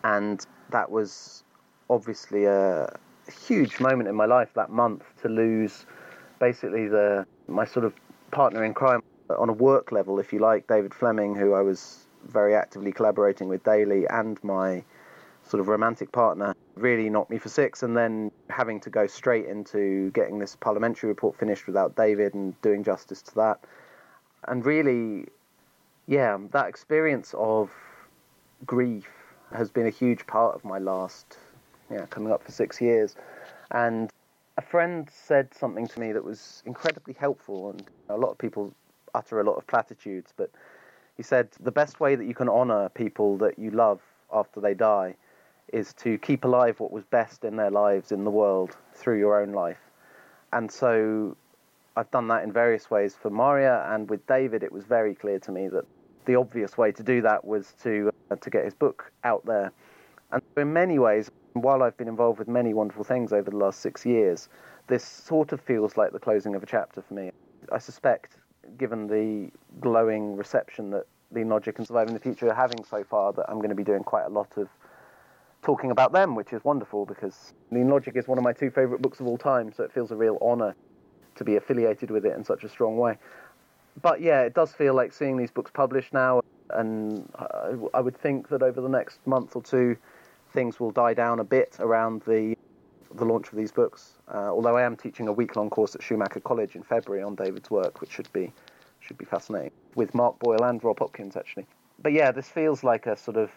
and 0.03 0.45
that 0.69 0.91
was 0.91 1.43
obviously 1.89 2.45
a 2.45 2.99
huge 3.47 3.79
moment 3.79 4.07
in 4.07 4.15
my 4.15 4.25
life 4.25 4.49
that 4.55 4.69
month 4.69 5.03
to 5.21 5.29
lose 5.29 5.85
basically 6.39 6.87
the 6.87 7.25
my 7.47 7.65
sort 7.65 7.85
of 7.85 7.93
partner 8.31 8.63
in 8.63 8.73
crime 8.73 9.01
on 9.29 9.49
a 9.49 9.53
work 9.53 9.91
level, 9.91 10.19
if 10.19 10.31
you 10.31 10.39
like, 10.39 10.67
David 10.67 10.93
Fleming, 10.93 11.35
who 11.35 11.53
I 11.53 11.61
was 11.61 12.05
very 12.25 12.55
actively 12.55 12.91
collaborating 12.91 13.47
with 13.47 13.63
daily, 13.63 14.05
and 14.07 14.41
my 14.43 14.83
sort 15.43 15.61
of 15.61 15.67
romantic 15.67 16.11
partner. 16.11 16.53
really 16.75 17.09
knocked 17.09 17.31
me 17.31 17.37
for 17.37 17.49
six. 17.49 17.83
And 17.83 17.95
then 17.95 18.31
having 18.49 18.79
to 18.81 18.89
go 18.89 19.07
straight 19.07 19.45
into 19.45 20.11
getting 20.11 20.39
this 20.39 20.55
parliamentary 20.55 21.07
report 21.09 21.37
finished 21.37 21.67
without 21.67 21.95
David 21.95 22.33
and 22.33 22.59
doing 22.61 22.83
justice 22.83 23.21
to 23.23 23.35
that. 23.35 23.59
And 24.47 24.65
really, 24.65 25.25
yeah, 26.07 26.37
that 26.51 26.67
experience 26.67 27.33
of 27.37 27.71
grief 28.65 29.07
has 29.53 29.69
been 29.69 29.87
a 29.87 29.91
huge 29.91 30.27
part 30.27 30.55
of 30.55 30.65
my 30.65 30.79
last, 30.79 31.37
yeah, 31.89 32.05
coming 32.07 32.31
up 32.31 32.43
for 32.43 32.51
six 32.51 32.81
years. 32.81 33.15
And 33.71 34.11
a 34.57 34.61
friend 34.61 35.09
said 35.09 35.53
something 35.53 35.87
to 35.87 35.99
me 35.99 36.11
that 36.11 36.23
was 36.23 36.63
incredibly 36.65 37.13
helpful, 37.13 37.69
and 37.69 37.83
a 38.09 38.17
lot 38.17 38.31
of 38.31 38.37
people 38.37 38.73
utter 39.13 39.39
a 39.39 39.43
lot 39.43 39.55
of 39.55 39.65
platitudes, 39.67 40.33
but 40.35 40.49
he 41.15 41.23
said 41.23 41.49
the 41.59 41.71
best 41.71 41.99
way 41.99 42.15
that 42.15 42.25
you 42.25 42.33
can 42.33 42.49
honor 42.49 42.89
people 42.89 43.37
that 43.37 43.57
you 43.57 43.71
love 43.71 44.01
after 44.31 44.59
they 44.59 44.73
die 44.73 45.15
is 45.73 45.93
to 45.93 46.17
keep 46.19 46.43
alive 46.43 46.79
what 46.79 46.91
was 46.91 47.03
best 47.05 47.43
in 47.43 47.55
their 47.55 47.71
lives 47.71 48.11
in 48.11 48.23
the 48.23 48.31
world 48.31 48.75
through 48.93 49.19
your 49.19 49.41
own 49.41 49.51
life. 49.51 49.79
And 50.53 50.71
so 50.71 51.35
I've 51.95 52.09
done 52.11 52.27
that 52.29 52.43
in 52.43 52.51
various 52.51 52.89
ways 52.89 53.15
for 53.15 53.29
Maria 53.29 53.85
and 53.89 54.09
with 54.09 54.25
David 54.27 54.63
it 54.63 54.71
was 54.71 54.85
very 54.85 55.13
clear 55.13 55.39
to 55.39 55.51
me 55.51 55.67
that 55.67 55.85
the 56.25 56.35
obvious 56.35 56.77
way 56.77 56.91
to 56.91 57.03
do 57.03 57.21
that 57.21 57.43
was 57.43 57.73
to 57.83 58.11
uh, 58.31 58.35
to 58.35 58.49
get 58.49 58.63
his 58.63 58.73
book 58.73 59.11
out 59.23 59.45
there. 59.45 59.71
And 60.31 60.41
in 60.55 60.71
many 60.71 60.99
ways 60.99 61.31
while 61.61 61.83
I've 61.83 61.97
been 61.97 62.07
involved 62.07 62.39
with 62.39 62.47
many 62.47 62.73
wonderful 62.73 63.03
things 63.03 63.33
over 63.33 63.49
the 63.49 63.57
last 63.57 63.79
6 63.81 64.05
years, 64.05 64.49
this 64.87 65.03
sort 65.03 65.51
of 65.51 65.61
feels 65.61 65.97
like 65.97 66.11
the 66.11 66.19
closing 66.19 66.55
of 66.55 66.63
a 66.63 66.65
chapter 66.65 67.01
for 67.01 67.13
me. 67.13 67.31
I 67.71 67.77
suspect 67.77 68.37
given 68.77 69.07
the 69.07 69.51
glowing 69.81 70.35
reception 70.35 70.89
that 70.91 71.05
the 71.31 71.43
Logic 71.43 71.77
and 71.77 71.87
Surviving 71.87 72.13
the 72.13 72.19
Future 72.19 72.49
are 72.49 72.55
having 72.55 72.83
so 72.83 73.03
far 73.03 73.33
that 73.33 73.45
I'm 73.49 73.57
going 73.57 73.69
to 73.69 73.75
be 73.75 73.83
doing 73.83 74.03
quite 74.03 74.25
a 74.25 74.29
lot 74.29 74.57
of 74.57 74.69
talking 75.61 75.91
about 75.91 76.13
them, 76.13 76.35
which 76.35 76.53
is 76.53 76.63
wonderful 76.63 77.05
because 77.05 77.53
Lean 77.71 77.89
Logic 77.89 78.15
is 78.15 78.27
one 78.27 78.37
of 78.37 78.43
my 78.43 78.53
two 78.53 78.69
favourite 78.69 79.01
books 79.01 79.19
of 79.19 79.27
all 79.27 79.37
time, 79.37 79.73
so 79.73 79.83
it 79.83 79.91
feels 79.91 80.11
a 80.11 80.15
real 80.15 80.37
honour 80.41 80.75
to 81.35 81.43
be 81.43 81.55
affiliated 81.55 82.11
with 82.11 82.25
it 82.25 82.35
in 82.35 82.43
such 82.43 82.63
a 82.63 82.69
strong 82.69 82.97
way. 82.97 83.17
But 84.01 84.21
yeah, 84.21 84.41
it 84.41 84.53
does 84.53 84.71
feel 84.71 84.93
like 84.93 85.11
seeing 85.11 85.37
these 85.37 85.51
books 85.51 85.71
published 85.71 86.13
now, 86.13 86.41
and 86.69 87.29
I 87.93 87.99
would 87.99 88.17
think 88.17 88.49
that 88.49 88.61
over 88.61 88.79
the 88.79 88.89
next 88.89 89.25
month 89.25 89.55
or 89.55 89.61
two, 89.61 89.97
things 90.53 90.79
will 90.79 90.91
die 90.91 91.13
down 91.13 91.39
a 91.39 91.43
bit 91.43 91.75
around 91.79 92.21
the 92.23 92.55
the 93.15 93.25
launch 93.25 93.49
of 93.49 93.57
these 93.57 93.71
books. 93.71 94.17
Uh, 94.27 94.49
although 94.49 94.75
I 94.75 94.83
am 94.83 94.97
teaching 94.97 95.27
a 95.27 95.31
week-long 95.31 95.69
course 95.69 95.95
at 95.95 96.03
Schumacher 96.03 96.41
College 96.41 96.75
in 96.75 96.83
February 96.83 97.23
on 97.23 97.35
David's 97.35 97.71
work, 97.71 98.01
which 98.01 98.11
should 98.11 98.31
be 98.33 98.51
should 98.99 99.17
be 99.17 99.25
fascinating 99.25 99.71
with 99.95 100.13
Mark 100.13 100.37
Boyle 100.39 100.63
and 100.63 100.83
Rob 100.83 100.99
Hopkins 100.99 101.37
actually. 101.37 101.65
But 102.01 102.11
yeah, 102.11 102.31
this 102.31 102.49
feels 102.49 102.83
like 102.83 103.05
a 103.07 103.15
sort 103.15 103.37
of 103.37 103.49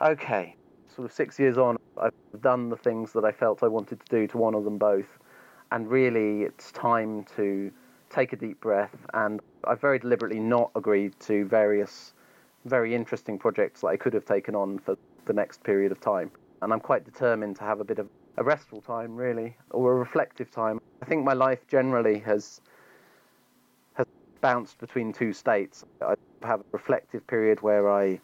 okay, 0.00 0.56
sort 0.94 1.06
of 1.06 1.12
six 1.12 1.38
years 1.38 1.58
on, 1.58 1.76
I've 2.00 2.12
done 2.40 2.68
the 2.68 2.76
things 2.76 3.12
that 3.12 3.24
I 3.24 3.32
felt 3.32 3.62
I 3.62 3.68
wanted 3.68 4.00
to 4.00 4.06
do 4.06 4.26
to 4.28 4.44
honour 4.44 4.62
them 4.62 4.78
both, 4.78 5.18
and 5.72 5.90
really 5.90 6.42
it's 6.42 6.72
time 6.72 7.24
to 7.36 7.70
take 8.08 8.32
a 8.32 8.36
deep 8.36 8.60
breath. 8.60 8.96
And 9.14 9.40
I've 9.64 9.80
very 9.80 9.98
deliberately 9.98 10.40
not 10.40 10.70
agreed 10.74 11.18
to 11.20 11.44
various 11.44 12.12
very 12.64 12.94
interesting 12.94 13.38
projects 13.38 13.80
that 13.80 13.88
I 13.88 13.96
could 13.96 14.12
have 14.14 14.24
taken 14.24 14.54
on 14.54 14.78
for 14.78 14.96
the 15.30 15.34
next 15.34 15.62
period 15.62 15.92
of 15.92 16.00
time. 16.00 16.28
And 16.60 16.72
I'm 16.72 16.80
quite 16.80 17.04
determined 17.04 17.54
to 17.56 17.62
have 17.62 17.78
a 17.78 17.84
bit 17.84 18.00
of 18.00 18.08
a 18.36 18.42
restful 18.42 18.80
time, 18.80 19.14
really, 19.14 19.56
or 19.70 19.92
a 19.92 19.94
reflective 19.94 20.50
time. 20.50 20.80
I 21.02 21.04
think 21.06 21.24
my 21.24 21.34
life 21.34 21.60
generally 21.68 22.18
has 22.20 22.60
has 23.94 24.06
bounced 24.40 24.78
between 24.78 25.12
two 25.12 25.32
states. 25.32 25.84
I 26.02 26.16
have 26.42 26.60
a 26.60 26.64
reflective 26.72 27.24
period 27.28 27.62
where 27.62 27.88
I 27.88 28.20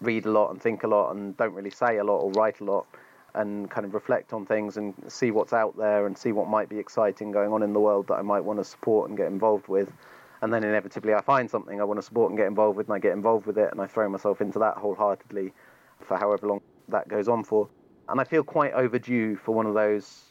read 0.00 0.24
a 0.24 0.30
lot 0.30 0.50
and 0.50 0.62
think 0.62 0.82
a 0.82 0.86
lot 0.86 1.10
and 1.14 1.36
don't 1.36 1.52
really 1.52 1.70
say 1.82 1.98
a 1.98 2.04
lot 2.04 2.20
or 2.20 2.30
write 2.32 2.60
a 2.60 2.64
lot 2.64 2.86
and 3.34 3.70
kind 3.70 3.84
of 3.84 3.92
reflect 3.92 4.32
on 4.32 4.46
things 4.46 4.78
and 4.78 4.94
see 5.08 5.30
what's 5.30 5.52
out 5.52 5.76
there 5.76 6.06
and 6.06 6.16
see 6.16 6.32
what 6.32 6.48
might 6.48 6.70
be 6.70 6.78
exciting 6.78 7.32
going 7.32 7.52
on 7.52 7.62
in 7.62 7.74
the 7.74 7.80
world 7.80 8.06
that 8.08 8.14
I 8.14 8.22
might 8.22 8.44
want 8.44 8.60
to 8.60 8.64
support 8.64 9.10
and 9.10 9.18
get 9.18 9.26
involved 9.26 9.68
with. 9.68 9.92
And 10.40 10.54
then 10.54 10.64
inevitably 10.64 11.12
I 11.12 11.20
find 11.20 11.50
something 11.50 11.80
I 11.80 11.84
want 11.84 11.98
to 11.98 12.02
support 12.02 12.30
and 12.30 12.38
get 12.38 12.46
involved 12.46 12.78
with 12.78 12.86
and 12.86 12.94
I 12.94 12.98
get 12.98 13.12
involved 13.12 13.44
with 13.46 13.58
it 13.58 13.70
and 13.72 13.80
I 13.80 13.86
throw 13.86 14.08
myself 14.08 14.40
into 14.40 14.58
that 14.60 14.76
wholeheartedly 14.78 15.52
for 16.00 16.16
however 16.16 16.46
long 16.46 16.60
that 16.88 17.08
goes 17.08 17.28
on 17.28 17.44
for. 17.44 17.68
And 18.08 18.20
I 18.20 18.24
feel 18.24 18.42
quite 18.42 18.72
overdue 18.72 19.36
for 19.36 19.54
one 19.54 19.66
of 19.66 19.74
those 19.74 20.24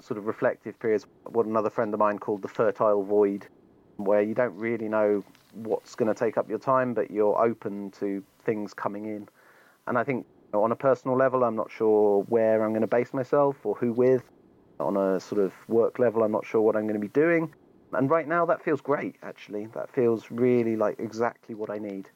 sort 0.00 0.18
of 0.18 0.26
reflective 0.26 0.78
periods, 0.78 1.06
what 1.24 1.46
another 1.46 1.70
friend 1.70 1.92
of 1.94 2.00
mine 2.00 2.18
called 2.18 2.42
the 2.42 2.48
fertile 2.48 3.02
void, 3.02 3.46
where 3.96 4.22
you 4.22 4.34
don't 4.34 4.56
really 4.56 4.88
know 4.88 5.22
what's 5.52 5.94
going 5.94 6.12
to 6.12 6.18
take 6.18 6.38
up 6.38 6.48
your 6.48 6.58
time, 6.58 6.94
but 6.94 7.10
you're 7.10 7.38
open 7.42 7.90
to 7.92 8.22
things 8.44 8.72
coming 8.74 9.06
in. 9.06 9.28
And 9.86 9.98
I 9.98 10.04
think 10.04 10.26
on 10.54 10.72
a 10.72 10.76
personal 10.76 11.16
level, 11.16 11.44
I'm 11.44 11.56
not 11.56 11.70
sure 11.70 12.22
where 12.28 12.64
I'm 12.64 12.70
going 12.70 12.80
to 12.80 12.86
base 12.86 13.12
myself 13.12 13.56
or 13.64 13.74
who 13.74 13.92
with. 13.92 14.24
On 14.78 14.96
a 14.96 15.20
sort 15.20 15.42
of 15.42 15.52
work 15.68 15.98
level, 15.98 16.22
I'm 16.22 16.32
not 16.32 16.46
sure 16.46 16.62
what 16.62 16.74
I'm 16.74 16.84
going 16.84 16.94
to 16.94 17.00
be 17.00 17.08
doing. 17.08 17.52
And 17.92 18.08
right 18.08 18.26
now, 18.26 18.46
that 18.46 18.62
feels 18.62 18.80
great, 18.80 19.16
actually. 19.22 19.66
That 19.74 19.90
feels 19.90 20.30
really 20.30 20.76
like 20.76 20.98
exactly 20.98 21.54
what 21.54 21.70
I 21.70 21.78
need. 21.78 22.08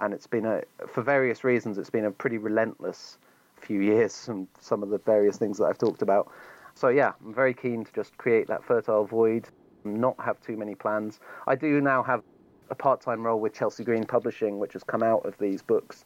And 0.00 0.14
it's 0.14 0.26
been 0.26 0.46
a, 0.46 0.62
for 0.88 1.02
various 1.02 1.44
reasons, 1.44 1.78
it's 1.78 1.90
been 1.90 2.06
a 2.06 2.10
pretty 2.10 2.38
relentless 2.38 3.18
few 3.56 3.80
years 3.80 4.28
and 4.28 4.48
some 4.58 4.82
of 4.82 4.88
the 4.88 4.98
various 4.98 5.36
things 5.36 5.58
that 5.58 5.64
I've 5.64 5.78
talked 5.78 6.02
about. 6.02 6.32
So, 6.74 6.88
yeah, 6.88 7.12
I'm 7.24 7.34
very 7.34 7.54
keen 7.54 7.84
to 7.84 7.92
just 7.92 8.16
create 8.16 8.46
that 8.48 8.64
fertile 8.64 9.04
void, 9.04 9.48
not 9.84 10.16
have 10.20 10.40
too 10.40 10.56
many 10.56 10.74
plans. 10.74 11.20
I 11.46 11.54
do 11.54 11.80
now 11.80 12.02
have 12.02 12.22
a 12.70 12.74
part-time 12.74 13.26
role 13.26 13.40
with 13.40 13.52
Chelsea 13.52 13.84
Green 13.84 14.04
Publishing, 14.04 14.58
which 14.58 14.72
has 14.74 14.84
come 14.84 15.02
out 15.02 15.26
of 15.26 15.36
these 15.38 15.62
books. 15.62 16.04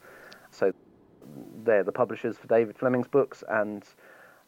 So 0.50 0.72
they're 1.64 1.84
the 1.84 1.92
publishers 1.92 2.38
for 2.38 2.46
David 2.46 2.78
Fleming's 2.78 3.08
books, 3.08 3.44
and 3.48 3.84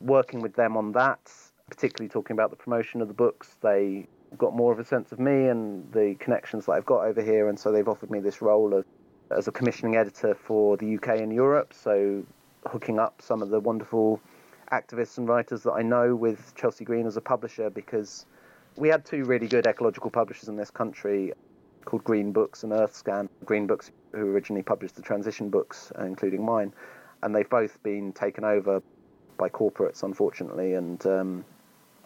working 0.00 0.40
with 0.40 0.54
them 0.54 0.76
on 0.76 0.92
that, 0.92 1.30
particularly 1.68 2.08
talking 2.08 2.34
about 2.34 2.50
the 2.50 2.56
promotion 2.56 3.02
of 3.02 3.08
the 3.08 3.14
books, 3.14 3.56
they 3.60 4.06
got 4.38 4.56
more 4.56 4.72
of 4.72 4.78
a 4.78 4.84
sense 4.84 5.12
of 5.12 5.20
me 5.20 5.48
and 5.48 5.90
the 5.92 6.16
connections 6.18 6.66
that 6.66 6.72
I've 6.72 6.86
got 6.86 7.04
over 7.04 7.22
here, 7.22 7.48
and 7.48 7.58
so 7.58 7.70
they've 7.70 7.88
offered 7.88 8.10
me 8.10 8.20
this 8.20 8.40
role 8.40 8.74
of 8.74 8.85
as 9.30 9.48
a 9.48 9.52
commissioning 9.52 9.96
editor 9.96 10.34
for 10.34 10.76
the 10.76 10.96
UK 10.96 11.20
and 11.20 11.32
Europe. 11.32 11.72
So 11.72 12.24
hooking 12.66 12.98
up 12.98 13.22
some 13.22 13.42
of 13.42 13.50
the 13.50 13.60
wonderful 13.60 14.20
activists 14.72 15.18
and 15.18 15.28
writers 15.28 15.62
that 15.62 15.72
I 15.72 15.82
know 15.82 16.14
with 16.14 16.54
Chelsea 16.54 16.84
Green 16.84 17.06
as 17.06 17.16
a 17.16 17.20
publisher 17.20 17.70
because 17.70 18.26
we 18.76 18.88
had 18.88 19.04
two 19.04 19.24
really 19.24 19.48
good 19.48 19.66
ecological 19.66 20.10
publishers 20.10 20.48
in 20.48 20.56
this 20.56 20.70
country 20.70 21.32
called 21.84 22.04
Green 22.04 22.32
Books 22.32 22.64
and 22.64 22.72
Earthscan. 22.72 23.28
Green 23.44 23.66
Books, 23.66 23.92
who 24.12 24.32
originally 24.32 24.62
published 24.62 24.96
the 24.96 25.02
transition 25.02 25.50
books, 25.50 25.92
including 26.00 26.44
mine, 26.44 26.74
and 27.22 27.34
they've 27.34 27.48
both 27.48 27.80
been 27.82 28.12
taken 28.12 28.44
over 28.44 28.82
by 29.38 29.48
corporates, 29.48 30.02
unfortunately, 30.02 30.74
and 30.74 31.06
um, 31.06 31.44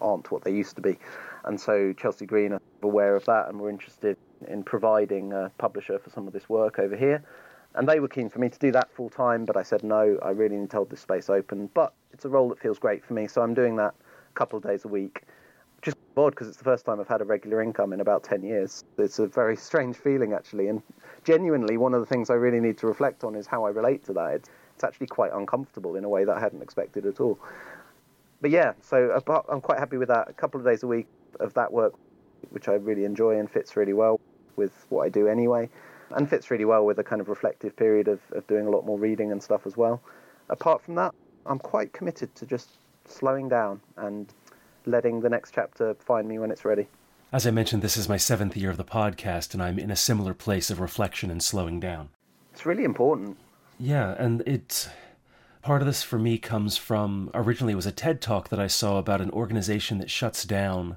aren't 0.00 0.30
what 0.30 0.44
they 0.44 0.52
used 0.52 0.76
to 0.76 0.82
be. 0.82 0.98
And 1.44 1.58
so 1.58 1.92
Chelsea 1.94 2.26
Green 2.26 2.52
are 2.52 2.60
aware 2.82 3.16
of 3.16 3.24
that 3.24 3.48
and 3.48 3.58
were 3.58 3.70
interested 3.70 4.16
in 4.48 4.62
providing 4.62 5.32
a 5.32 5.50
publisher 5.58 5.98
for 5.98 6.10
some 6.10 6.26
of 6.26 6.32
this 6.32 6.48
work 6.48 6.78
over 6.78 6.96
here. 6.96 7.22
And 7.74 7.88
they 7.88 8.00
were 8.00 8.08
keen 8.08 8.28
for 8.28 8.40
me 8.40 8.48
to 8.48 8.58
do 8.58 8.72
that 8.72 8.90
full 8.90 9.10
time, 9.10 9.44
but 9.44 9.56
I 9.56 9.62
said 9.62 9.84
no, 9.84 10.18
I 10.22 10.30
really 10.30 10.56
need 10.56 10.70
to 10.70 10.76
hold 10.76 10.90
this 10.90 11.00
space 11.00 11.30
open. 11.30 11.70
But 11.72 11.92
it's 12.12 12.24
a 12.24 12.28
role 12.28 12.48
that 12.48 12.58
feels 12.58 12.78
great 12.78 13.04
for 13.04 13.14
me, 13.14 13.28
so 13.28 13.42
I'm 13.42 13.54
doing 13.54 13.76
that 13.76 13.94
a 13.94 14.34
couple 14.34 14.56
of 14.56 14.64
days 14.64 14.84
a 14.84 14.88
week 14.88 15.22
just 15.82 15.96
bored 16.14 16.34
because 16.34 16.48
it's 16.48 16.58
the 16.58 16.64
first 16.64 16.84
time 16.84 17.00
I've 17.00 17.08
had 17.08 17.20
a 17.20 17.24
regular 17.24 17.62
income 17.62 17.92
in 17.92 18.00
about 18.00 18.22
10 18.22 18.42
years. 18.42 18.84
It's 18.98 19.18
a 19.18 19.26
very 19.26 19.56
strange 19.56 19.96
feeling, 19.96 20.32
actually. 20.32 20.68
And 20.68 20.82
genuinely, 21.24 21.76
one 21.76 21.94
of 21.94 22.00
the 22.00 22.06
things 22.06 22.30
I 22.30 22.34
really 22.34 22.60
need 22.60 22.78
to 22.78 22.86
reflect 22.86 23.24
on 23.24 23.34
is 23.34 23.46
how 23.46 23.64
I 23.64 23.70
relate 23.70 24.04
to 24.04 24.12
that. 24.14 24.34
It's, 24.34 24.50
it's 24.74 24.84
actually 24.84 25.06
quite 25.06 25.32
uncomfortable 25.32 25.96
in 25.96 26.04
a 26.04 26.08
way 26.08 26.24
that 26.24 26.36
I 26.36 26.40
hadn't 26.40 26.62
expected 26.62 27.06
at 27.06 27.20
all. 27.20 27.38
But 28.40 28.50
yeah, 28.50 28.72
so 28.80 29.20
I'm 29.48 29.60
quite 29.60 29.78
happy 29.78 29.96
with 29.96 30.08
that. 30.08 30.28
A 30.28 30.32
couple 30.32 30.60
of 30.60 30.66
days 30.66 30.82
a 30.82 30.86
week 30.86 31.06
of 31.38 31.54
that 31.54 31.72
work, 31.72 31.94
which 32.50 32.68
I 32.68 32.72
really 32.72 33.04
enjoy 33.04 33.38
and 33.38 33.50
fits 33.50 33.76
really 33.76 33.92
well 33.92 34.20
with 34.56 34.86
what 34.88 35.02
I 35.02 35.08
do 35.08 35.28
anyway, 35.28 35.68
and 36.10 36.28
fits 36.28 36.50
really 36.50 36.64
well 36.64 36.84
with 36.84 36.98
a 36.98 37.04
kind 37.04 37.20
of 37.20 37.28
reflective 37.28 37.76
period 37.76 38.08
of, 38.08 38.20
of 38.32 38.46
doing 38.46 38.66
a 38.66 38.70
lot 38.70 38.84
more 38.84 38.98
reading 38.98 39.32
and 39.32 39.42
stuff 39.42 39.66
as 39.66 39.76
well. 39.76 40.00
Apart 40.48 40.82
from 40.82 40.94
that, 40.96 41.14
I'm 41.46 41.58
quite 41.58 41.92
committed 41.92 42.34
to 42.36 42.46
just 42.46 42.78
slowing 43.06 43.48
down 43.48 43.80
and 43.96 44.32
letting 44.86 45.20
the 45.20 45.28
next 45.28 45.52
chapter 45.54 45.94
find 45.94 46.28
me 46.28 46.38
when 46.38 46.50
it's 46.50 46.64
ready. 46.64 46.86
As 47.32 47.46
I 47.46 47.52
mentioned, 47.52 47.82
this 47.82 47.96
is 47.96 48.08
my 48.08 48.16
seventh 48.16 48.56
year 48.56 48.70
of 48.70 48.76
the 48.76 48.84
podcast, 48.84 49.54
and 49.54 49.62
I'm 49.62 49.78
in 49.78 49.90
a 49.90 49.96
similar 49.96 50.34
place 50.34 50.70
of 50.70 50.80
reflection 50.80 51.30
and 51.30 51.42
slowing 51.42 51.78
down. 51.78 52.08
It's 52.52 52.66
really 52.66 52.84
important. 52.84 53.36
Yeah, 53.78 54.14
and 54.18 54.42
it's 54.46 54.88
part 55.62 55.80
of 55.80 55.86
this 55.86 56.02
for 56.02 56.18
me 56.18 56.38
comes 56.38 56.76
from 56.76 57.30
originally 57.34 57.72
it 57.72 57.76
was 57.76 57.86
a 57.86 57.92
TED 57.92 58.20
talk 58.20 58.48
that 58.48 58.58
I 58.58 58.66
saw 58.66 58.98
about 58.98 59.20
an 59.20 59.30
organization 59.30 59.98
that 59.98 60.10
shuts 60.10 60.44
down 60.44 60.96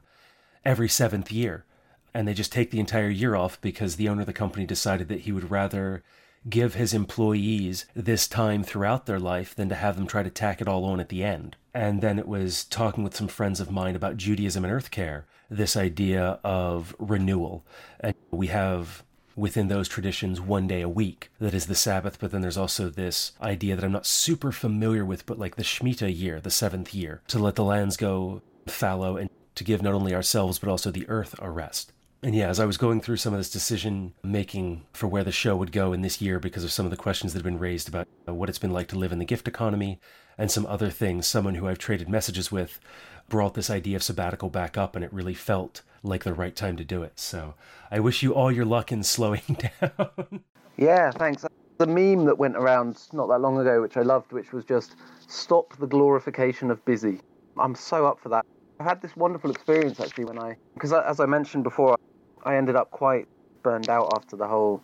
every 0.65 0.89
seventh 0.89 1.31
year. 1.31 1.65
And 2.13 2.27
they 2.27 2.33
just 2.33 2.51
take 2.51 2.71
the 2.71 2.79
entire 2.79 3.09
year 3.09 3.35
off 3.35 3.59
because 3.61 3.95
the 3.95 4.09
owner 4.09 4.21
of 4.21 4.27
the 4.27 4.33
company 4.33 4.65
decided 4.65 5.07
that 5.07 5.21
he 5.21 5.31
would 5.31 5.49
rather 5.49 6.03
give 6.49 6.73
his 6.73 6.93
employees 6.93 7.85
this 7.95 8.27
time 8.27 8.63
throughout 8.63 9.05
their 9.05 9.19
life 9.19 9.55
than 9.55 9.69
to 9.69 9.75
have 9.75 9.95
them 9.95 10.07
try 10.07 10.23
to 10.23 10.29
tack 10.29 10.61
it 10.61 10.67
all 10.67 10.85
on 10.85 10.99
at 10.99 11.09
the 11.09 11.23
end. 11.23 11.55
And 11.73 12.01
then 12.01 12.19
it 12.19 12.27
was 12.27 12.65
talking 12.65 13.03
with 13.03 13.15
some 13.15 13.27
friends 13.27 13.59
of 13.59 13.71
mine 13.71 13.95
about 13.95 14.17
Judaism 14.17 14.63
and 14.63 14.73
earth 14.73 14.91
care, 14.91 15.25
this 15.49 15.75
idea 15.75 16.39
of 16.43 16.95
renewal. 16.99 17.65
And 17.99 18.13
we 18.31 18.47
have 18.47 19.03
within 19.35 19.67
those 19.67 19.87
traditions 19.87 20.39
one 20.39 20.67
day 20.67 20.81
a 20.81 20.89
week 20.89 21.31
that 21.39 21.53
is 21.53 21.65
the 21.65 21.75
Sabbath, 21.75 22.19
but 22.19 22.31
then 22.31 22.41
there's 22.41 22.57
also 22.57 22.89
this 22.89 23.31
idea 23.41 23.75
that 23.75 23.83
I'm 23.83 23.91
not 23.91 24.05
super 24.05 24.51
familiar 24.51 25.05
with, 25.05 25.25
but 25.25 25.39
like 25.39 25.55
the 25.55 25.63
Shemitah 25.63 26.15
year, 26.15 26.39
the 26.39 26.51
seventh 26.51 26.93
year, 26.93 27.21
to 27.29 27.39
let 27.39 27.55
the 27.55 27.63
lands 27.63 27.97
go 27.97 28.41
fallow 28.67 29.17
and 29.17 29.29
to 29.55 29.63
give 29.63 29.81
not 29.81 29.93
only 29.93 30.13
ourselves 30.13 30.59
but 30.59 30.69
also 30.69 30.91
the 30.91 31.07
earth 31.09 31.35
a 31.39 31.49
rest. 31.49 31.93
And 32.23 32.33
yeah, 32.33 32.47
as 32.47 32.61
I 32.61 32.65
was 32.65 32.77
going 32.77 33.01
through 33.01 33.17
some 33.17 33.33
of 33.33 33.39
this 33.39 33.49
decision 33.49 34.13
making 34.23 34.85
for 34.93 35.07
where 35.07 35.25
the 35.25 35.31
show 35.31 35.57
would 35.57 35.73
go 35.73 35.91
in 35.91 36.03
this 36.03 36.21
year 36.21 36.39
because 36.39 36.63
of 36.63 36.71
some 36.71 36.85
of 36.85 36.89
the 36.89 36.95
questions 36.95 37.33
that 37.33 37.39
have 37.39 37.43
been 37.43 37.59
raised 37.59 37.89
about 37.89 38.07
uh, 38.25 38.33
what 38.33 38.47
it's 38.47 38.57
been 38.57 38.71
like 38.71 38.87
to 38.87 38.97
live 38.97 39.11
in 39.11 39.19
the 39.19 39.25
gift 39.25 39.45
economy 39.45 39.99
and 40.37 40.49
some 40.49 40.65
other 40.67 40.89
things, 40.89 41.27
someone 41.27 41.55
who 41.55 41.67
I've 41.67 41.79
traded 41.79 42.07
messages 42.07 42.49
with 42.49 42.79
brought 43.27 43.55
this 43.55 43.69
idea 43.69 43.97
of 43.97 44.03
sabbatical 44.03 44.49
back 44.49 44.77
up, 44.77 44.95
and 44.95 45.03
it 45.03 45.11
really 45.11 45.33
felt 45.33 45.81
like 46.01 46.23
the 46.23 46.33
right 46.33 46.55
time 46.55 46.77
to 46.77 46.85
do 46.85 47.03
it. 47.03 47.19
So 47.19 47.55
I 47.91 47.99
wish 47.99 48.23
you 48.23 48.33
all 48.33 48.53
your 48.53 48.65
luck 48.65 48.93
in 48.93 49.03
slowing 49.03 49.41
down. 49.81 50.43
yeah, 50.77 51.11
thanks. 51.11 51.45
The 51.77 51.87
meme 51.87 52.23
that 52.23 52.37
went 52.37 52.55
around 52.55 53.01
not 53.11 53.27
that 53.27 53.39
long 53.39 53.59
ago, 53.59 53.81
which 53.81 53.97
I 53.97 54.01
loved, 54.01 54.31
which 54.31 54.53
was 54.53 54.63
just 54.63 54.95
stop 55.27 55.75
the 55.77 55.87
glorification 55.87 56.71
of 56.71 56.83
busy. 56.85 57.19
I'm 57.57 57.75
so 57.75 58.05
up 58.05 58.17
for 58.21 58.29
that. 58.29 58.45
I 58.79 58.83
had 58.85 59.01
this 59.01 59.13
wonderful 59.17 59.51
experience 59.51 59.99
actually 59.99 60.23
when 60.23 60.39
I, 60.39 60.55
because 60.73 60.93
as 60.93 61.19
I 61.19 61.25
mentioned 61.25 61.65
before, 61.65 61.97
I 62.43 62.57
ended 62.57 62.75
up 62.75 62.91
quite 62.91 63.27
burned 63.63 63.89
out 63.89 64.11
after 64.15 64.35
the 64.35 64.47
whole 64.47 64.81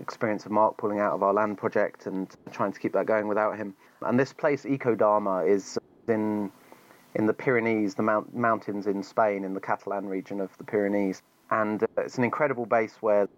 experience 0.00 0.46
of 0.46 0.52
Mark 0.52 0.78
pulling 0.78 1.00
out 1.00 1.12
of 1.12 1.22
our 1.22 1.34
land 1.34 1.58
project 1.58 2.06
and 2.06 2.34
trying 2.50 2.72
to 2.72 2.80
keep 2.80 2.92
that 2.94 3.06
going 3.06 3.28
without 3.28 3.56
him. 3.56 3.74
And 4.00 4.18
this 4.18 4.32
place, 4.32 4.64
Ecodharma, 4.64 5.48
is 5.48 5.78
in 6.08 6.50
in 7.14 7.26
the 7.26 7.34
Pyrenees, 7.34 7.94
the 7.94 8.02
mount, 8.02 8.34
mountains 8.34 8.86
in 8.86 9.02
Spain, 9.02 9.44
in 9.44 9.52
the 9.52 9.60
Catalan 9.60 10.08
region 10.08 10.40
of 10.40 10.56
the 10.56 10.64
Pyrenees. 10.64 11.20
And 11.50 11.82
uh, 11.82 11.86
it's 11.98 12.16
an 12.16 12.24
incredible 12.24 12.64
base 12.64 12.96
where 13.00 13.28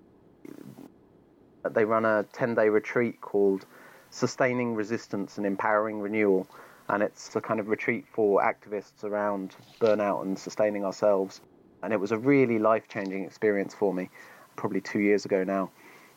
they 1.68 1.84
run 1.84 2.04
a 2.04 2.24
10 2.32 2.54
day 2.54 2.68
retreat 2.68 3.20
called 3.20 3.66
Sustaining 4.10 4.74
Resistance 4.74 5.38
and 5.38 5.46
Empowering 5.46 6.00
Renewal. 6.00 6.46
And 6.88 7.02
it's 7.02 7.34
a 7.34 7.40
kind 7.40 7.58
of 7.58 7.68
retreat 7.68 8.04
for 8.12 8.42
activists 8.42 9.02
around 9.02 9.56
burnout 9.80 10.22
and 10.22 10.38
sustaining 10.38 10.84
ourselves. 10.84 11.40
And 11.84 11.92
it 11.92 12.00
was 12.00 12.12
a 12.12 12.18
really 12.18 12.58
life 12.58 12.88
changing 12.88 13.24
experience 13.24 13.74
for 13.74 13.92
me, 13.92 14.08
probably 14.56 14.80
two 14.80 15.00
years 15.00 15.24
ago 15.24 15.44
now. 15.44 15.70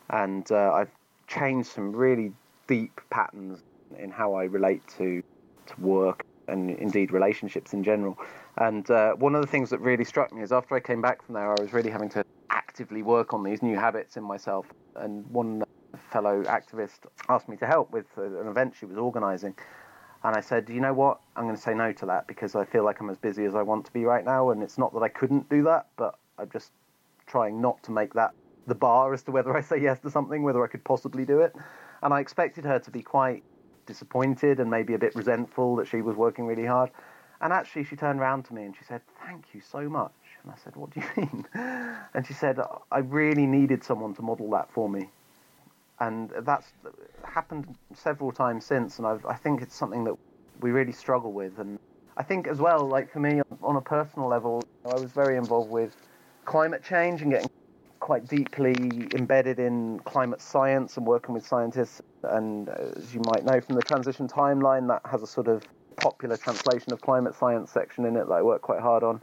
And 0.09 0.49
uh, 0.51 0.71
I've 0.73 0.91
changed 1.27 1.69
some 1.69 1.93
really 1.93 2.31
deep 2.67 3.01
patterns 3.09 3.59
in 3.99 4.09
how 4.09 4.33
I 4.33 4.45
relate 4.45 4.81
to, 4.97 5.21
to 5.65 5.81
work 5.81 6.23
and 6.47 6.71
indeed 6.71 7.11
relationships 7.11 7.73
in 7.73 7.83
general. 7.83 8.17
And 8.57 8.89
uh, 8.89 9.13
one 9.13 9.35
of 9.35 9.41
the 9.41 9.47
things 9.47 9.69
that 9.69 9.79
really 9.79 10.05
struck 10.05 10.33
me 10.33 10.41
is 10.41 10.51
after 10.51 10.75
I 10.75 10.79
came 10.79 11.01
back 11.01 11.21
from 11.23 11.35
there, 11.35 11.51
I 11.51 11.61
was 11.61 11.73
really 11.73 11.89
having 11.89 12.09
to 12.09 12.23
actively 12.49 13.03
work 13.03 13.33
on 13.33 13.43
these 13.43 13.61
new 13.61 13.75
habits 13.75 14.15
in 14.17 14.23
myself. 14.23 14.65
And 14.95 15.25
one 15.29 15.63
fellow 16.11 16.43
activist 16.43 16.99
asked 17.27 17.49
me 17.49 17.57
to 17.57 17.67
help 17.67 17.91
with 17.91 18.05
an 18.17 18.47
event 18.47 18.75
she 18.79 18.85
was 18.85 18.97
organising. 18.97 19.55
And 20.23 20.35
I 20.35 20.41
said, 20.41 20.69
you 20.69 20.81
know 20.81 20.93
what? 20.93 21.19
I'm 21.35 21.43
going 21.43 21.55
to 21.55 21.61
say 21.61 21.73
no 21.73 21.91
to 21.93 22.05
that 22.07 22.27
because 22.27 22.55
I 22.55 22.65
feel 22.65 22.83
like 22.83 22.99
I'm 22.99 23.09
as 23.09 23.17
busy 23.17 23.45
as 23.45 23.55
I 23.55 23.61
want 23.61 23.85
to 23.85 23.91
be 23.91 24.03
right 24.03 24.25
now. 24.25 24.49
And 24.49 24.63
it's 24.63 24.77
not 24.77 24.93
that 24.93 25.03
I 25.03 25.09
couldn't 25.09 25.49
do 25.49 25.63
that, 25.63 25.87
but 25.95 26.17
I'm 26.37 26.49
just 26.49 26.71
trying 27.27 27.61
not 27.61 27.81
to 27.83 27.91
make 27.91 28.13
that 28.13 28.31
the 28.67 28.75
bar 28.75 29.13
as 29.13 29.23
to 29.23 29.31
whether 29.31 29.55
I 29.55 29.61
say 29.61 29.81
yes 29.81 29.99
to 29.99 30.09
something, 30.09 30.43
whether 30.43 30.63
I 30.63 30.67
could 30.67 30.83
possibly 30.83 31.25
do 31.25 31.39
it. 31.41 31.55
And 32.03 32.13
I 32.13 32.19
expected 32.19 32.65
her 32.65 32.79
to 32.79 32.91
be 32.91 33.01
quite 33.01 33.43
disappointed 33.85 34.59
and 34.59 34.69
maybe 34.69 34.93
a 34.93 34.99
bit 34.99 35.15
resentful 35.15 35.77
that 35.77 35.87
she 35.87 36.01
was 36.01 36.15
working 36.15 36.45
really 36.45 36.65
hard. 36.65 36.91
And 37.39 37.53
actually, 37.53 37.83
she 37.85 37.95
turned 37.95 38.19
around 38.19 38.43
to 38.45 38.53
me 38.53 38.63
and 38.63 38.75
she 38.75 38.83
said, 38.83 39.01
Thank 39.25 39.45
you 39.53 39.61
so 39.61 39.87
much. 39.87 40.11
And 40.43 40.51
I 40.51 40.55
said, 40.63 40.75
What 40.75 40.89
do 40.91 40.99
you 40.99 41.07
mean? 41.17 41.45
And 42.13 42.25
she 42.25 42.33
said, 42.33 42.59
I 42.91 42.99
really 42.99 43.45
needed 43.45 43.83
someone 43.83 44.13
to 44.15 44.21
model 44.21 44.49
that 44.51 44.71
for 44.71 44.89
me. 44.89 45.09
And 45.99 46.31
that's 46.41 46.67
happened 47.23 47.75
several 47.93 48.31
times 48.31 48.65
since. 48.65 48.97
And 48.99 49.07
I've, 49.07 49.25
I 49.25 49.35
think 49.35 49.61
it's 49.61 49.75
something 49.75 50.03
that 50.03 50.15
we 50.59 50.71
really 50.71 50.91
struggle 50.91 51.31
with. 51.33 51.59
And 51.59 51.79
I 52.17 52.23
think 52.23 52.47
as 52.47 52.59
well, 52.59 52.87
like 52.87 53.11
for 53.11 53.19
me, 53.19 53.41
on 53.63 53.75
a 53.75 53.81
personal 53.81 54.27
level, 54.27 54.63
I 54.85 54.97
was 54.99 55.11
very 55.11 55.37
involved 55.37 55.71
with 55.71 55.95
climate 56.45 56.83
change 56.83 57.21
and 57.21 57.31
getting 57.31 57.49
quite 57.99 58.27
deeply 58.27 59.07
embedded 59.15 59.59
in 59.59 59.99
climate 59.99 60.41
science 60.41 60.97
and 60.97 61.05
working 61.05 61.33
with 61.33 61.45
scientists. 61.45 62.01
And 62.23 62.69
as 62.69 63.13
you 63.13 63.21
might 63.25 63.43
know 63.43 63.59
from 63.59 63.75
the 63.75 63.81
transition 63.81 64.27
timeline, 64.27 64.87
that 64.87 65.01
has 65.09 65.23
a 65.23 65.27
sort 65.27 65.47
of 65.47 65.63
popular 65.97 66.37
translation 66.37 66.93
of 66.93 67.01
climate 67.01 67.33
science 67.35 67.71
section 67.71 68.05
in 68.05 68.15
it 68.15 68.27
that 68.27 68.33
I 68.33 68.41
work 68.43 68.61
quite 68.61 68.79
hard 68.79 69.03
on. 69.03 69.21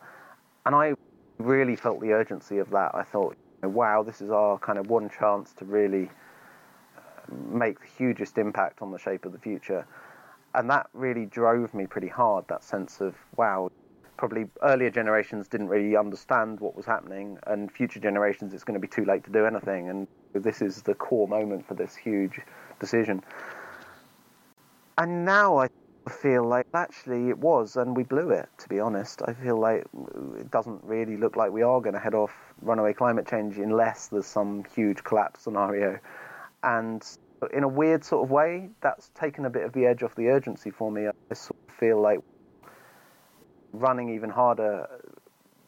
And 0.67 0.75
I 0.75 0.95
really 1.39 1.77
felt 1.77 2.01
the 2.01 2.13
urgency 2.13 2.59
of 2.59 2.71
that. 2.71 2.95
I 2.95 3.03
thought, 3.03 3.37
wow, 3.63 4.03
this 4.03 4.21
is 4.21 4.31
our 4.31 4.59
kind 4.59 4.79
of 4.79 4.89
one 4.89 5.09
chance 5.09 5.53
to 5.55 5.65
really 5.65 6.05
uh, 6.07 6.24
make 7.31 7.81
the 7.81 7.87
hugest 7.99 8.39
impact 8.39 8.83
on 8.83 8.91
the 8.91 8.99
shape 8.99 9.25
of 9.25 9.33
the 9.33 9.39
future. 9.39 9.87
And 10.55 10.71
that 10.71 10.89
really 10.93 11.27
drove 11.27 11.75
me 11.75 11.87
pretty 11.87 12.09
hard, 12.09 12.47
that 12.49 12.63
sense 12.63 13.01
of, 13.01 13.15
wow, 13.37 13.71
probably 14.17 14.47
earlier 14.63 14.91
generations 14.91 15.49
didn't 15.49 15.69
really 15.69 15.97
understand 15.97 16.61
what 16.61 16.77
was 16.77 16.87
happening, 16.87 17.39
and 17.49 17.73
future 17.73 17.99
generations 17.99 18.55
it's 18.55 18.63
going 18.63 18.81
to 18.81 18.81
be 18.81 18.89
too 18.89 19.05
late 19.05 19.25
to 19.25 19.31
do 19.31 19.45
anything. 19.47 19.89
And 19.89 20.07
this 20.33 20.63
is 20.63 20.83
the 20.83 20.95
core 20.95 21.27
moment 21.27 21.67
for 21.67 21.75
this 21.75 21.97
huge 21.97 22.41
decision. 22.79 23.23
And 24.97 25.25
now 25.25 25.59
I 25.59 25.69
feel 26.09 26.45
like 26.45 26.67
actually 26.73 27.31
it 27.31 27.39
was, 27.39 27.77
and 27.77 27.97
we 27.97 28.05
blew 28.05 28.31
it. 28.31 28.49
To 28.59 28.69
be 28.69 28.79
honest, 28.79 29.23
I 29.27 29.33
feel 29.33 29.59
like 29.59 29.85
it 30.39 30.51
doesn't 30.53 30.85
really 30.85 31.17
look 31.17 31.35
like 31.35 31.51
we 31.51 31.63
are 31.63 31.81
going 31.81 31.95
to 31.95 32.01
head 32.01 32.15
off 32.15 32.33
runaway 32.63 32.93
climate 32.93 33.27
change 33.27 33.59
unless 33.59 34.07
there's 34.07 34.27
some 34.27 34.65
huge 34.75 35.03
collapse 35.03 35.43
scenario. 35.43 35.99
And 36.65 37.07
in 37.53 37.63
a 37.63 37.69
weird 37.69 38.05
sort 38.05 38.25
of 38.25 38.31
way, 38.31 38.71
that's 38.81 39.11
taken 39.15 39.45
a 39.45 39.51
bit 39.51 39.65
of 39.65 39.73
the 39.73 39.85
edge 39.87 40.03
off 40.03 40.15
the 40.15 40.29
urgency 40.29 40.71
for 40.71 40.91
me. 40.91 41.07
I 41.07 41.35
sort 41.35 41.59
of 41.69 41.75
feel 41.75 42.01
like 42.01 42.21
running 43.73 44.15
even 44.15 44.31
harder 44.31 44.89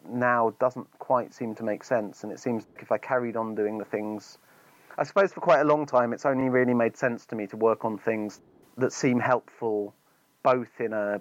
now 0.08 0.54
doesn't 0.58 0.86
quite 0.98 1.34
seem 1.34 1.54
to 1.56 1.64
make 1.64 1.84
sense. 1.84 2.24
And 2.24 2.32
it 2.32 2.40
seems 2.40 2.66
like 2.72 2.82
if 2.82 2.92
I 2.92 2.98
carried 2.98 3.36
on 3.36 3.54
doing 3.54 3.76
the 3.76 3.84
things, 3.84 4.38
I 4.96 5.04
suppose 5.04 5.32
for 5.32 5.40
quite 5.40 5.60
a 5.60 5.64
long 5.64 5.84
time, 5.84 6.14
it's 6.14 6.24
only 6.24 6.48
really 6.48 6.74
made 6.74 6.96
sense 6.96 7.26
to 7.26 7.36
me 7.36 7.46
to 7.48 7.56
work 7.56 7.84
on 7.84 7.98
things 7.98 8.40
that 8.78 8.92
seem 8.92 9.20
helpful, 9.20 9.94
both 10.42 10.80
in 10.80 10.94
a 10.94 11.20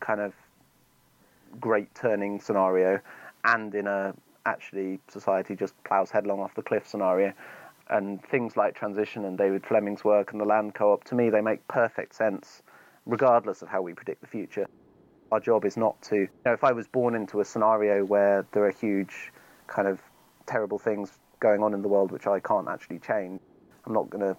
kind 0.00 0.20
of 0.20 0.32
great 1.60 1.94
turning 1.94 2.40
scenario 2.40 3.00
and 3.44 3.74
in 3.74 3.86
a 3.86 4.14
actually 4.46 5.00
society 5.08 5.54
just 5.54 5.74
plows 5.84 6.10
headlong 6.10 6.40
off 6.40 6.54
the 6.54 6.62
cliff 6.62 6.86
scenario. 6.86 7.32
And 7.90 8.22
things 8.22 8.56
like 8.56 8.74
transition 8.74 9.24
and 9.24 9.38
David 9.38 9.64
Fleming's 9.64 10.04
work 10.04 10.32
and 10.32 10.40
the 10.40 10.44
land 10.44 10.74
co-op, 10.74 11.04
to 11.04 11.14
me, 11.14 11.30
they 11.30 11.40
make 11.40 11.66
perfect 11.68 12.14
sense, 12.14 12.62
regardless 13.06 13.62
of 13.62 13.68
how 13.68 13.80
we 13.80 13.94
predict 13.94 14.20
the 14.20 14.26
future. 14.26 14.66
Our 15.32 15.40
job 15.40 15.64
is 15.64 15.76
not 15.76 16.00
to, 16.02 16.16
you 16.16 16.28
know, 16.44 16.52
if 16.52 16.64
I 16.64 16.72
was 16.72 16.86
born 16.86 17.14
into 17.14 17.40
a 17.40 17.44
scenario 17.44 18.04
where 18.04 18.46
there 18.52 18.64
are 18.64 18.70
huge 18.70 19.32
kind 19.66 19.88
of 19.88 20.00
terrible 20.46 20.78
things 20.78 21.18
going 21.40 21.62
on 21.62 21.72
in 21.72 21.82
the 21.82 21.88
world 21.88 22.10
which 22.12 22.26
I 22.26 22.40
can't 22.40 22.68
actually 22.68 22.98
change, 22.98 23.40
I'm 23.86 23.94
not 23.94 24.10
going 24.10 24.24
to 24.24 24.36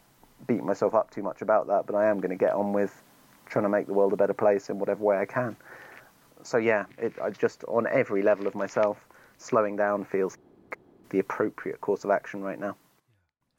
beat 0.47 0.63
myself 0.63 0.93
up 0.93 1.11
too 1.11 1.23
much 1.23 1.41
about 1.41 1.67
that, 1.67 1.85
but 1.85 1.95
I 1.95 2.09
am 2.09 2.19
going 2.19 2.31
to 2.31 2.37
get 2.37 2.53
on 2.53 2.73
with 2.73 3.03
trying 3.45 3.63
to 3.63 3.69
make 3.69 3.87
the 3.87 3.93
world 3.93 4.13
a 4.13 4.17
better 4.17 4.33
place 4.33 4.69
in 4.69 4.79
whatever 4.79 5.03
way 5.03 5.17
I 5.17 5.25
can. 5.25 5.55
So 6.43 6.57
yeah, 6.57 6.85
it, 6.97 7.13
I 7.21 7.31
just 7.31 7.63
on 7.65 7.87
every 7.87 8.21
level 8.21 8.47
of 8.47 8.55
myself, 8.55 8.97
slowing 9.37 9.75
down 9.75 10.05
feels 10.05 10.37
the 11.09 11.19
appropriate 11.19 11.81
course 11.81 12.03
of 12.03 12.11
action 12.11 12.41
right 12.41 12.59
now. 12.59 12.75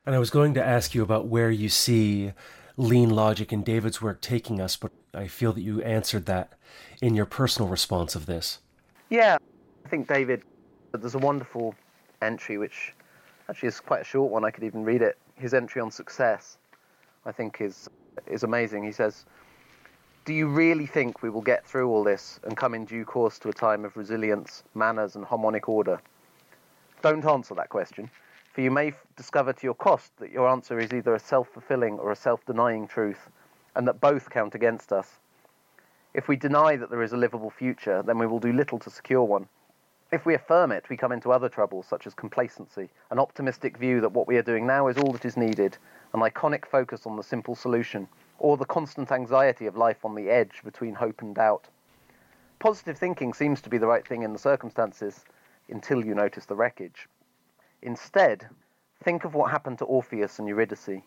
And 0.07 0.15
I 0.15 0.19
was 0.19 0.31
going 0.31 0.55
to 0.55 0.65
ask 0.65 0.95
you 0.95 1.03
about 1.03 1.27
where 1.27 1.51
you 1.51 1.69
see 1.69 2.33
lean 2.77 3.11
logic 3.11 3.53
in 3.53 3.63
David's 3.63 4.01
work 4.01 4.21
taking 4.23 4.61
us, 4.61 4.77
but 4.77 4.93
I 5.13 5.27
feel 5.27 5.53
that 5.53 5.61
you 5.61 5.83
answered 5.83 6.27
that 6.27 6.55
in 7.03 7.15
your 7.15 7.27
personal 7.27 7.69
response 7.69 8.15
of 8.15 8.25
this. 8.27 8.61
Yeah, 9.11 9.37
I 9.85 9.89
think 9.89 10.09
David, 10.09 10.43
there's 10.93 11.15
a 11.15 11.19
wonderful 11.19 11.75
entry 12.23 12.57
which 12.57 12.95
actually 13.49 13.69
is 13.69 13.81
quite 13.81 14.01
a 14.01 14.05
short 14.05 14.31
one. 14.31 14.45
I 14.45 14.51
could 14.51 14.65
even 14.65 14.85
read 14.85 15.03
it. 15.03 15.19
His 15.35 15.53
entry 15.53 15.83
on 15.83 15.91
success, 15.91 16.57
I 17.27 17.33
think, 17.33 17.61
is 17.61 17.89
is 18.27 18.43
amazing. 18.43 18.85
He 18.85 18.93
says, 18.93 19.25
"Do 20.25 20.33
you 20.33 20.49
really 20.49 20.87
think 20.87 21.23
we 21.23 21.31
will 21.31 21.41
get 21.43 21.67
through 21.67 21.89
all 21.91 22.05
this 22.05 22.41
and 22.45 22.57
come 22.57 22.75
in 22.75 22.85
due 22.85 23.05
course 23.05 23.39
to 23.41 23.49
a 23.49 23.53
time 23.53 23.85
of 23.85 23.97
resilience, 23.97 24.63
manners, 24.75 25.17
and 25.17 25.25
harmonic 25.25 25.69
order? 25.69 26.01
Don't 27.03 27.25
answer 27.25 27.55
that 27.55 27.69
question." 27.69 28.11
For 28.61 28.65
you 28.65 28.71
may 28.71 28.89
f- 28.89 29.07
discover 29.17 29.55
to 29.55 29.67
your 29.67 29.73
cost 29.73 30.15
that 30.19 30.33
your 30.33 30.47
answer 30.47 30.79
is 30.79 30.93
either 30.93 31.15
a 31.15 31.19
self 31.19 31.49
fulfilling 31.49 31.99
or 31.99 32.11
a 32.11 32.15
self 32.15 32.45
denying 32.45 32.87
truth, 32.87 33.31
and 33.75 33.89
that 33.89 34.03
both 34.03 34.29
count 34.29 34.55
against 34.55 34.93
us. 34.93 35.19
If 36.13 36.29
we 36.29 36.37
deny 36.37 36.77
that 36.77 36.91
there 36.91 37.03
is 37.03 37.15
a 37.15 37.17
livable 37.17 37.49
future, 37.49 38.03
then 38.03 38.19
we 38.19 38.27
will 38.27 38.39
do 38.39 38.53
little 38.53 38.79
to 38.81 38.91
secure 38.91 39.25
one. 39.25 39.49
If 40.13 40.27
we 40.27 40.35
affirm 40.35 40.73
it, 40.73 40.91
we 40.91 40.99
come 40.99 41.11
into 41.11 41.33
other 41.33 41.49
troubles, 41.49 41.87
such 41.87 42.07
as 42.07 42.13
complacency, 42.13 42.91
an 43.11 43.19
optimistic 43.19 43.79
view 43.79 44.03
that 44.03 44.13
what 44.13 44.29
we 44.29 44.37
are 44.37 44.43
doing 44.43 44.67
now 44.67 44.89
is 44.89 44.99
all 44.99 45.13
that 45.13 45.25
is 45.25 45.39
needed, 45.39 45.79
an 46.13 46.21
iconic 46.21 46.67
focus 46.67 47.07
on 47.07 47.17
the 47.17 47.23
simple 47.23 47.55
solution, 47.55 48.07
or 48.39 48.59
the 48.59 48.67
constant 48.67 49.11
anxiety 49.11 49.65
of 49.65 49.79
life 49.79 50.05
on 50.05 50.15
the 50.15 50.29
edge 50.29 50.61
between 50.65 50.97
hope 50.97 51.23
and 51.23 51.35
doubt. 51.35 51.67
Positive 52.59 52.99
thinking 52.99 53.33
seems 53.33 53.63
to 53.63 53.71
be 53.71 53.79
the 53.79 53.87
right 53.87 54.07
thing 54.07 54.23
in 54.23 54.35
the 54.35 54.39
circumstances 54.39 55.25
until 55.71 56.05
you 56.05 56.15
notice 56.15 56.45
the 56.45 56.55
wreckage. 56.55 57.09
Instead, 57.83 58.49
Think 59.03 59.25
of 59.25 59.33
what 59.35 59.51
happened 59.51 59.79
to 59.79 59.87
Orpheus 59.87 60.39
and 60.39 60.47
Eurydice. 60.47 61.01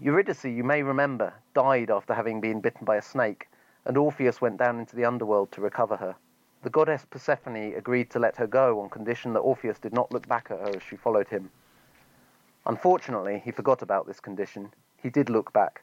Eurydice, 0.00 0.44
you 0.44 0.64
may 0.64 0.82
remember, 0.82 1.32
died 1.54 1.88
after 1.88 2.12
having 2.12 2.40
been 2.40 2.60
bitten 2.60 2.84
by 2.84 2.96
a 2.96 3.02
snake, 3.02 3.48
and 3.84 3.96
Orpheus 3.96 4.40
went 4.40 4.56
down 4.56 4.80
into 4.80 4.96
the 4.96 5.04
underworld 5.04 5.52
to 5.52 5.60
recover 5.60 5.96
her. 5.96 6.16
The 6.62 6.70
goddess 6.70 7.04
Persephone 7.04 7.74
agreed 7.76 8.10
to 8.10 8.18
let 8.18 8.34
her 8.38 8.48
go 8.48 8.80
on 8.80 8.90
condition 8.90 9.34
that 9.34 9.40
Orpheus 9.40 9.78
did 9.78 9.92
not 9.92 10.10
look 10.10 10.26
back 10.26 10.50
at 10.50 10.58
her 10.58 10.74
as 10.74 10.82
she 10.82 10.96
followed 10.96 11.28
him. 11.28 11.52
Unfortunately, 12.66 13.38
he 13.44 13.52
forgot 13.52 13.80
about 13.80 14.08
this 14.08 14.18
condition. 14.18 14.74
He 14.96 15.10
did 15.10 15.30
look 15.30 15.52
back, 15.52 15.82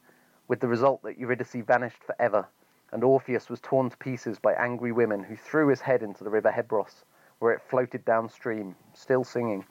with 0.50 0.60
the 0.60 0.68
result 0.68 1.04
that 1.04 1.18
Eurydice 1.18 1.64
vanished 1.66 2.04
forever, 2.04 2.50
and 2.92 3.02
Orpheus 3.02 3.50
was 3.50 3.62
torn 3.62 3.90
to 3.90 3.96
pieces 3.96 4.40
by 4.40 4.52
angry 4.56 4.92
women 4.92 5.24
who 5.24 5.38
threw 5.38 5.70
his 5.70 5.80
head 5.80 6.04
into 6.04 6.26
the 6.26 6.30
river 6.30 6.52
Hebrus, 6.52 7.06
where 7.42 7.54
it 7.54 7.62
floated 7.68 8.06
downstream, 8.06 8.76
still 8.94 9.24
singing. 9.24 9.66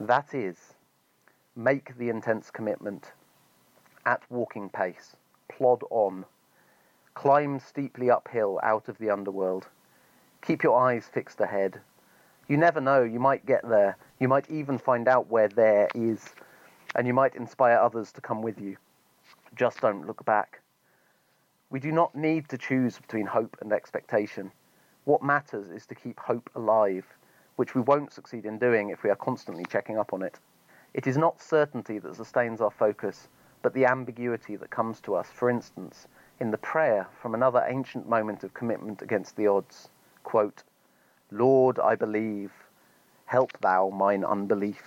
That 0.00 0.34
is, 0.34 0.56
make 1.54 1.96
the 1.96 2.08
intense 2.08 2.50
commitment 2.50 3.12
at 4.04 4.20
walking 4.30 4.68
pace, 4.68 5.14
plod 5.48 5.82
on, 5.90 6.24
climb 7.14 7.60
steeply 7.60 8.10
uphill 8.10 8.58
out 8.64 8.88
of 8.88 8.98
the 8.98 9.10
underworld. 9.10 9.68
Keep 10.42 10.64
your 10.64 10.76
eyes 10.76 11.06
fixed 11.06 11.40
ahead. 11.40 11.80
You 12.48 12.56
never 12.56 12.80
know, 12.80 13.04
you 13.04 13.20
might 13.20 13.46
get 13.46 13.66
there. 13.68 13.96
You 14.18 14.26
might 14.26 14.50
even 14.50 14.76
find 14.76 15.06
out 15.06 15.30
where 15.30 15.48
there 15.48 15.88
is, 15.94 16.34
and 16.96 17.06
you 17.06 17.14
might 17.14 17.36
inspire 17.36 17.78
others 17.78 18.10
to 18.10 18.20
come 18.20 18.42
with 18.42 18.60
you. 18.60 18.76
Just 19.54 19.80
don't 19.80 20.04
look 20.04 20.24
back. 20.24 20.60
We 21.70 21.78
do 21.78 21.92
not 21.92 22.16
need 22.16 22.48
to 22.48 22.58
choose 22.58 22.98
between 22.98 23.26
hope 23.26 23.56
and 23.60 23.72
expectation. 23.72 24.50
What 25.06 25.22
matters 25.22 25.70
is 25.70 25.86
to 25.86 25.94
keep 25.94 26.18
hope 26.18 26.50
alive, 26.56 27.06
which 27.54 27.76
we 27.76 27.80
won't 27.80 28.12
succeed 28.12 28.44
in 28.44 28.58
doing 28.58 28.90
if 28.90 29.04
we 29.04 29.10
are 29.10 29.14
constantly 29.16 29.64
checking 29.64 29.96
up 29.96 30.12
on 30.12 30.20
it. 30.20 30.40
It 30.94 31.06
is 31.06 31.16
not 31.16 31.40
certainty 31.40 32.00
that 32.00 32.16
sustains 32.16 32.60
our 32.60 32.72
focus, 32.72 33.28
but 33.62 33.72
the 33.72 33.86
ambiguity 33.86 34.56
that 34.56 34.70
comes 34.70 35.00
to 35.02 35.14
us, 35.14 35.28
for 35.30 35.48
instance, 35.48 36.08
in 36.40 36.50
the 36.50 36.58
prayer 36.58 37.06
from 37.22 37.34
another 37.34 37.64
ancient 37.68 38.08
moment 38.08 38.42
of 38.42 38.52
commitment 38.52 39.00
against 39.00 39.36
the 39.36 39.46
odds 39.46 39.90
quote, 40.24 40.64
Lord, 41.30 41.78
I 41.78 41.94
believe, 41.94 42.52
help 43.26 43.56
thou 43.60 43.90
mine 43.90 44.24
unbelief. 44.24 44.82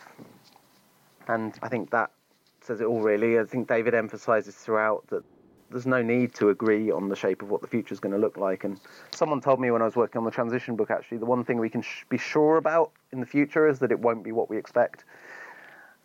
And 1.29 1.57
I 1.61 1.69
think 1.69 1.91
that 1.91 2.11
says 2.59 2.81
it 2.81 2.87
all, 2.87 3.01
really. 3.01 3.39
I 3.39 3.45
think 3.45 3.69
David 3.69 3.93
emphasizes 3.93 4.55
throughout 4.55 5.07
that 5.07 5.23
there's 5.71 5.85
no 5.85 6.01
need 6.01 6.33
to 6.35 6.49
agree 6.49 6.91
on 6.91 7.09
the 7.09 7.15
shape 7.15 7.41
of 7.41 7.49
what 7.49 7.61
the 7.61 7.67
future 7.67 7.93
is 7.93 7.99
going 7.99 8.13
to 8.13 8.19
look 8.19 8.37
like. 8.37 8.63
And 8.63 8.79
someone 9.11 9.41
told 9.41 9.59
me 9.59 9.71
when 9.71 9.81
I 9.81 9.85
was 9.85 9.95
working 9.95 10.19
on 10.19 10.25
the 10.25 10.31
transition 10.31 10.75
book, 10.75 10.89
actually, 10.89 11.17
the 11.17 11.25
one 11.25 11.43
thing 11.43 11.59
we 11.59 11.69
can 11.69 11.81
sh- 11.81 12.05
be 12.09 12.17
sure 12.17 12.57
about 12.57 12.91
in 13.11 13.19
the 13.19 13.25
future 13.25 13.67
is 13.67 13.79
that 13.79 13.91
it 13.91 13.99
won't 13.99 14.23
be 14.23 14.31
what 14.31 14.49
we 14.49 14.57
expect. 14.57 15.03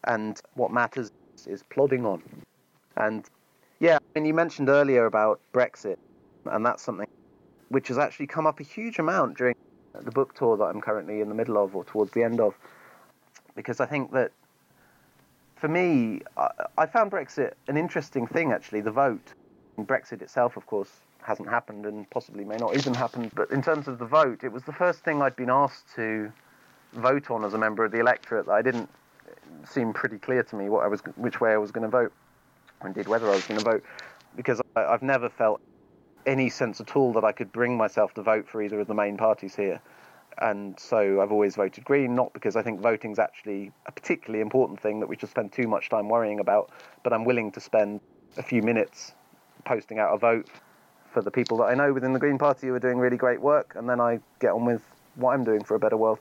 And 0.04 0.40
what 0.54 0.70
matters 0.70 1.12
is 1.46 1.62
plodding 1.62 2.04
on. 2.04 2.22
And 2.96 3.24
yeah, 3.80 3.96
I 3.96 4.18
mean, 4.18 4.26
you 4.26 4.34
mentioned 4.34 4.68
earlier 4.68 5.06
about 5.06 5.40
Brexit, 5.52 5.96
and 6.44 6.64
that's 6.64 6.82
something 6.82 7.08
which 7.70 7.88
has 7.88 7.98
actually 7.98 8.26
come 8.26 8.46
up 8.46 8.60
a 8.60 8.62
huge 8.62 8.98
amount 8.98 9.38
during 9.38 9.54
the 10.02 10.10
book 10.10 10.34
tour 10.34 10.56
that 10.56 10.64
I'm 10.64 10.80
currently 10.80 11.20
in 11.20 11.28
the 11.28 11.34
middle 11.34 11.56
of 11.56 11.74
or 11.74 11.84
towards 11.84 12.12
the 12.12 12.22
end 12.22 12.40
of. 12.40 12.54
Because 13.56 13.80
I 13.80 13.86
think 13.86 14.12
that 14.12 14.32
for 15.56 15.68
me, 15.68 16.20
I, 16.36 16.50
I 16.76 16.86
found 16.86 17.10
Brexit 17.10 17.54
an 17.68 17.76
interesting 17.76 18.26
thing 18.26 18.52
actually, 18.52 18.80
the 18.80 18.90
vote. 18.90 19.32
Brexit 19.78 20.22
itself, 20.22 20.56
of 20.56 20.66
course, 20.66 20.90
hasn't 21.22 21.48
happened 21.48 21.86
and 21.86 22.08
possibly 22.10 22.44
may 22.44 22.56
not 22.56 22.76
even 22.76 22.94
happen. 22.94 23.30
But 23.34 23.50
in 23.50 23.62
terms 23.62 23.88
of 23.88 23.98
the 23.98 24.06
vote, 24.06 24.44
it 24.44 24.52
was 24.52 24.62
the 24.64 24.72
first 24.72 25.00
thing 25.00 25.22
I'd 25.22 25.36
been 25.36 25.50
asked 25.50 25.94
to 25.96 26.32
vote 26.92 27.30
on 27.30 27.44
as 27.44 27.54
a 27.54 27.58
member 27.58 27.84
of 27.84 27.92
the 27.92 27.98
electorate 27.98 28.48
I 28.48 28.62
didn't 28.62 28.88
seem 29.64 29.92
pretty 29.92 30.18
clear 30.18 30.42
to 30.42 30.56
me 30.56 30.68
what 30.68 30.84
I 30.84 30.88
was, 30.88 31.00
which 31.16 31.40
way 31.40 31.52
I 31.52 31.56
was 31.56 31.70
going 31.70 31.82
to 31.82 31.88
vote, 31.88 32.12
or 32.80 32.88
indeed 32.88 33.08
whether 33.08 33.26
I 33.28 33.34
was 33.34 33.44
going 33.46 33.58
to 33.58 33.64
vote, 33.64 33.84
because 34.36 34.60
I, 34.76 34.84
I've 34.84 35.02
never 35.02 35.28
felt 35.28 35.60
any 36.26 36.48
sense 36.50 36.80
at 36.80 36.96
all 36.96 37.12
that 37.14 37.24
I 37.24 37.32
could 37.32 37.52
bring 37.52 37.76
myself 37.76 38.14
to 38.14 38.22
vote 38.22 38.48
for 38.48 38.62
either 38.62 38.80
of 38.80 38.86
the 38.86 38.94
main 38.94 39.16
parties 39.16 39.54
here. 39.54 39.80
And 40.38 40.78
so 40.80 41.20
I've 41.20 41.30
always 41.30 41.54
voted 41.54 41.84
Green, 41.84 42.14
not 42.14 42.32
because 42.32 42.56
I 42.56 42.62
think 42.62 42.80
voting's 42.80 43.18
actually 43.18 43.70
a 43.86 43.92
particularly 43.92 44.40
important 44.40 44.80
thing 44.80 45.00
that 45.00 45.06
we 45.06 45.16
should 45.16 45.28
spend 45.28 45.52
too 45.52 45.68
much 45.68 45.90
time 45.90 46.08
worrying 46.08 46.40
about, 46.40 46.70
but 47.02 47.12
I'm 47.12 47.24
willing 47.24 47.52
to 47.52 47.60
spend 47.60 48.00
a 48.36 48.42
few 48.42 48.62
minutes 48.62 49.12
posting 49.64 49.98
out 49.98 50.14
a 50.14 50.18
vote 50.18 50.48
for 51.12 51.22
the 51.22 51.30
people 51.30 51.56
that 51.58 51.64
I 51.64 51.74
know 51.74 51.92
within 51.92 52.12
the 52.12 52.18
Green 52.18 52.38
Party 52.38 52.66
who 52.66 52.74
are 52.74 52.80
doing 52.80 52.98
really 52.98 53.16
great 53.16 53.40
work, 53.40 53.74
and 53.76 53.88
then 53.88 54.00
I 54.00 54.20
get 54.40 54.52
on 54.52 54.64
with 54.64 54.82
what 55.14 55.32
I'm 55.32 55.44
doing 55.44 55.62
for 55.62 55.76
a 55.76 55.78
better 55.78 55.96
world. 55.96 56.18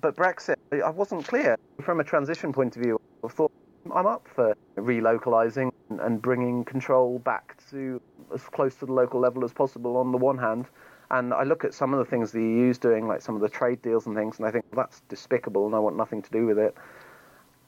But 0.00 0.16
Brexit, 0.16 0.56
I 0.72 0.90
wasn't 0.90 1.26
clear. 1.26 1.58
From 1.82 2.00
a 2.00 2.04
transition 2.04 2.52
point 2.52 2.76
of 2.76 2.82
view, 2.82 3.00
I 3.22 3.28
thought 3.28 3.52
I'm 3.94 4.06
up 4.06 4.26
for 4.34 4.56
relocalising 4.76 5.70
and 5.90 6.22
bringing 6.22 6.64
control 6.64 7.18
back 7.18 7.56
to 7.70 8.00
as 8.32 8.42
close 8.44 8.74
to 8.76 8.86
the 8.86 8.92
local 8.92 9.20
level 9.20 9.44
as 9.44 9.52
possible 9.52 9.96
on 9.96 10.12
the 10.12 10.18
one 10.18 10.38
hand. 10.38 10.66
And 11.10 11.34
I 11.34 11.42
look 11.42 11.64
at 11.64 11.74
some 11.74 11.92
of 11.92 11.98
the 11.98 12.06
things 12.06 12.32
the 12.32 12.40
EU's 12.40 12.78
doing, 12.78 13.06
like 13.06 13.20
some 13.20 13.34
of 13.34 13.42
the 13.42 13.48
trade 13.48 13.82
deals 13.82 14.06
and 14.06 14.16
things, 14.16 14.38
and 14.38 14.46
I 14.46 14.50
think 14.50 14.64
well, 14.72 14.86
that's 14.86 15.02
despicable 15.08 15.66
and 15.66 15.74
I 15.74 15.78
want 15.78 15.96
nothing 15.96 16.22
to 16.22 16.30
do 16.30 16.46
with 16.46 16.58
it. 16.58 16.74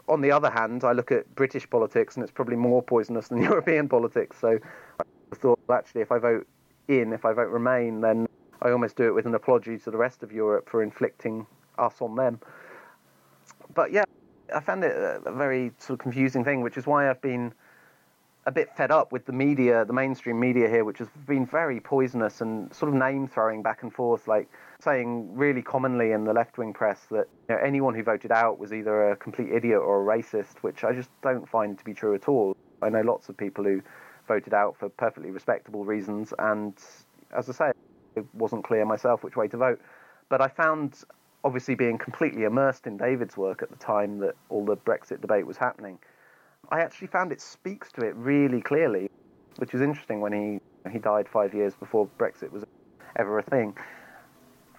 On 0.09 0.21
the 0.21 0.31
other 0.31 0.51
hand, 0.51 0.85
I 0.85 0.93
look 0.93 1.11
at 1.13 1.35
British 1.35 1.69
politics 1.69 2.17
and 2.17 2.23
it's 2.23 2.33
probably 2.33 2.57
more 2.57 2.83
poisonous 2.83 3.29
than 3.29 3.43
European 3.43 3.89
politics. 3.89 4.39
So 4.39 4.59
I 5.01 5.37
thought, 5.37 5.59
well, 5.67 5.79
actually, 5.79 6.03
if 6.03 6.13
I 6.13 6.19
vote 6.19 6.47
in, 6.89 7.13
if 7.13 7.25
I 7.25 7.33
vote 7.33 7.49
Remain, 7.49 8.01
then 8.01 8.29
I 8.61 8.71
almost 8.71 8.97
do 8.97 9.07
it 9.07 9.15
with 9.15 9.27
an 9.27 9.35
apology 9.35 9.79
to 9.79 9.91
the 9.91 9.97
rest 9.97 10.23
of 10.23 10.33
Europe 10.33 10.69
for 10.69 10.83
inflicting 10.83 11.47
us 11.79 12.01
on 12.01 12.17
them. 12.17 12.41
But 13.75 13.93
yeah, 13.93 14.05
I 14.55 14.61
found 14.61 14.85
it 14.85 14.95
a 14.95 15.33
very 15.33 15.73
sort 15.79 15.99
of 15.99 16.03
confusing 16.03 16.45
thing, 16.45 16.61
which 16.61 16.77
is 16.77 16.87
why 16.87 17.09
I've 17.09 17.21
been 17.21 17.53
a 18.47 18.53
bit 18.53 18.71
fed 18.77 18.91
up 18.91 19.11
with 19.11 19.25
the 19.25 19.33
media, 19.33 19.85
the 19.85 19.93
mainstream 19.93 20.39
media 20.39 20.69
here, 20.69 20.85
which 20.85 20.99
has 20.99 21.09
been 21.27 21.47
very 21.47 21.81
poisonous 21.81 22.41
and 22.41 22.73
sort 22.75 22.91
of 22.91 22.99
name 22.99 23.27
throwing 23.27 23.63
back 23.63 23.83
and 23.83 23.93
forth, 23.93 24.29
like 24.29 24.49
saying 24.81 25.35
really 25.35 25.63
commonly 25.63 26.13
in 26.13 26.25
the 26.25 26.33
left 26.33 26.59
wing 26.59 26.73
press 26.73 27.07
that 27.11 27.27
you 27.49 27.55
know, 27.55 27.61
anyone 27.63 27.95
who 27.95 28.03
voted 28.03 28.31
out 28.31 28.59
was 28.59 28.73
either 28.73 29.11
a 29.13 29.17
complete 29.17 29.51
idiot 29.51 29.81
or 29.81 30.03
a 30.03 30.19
racist, 30.19 30.59
which 30.61 30.85
I 30.85 30.93
just 30.93 31.09
don't 31.23 31.49
find 31.49 31.79
to 31.79 31.85
be 31.85 31.95
true 31.95 32.15
at 32.15 32.29
all. 32.29 32.57
I 32.83 32.91
know 32.91 33.01
lots 33.01 33.31
of 33.31 33.37
people 33.37 33.65
who 33.65 33.81
voted 34.29 34.53
out 34.53 34.77
for 34.77 34.91
perfectly 34.91 35.31
respectable 35.31 35.85
reasons, 35.85 36.35
and 36.39 36.75
as 37.35 37.49
I 37.49 37.53
say, 37.53 37.73
it 38.15 38.27
wasn't 38.35 38.65
clear 38.65 38.85
myself 38.85 39.25
which 39.25 39.37
way 39.37 39.49
to 39.49 39.57
vote. 39.57 39.81
But 40.29 40.43
I 40.43 40.49
found, 40.49 41.03
obviously, 41.45 41.75
being 41.75 41.97
completely 41.97 42.45
immersed 42.45 42.87
in 42.87 42.99
David's 42.99 43.39
work 43.39 43.63
at 43.63 43.71
the 43.71 43.77
time 43.77 44.19
that 44.19 44.35
all 44.51 44.67
the 44.67 44.77
Brexit 44.77 45.23
debate 45.23 45.47
was 45.47 45.57
happening 45.57 45.99
I 46.75 46.81
actually 46.81 47.07
found 47.07 47.31
it 47.31 47.41
speaks 47.41 47.93
to 47.93 48.01
it 48.01 48.17
really 48.17 48.61
clearly, 48.61 49.09
which 49.59 49.75
is 49.75 49.81
interesting 49.81 50.21
when 50.21 50.33
he 50.33 50.91
he 50.91 50.99
died 50.99 51.29
five 51.29 51.55
years 51.55 51.73
before 51.77 52.09
Brexit 52.19 52.51
was 52.51 52.65
ever 53.15 53.39
a 53.39 53.43
thing. 53.45 53.77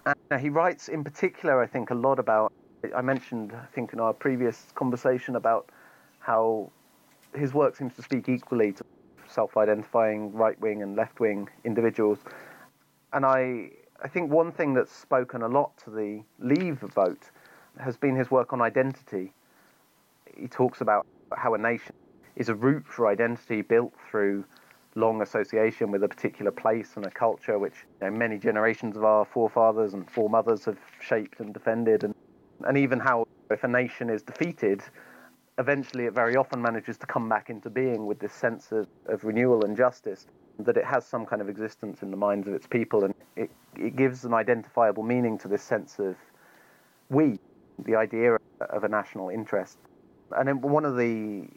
And 0.05 0.15
uh, 0.29 0.37
he 0.37 0.49
writes 0.49 0.89
in 0.89 1.05
particular, 1.05 1.63
I 1.63 1.67
think, 1.67 1.91
a 1.91 1.95
lot 1.95 2.19
about. 2.19 2.51
I 2.93 3.01
mentioned, 3.01 3.53
I 3.53 3.65
think, 3.73 3.93
in 3.93 4.01
our 4.01 4.11
previous 4.11 4.65
conversation 4.75 5.37
about 5.37 5.69
how 6.19 6.69
his 7.33 7.53
work 7.53 7.77
seems 7.77 7.95
to 7.95 8.01
speak 8.01 8.27
equally 8.27 8.73
to 8.73 8.83
self-identifying 9.29 10.33
right-wing 10.33 10.83
and 10.83 10.97
left-wing 10.97 11.47
individuals. 11.63 12.19
And 13.13 13.25
I, 13.25 13.71
I 14.03 14.09
think 14.09 14.29
one 14.29 14.51
thing 14.51 14.73
that's 14.73 14.93
spoken 14.93 15.43
a 15.43 15.47
lot 15.47 15.77
to 15.85 15.91
the 15.91 16.21
Leave 16.39 16.79
vote 16.79 17.31
has 17.79 17.95
been 17.95 18.17
his 18.17 18.29
work 18.29 18.51
on 18.51 18.61
identity. 18.61 19.31
He 20.37 20.49
talks 20.49 20.81
about 20.81 21.07
how 21.35 21.53
a 21.53 21.57
nation 21.57 21.93
is 22.35 22.49
a 22.49 22.55
root 22.55 22.85
for 22.87 23.07
identity 23.07 23.61
built 23.61 23.93
through 24.09 24.43
long 24.95 25.21
association 25.21 25.91
with 25.91 26.03
a 26.03 26.07
particular 26.07 26.51
place 26.51 26.93
and 26.95 27.05
a 27.05 27.11
culture 27.11 27.59
which 27.59 27.85
you 28.01 28.07
know, 28.07 28.17
many 28.17 28.37
generations 28.37 28.95
of 28.95 29.03
our 29.03 29.25
forefathers 29.25 29.93
and 29.93 30.09
foremothers 30.09 30.65
have 30.65 30.77
shaped 31.01 31.39
and 31.39 31.53
defended. 31.53 32.03
And 32.03 32.15
and 32.65 32.77
even 32.77 32.99
how 32.99 33.27
if 33.51 33.63
a 33.63 33.67
nation 33.67 34.09
is 34.09 34.23
defeated 34.23 34.81
eventually 35.57 36.05
it 36.05 36.13
very 36.13 36.35
often 36.35 36.61
manages 36.61 36.97
to 36.97 37.05
come 37.05 37.29
back 37.29 37.49
into 37.49 37.69
being 37.69 38.05
with 38.05 38.19
this 38.19 38.33
sense 38.33 38.71
of, 38.71 38.87
of 39.07 39.23
renewal 39.23 39.63
and 39.63 39.77
justice 39.77 40.27
that 40.59 40.77
it 40.77 40.85
has 40.85 41.05
some 41.05 41.25
kind 41.25 41.41
of 41.41 41.49
existence 41.49 42.01
in 42.01 42.11
the 42.11 42.17
minds 42.17 42.47
of 42.47 42.53
its 42.53 42.67
people. 42.67 43.05
And 43.05 43.13
it, 43.35 43.49
it 43.77 43.95
gives 43.95 44.25
an 44.25 44.33
identifiable 44.33 45.03
meaning 45.03 45.37
to 45.39 45.47
this 45.47 45.63
sense 45.63 45.99
of 45.99 46.15
we 47.09 47.39
the 47.85 47.95
idea 47.95 48.37
of 48.69 48.83
a 48.83 48.87
national 48.87 49.29
interest 49.29 49.77
and 50.37 50.47
then 50.47 50.61
one 50.61 50.85
of 50.85 50.97
the 50.97 51.47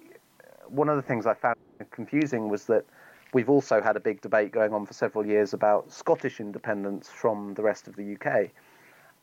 one 0.68 0.88
of 0.88 0.96
the 0.96 1.02
things 1.02 1.26
I 1.26 1.34
found 1.34 1.56
confusing 1.90 2.48
was 2.48 2.64
that 2.66 2.84
we've 3.32 3.48
also 3.48 3.80
had 3.80 3.96
a 3.96 4.00
big 4.00 4.20
debate 4.20 4.52
going 4.52 4.72
on 4.72 4.86
for 4.86 4.92
several 4.92 5.26
years 5.26 5.54
about 5.54 5.90
Scottish 5.90 6.40
independence 6.40 7.08
from 7.08 7.54
the 7.54 7.62
rest 7.62 7.88
of 7.88 7.96
the 7.96 8.14
UK, 8.14 8.50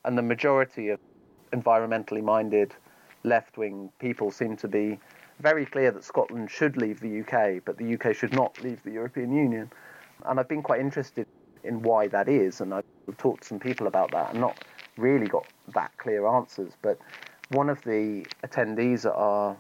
and 0.04 0.18
the 0.18 0.22
majority 0.22 0.90
of 0.90 1.00
environmentally 1.54 2.24
minded 2.24 2.74
left-wing 3.24 3.92
people 4.00 4.32
seem 4.32 4.56
to 4.58 4.68
be 4.68 5.00
very 5.40 5.66
clear 5.66 5.92
that 5.92 6.04
Scotland 6.04 6.50
should 6.50 6.78
leave 6.78 7.00
the 7.00 7.22
UK, 7.22 7.62
but 7.66 7.78
the 7.78 7.96
UK 7.96 8.16
should 8.16 8.34
not 8.34 8.62
leave 8.64 8.82
the 8.84 8.92
European 8.92 9.36
Union. 9.36 9.72
And 10.26 10.40
I've 10.40 10.48
been 10.48 10.64
quite 10.64 10.80
interested 10.80 11.28
in 11.64 11.82
why 11.82 12.08
that 12.08 12.30
is, 12.30 12.62
and 12.62 12.74
I've 12.74 12.84
talked 13.18 13.42
to 13.42 13.48
some 13.50 13.60
people 13.60 13.88
about 13.88 14.12
that 14.12 14.32
and 14.32 14.40
not 14.40 14.58
really 14.98 15.28
got 15.28 15.46
that 15.74 15.92
clear 15.98 16.28
answers. 16.28 16.74
But 16.82 17.00
one 17.50 17.70
of 17.70 17.82
the 17.84 18.26
attendees 18.44 19.06
at 19.06 19.14
our 19.14 19.56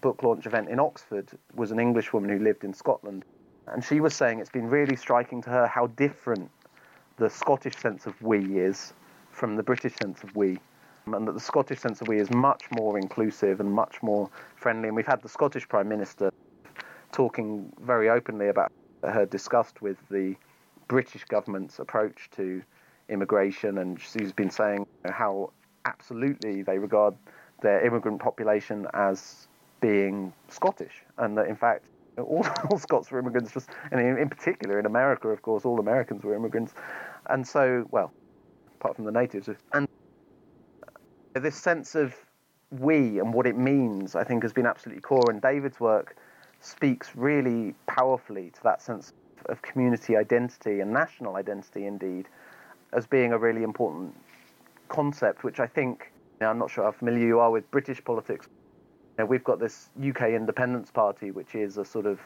book 0.00 0.22
launch 0.22 0.46
event 0.46 0.68
in 0.68 0.78
Oxford 0.78 1.30
was 1.54 1.70
an 1.70 1.80
English 1.80 2.12
woman 2.12 2.30
who 2.30 2.42
lived 2.42 2.64
in 2.64 2.72
Scotland. 2.72 3.24
And 3.66 3.82
she 3.84 4.00
was 4.00 4.14
saying 4.14 4.38
it's 4.38 4.50
been 4.50 4.68
really 4.68 4.96
striking 4.96 5.42
to 5.42 5.50
her 5.50 5.66
how 5.66 5.88
different 5.88 6.50
the 7.16 7.28
Scottish 7.28 7.76
sense 7.76 8.06
of 8.06 8.20
we 8.22 8.58
is 8.58 8.92
from 9.30 9.56
the 9.56 9.62
British 9.62 9.94
sense 9.96 10.22
of 10.22 10.34
we. 10.36 10.58
And 11.06 11.26
that 11.26 11.32
the 11.32 11.40
Scottish 11.40 11.80
sense 11.80 12.00
of 12.00 12.08
we 12.08 12.18
is 12.18 12.30
much 12.30 12.64
more 12.72 12.98
inclusive 12.98 13.60
and 13.60 13.70
much 13.70 14.02
more 14.02 14.30
friendly. 14.56 14.88
And 14.88 14.96
we've 14.96 15.06
had 15.06 15.22
the 15.22 15.28
Scottish 15.28 15.68
Prime 15.68 15.88
Minister 15.88 16.32
talking 17.12 17.72
very 17.80 18.08
openly 18.08 18.48
about 18.48 18.72
her 19.02 19.26
disgust 19.26 19.82
with 19.82 19.98
the 20.10 20.36
British 20.88 21.24
government's 21.24 21.78
approach 21.78 22.28
to 22.36 22.62
immigration. 23.08 23.78
And 23.78 24.00
she's 24.00 24.32
been 24.32 24.50
saying 24.50 24.86
how 25.04 25.50
absolutely 25.86 26.62
they 26.62 26.78
regard 26.78 27.14
their 27.62 27.84
immigrant 27.86 28.20
population 28.20 28.86
as 28.92 29.48
being 29.80 30.32
Scottish, 30.48 31.02
and 31.18 31.36
that 31.38 31.46
in 31.46 31.56
fact 31.56 31.84
all, 32.18 32.46
all 32.70 32.78
Scots 32.78 33.10
were 33.10 33.18
immigrants. 33.18 33.52
Just 33.52 33.70
and 33.90 34.00
in, 34.00 34.18
in, 34.18 34.28
particular 34.28 34.78
in 34.78 34.86
America, 34.86 35.28
of 35.28 35.42
course, 35.42 35.64
all 35.64 35.80
Americans 35.80 36.24
were 36.24 36.34
immigrants, 36.34 36.74
and 37.30 37.46
so 37.46 37.86
well, 37.90 38.12
apart 38.80 38.96
from 38.96 39.04
the 39.04 39.12
natives, 39.12 39.48
and 39.72 39.88
this 41.34 41.56
sense 41.56 41.94
of 41.94 42.14
we 42.70 43.20
and 43.20 43.32
what 43.32 43.46
it 43.46 43.56
means, 43.56 44.16
I 44.16 44.24
think, 44.24 44.42
has 44.42 44.52
been 44.52 44.66
absolutely 44.66 45.02
core. 45.02 45.30
And 45.30 45.40
David's 45.40 45.78
work 45.78 46.16
speaks 46.60 47.14
really 47.14 47.74
powerfully 47.86 48.50
to 48.50 48.62
that 48.64 48.82
sense 48.82 49.12
of 49.46 49.62
community 49.62 50.16
identity 50.16 50.80
and 50.80 50.92
national 50.92 51.36
identity, 51.36 51.86
indeed, 51.86 52.26
as 52.92 53.06
being 53.06 53.32
a 53.32 53.38
really 53.38 53.62
important 53.62 54.14
concept, 54.88 55.44
which 55.44 55.60
I 55.60 55.66
think, 55.66 56.12
I'm 56.40 56.58
not 56.58 56.70
sure 56.70 56.84
how 56.84 56.92
familiar 56.92 57.26
you 57.26 57.40
are 57.40 57.50
with 57.50 57.70
British 57.70 58.02
politics. 58.04 58.46
You 59.18 59.24
know, 59.24 59.26
we've 59.26 59.44
got 59.44 59.58
this 59.58 59.90
UK 59.98 60.30
Independence 60.30 60.90
Party, 60.90 61.30
which 61.30 61.54
is 61.54 61.78
a 61.78 61.84
sort 61.84 62.06
of 62.06 62.20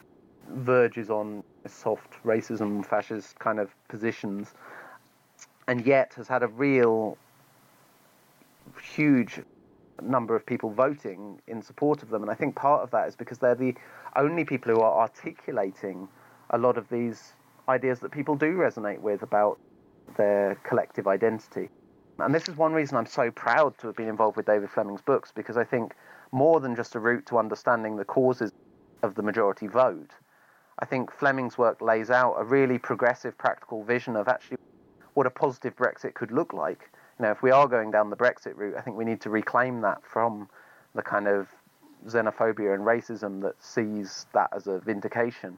verges 0.49 1.09
on 1.09 1.43
soft 1.67 2.13
racism, 2.25 2.85
fascist 2.85 3.39
kind 3.39 3.59
of 3.59 3.69
positions, 3.87 4.53
and 5.67 5.85
yet 5.85 6.13
has 6.15 6.27
had 6.27 6.43
a 6.43 6.47
real 6.47 7.17
huge 8.81 9.39
number 10.01 10.35
of 10.35 10.45
people 10.45 10.69
voting 10.71 11.39
in 11.47 11.61
support 11.61 12.01
of 12.03 12.09
them. 12.09 12.21
And 12.21 12.31
I 12.31 12.33
think 12.33 12.55
part 12.55 12.83
of 12.83 12.91
that 12.91 13.07
is 13.07 13.15
because 13.15 13.37
they're 13.37 13.55
the 13.55 13.75
only 14.15 14.43
people 14.43 14.73
who 14.73 14.81
are 14.81 15.01
articulating 15.01 16.07
a 16.49 16.57
lot 16.57 16.77
of 16.77 16.89
these 16.89 17.33
ideas 17.69 17.99
that 17.99 18.11
people 18.11 18.35
do 18.35 18.55
resonate 18.55 18.99
with 18.99 19.21
about 19.21 19.59
their 20.17 20.55
collective 20.63 21.07
identity. 21.07 21.69
And 22.21 22.33
this 22.35 22.47
is 22.47 22.55
one 22.55 22.73
reason 22.73 22.97
I'm 22.97 23.05
so 23.05 23.31
proud 23.31 23.77
to 23.79 23.87
have 23.87 23.95
been 23.95 24.07
involved 24.07 24.37
with 24.37 24.45
David 24.45 24.69
Fleming's 24.69 25.01
books 25.01 25.31
because 25.33 25.57
I 25.57 25.63
think 25.63 25.95
more 26.31 26.59
than 26.59 26.75
just 26.75 26.95
a 26.95 26.99
route 26.99 27.25
to 27.27 27.37
understanding 27.37 27.95
the 27.95 28.05
causes 28.05 28.51
of 29.01 29.15
the 29.15 29.23
majority 29.23 29.67
vote, 29.67 30.11
I 30.79 30.85
think 30.85 31.11
Fleming's 31.11 31.57
work 31.57 31.81
lays 31.81 32.09
out 32.09 32.35
a 32.35 32.43
really 32.43 32.77
progressive, 32.77 33.37
practical 33.37 33.83
vision 33.83 34.15
of 34.15 34.27
actually 34.27 34.57
what 35.13 35.27
a 35.27 35.29
positive 35.29 35.75
Brexit 35.75 36.13
could 36.13 36.31
look 36.31 36.53
like. 36.53 36.89
You 37.19 37.25
know, 37.25 37.31
if 37.31 37.41
we 37.41 37.51
are 37.51 37.67
going 37.67 37.91
down 37.91 38.09
the 38.09 38.15
Brexit 38.15 38.55
route, 38.55 38.75
I 38.77 38.81
think 38.81 38.97
we 38.97 39.05
need 39.05 39.21
to 39.21 39.29
reclaim 39.29 39.81
that 39.81 40.03
from 40.03 40.49
the 40.95 41.01
kind 41.01 41.27
of 41.27 41.47
xenophobia 42.07 42.73
and 42.73 42.83
racism 42.83 43.41
that 43.41 43.61
sees 43.61 44.25
that 44.33 44.49
as 44.55 44.67
a 44.67 44.79
vindication. 44.79 45.57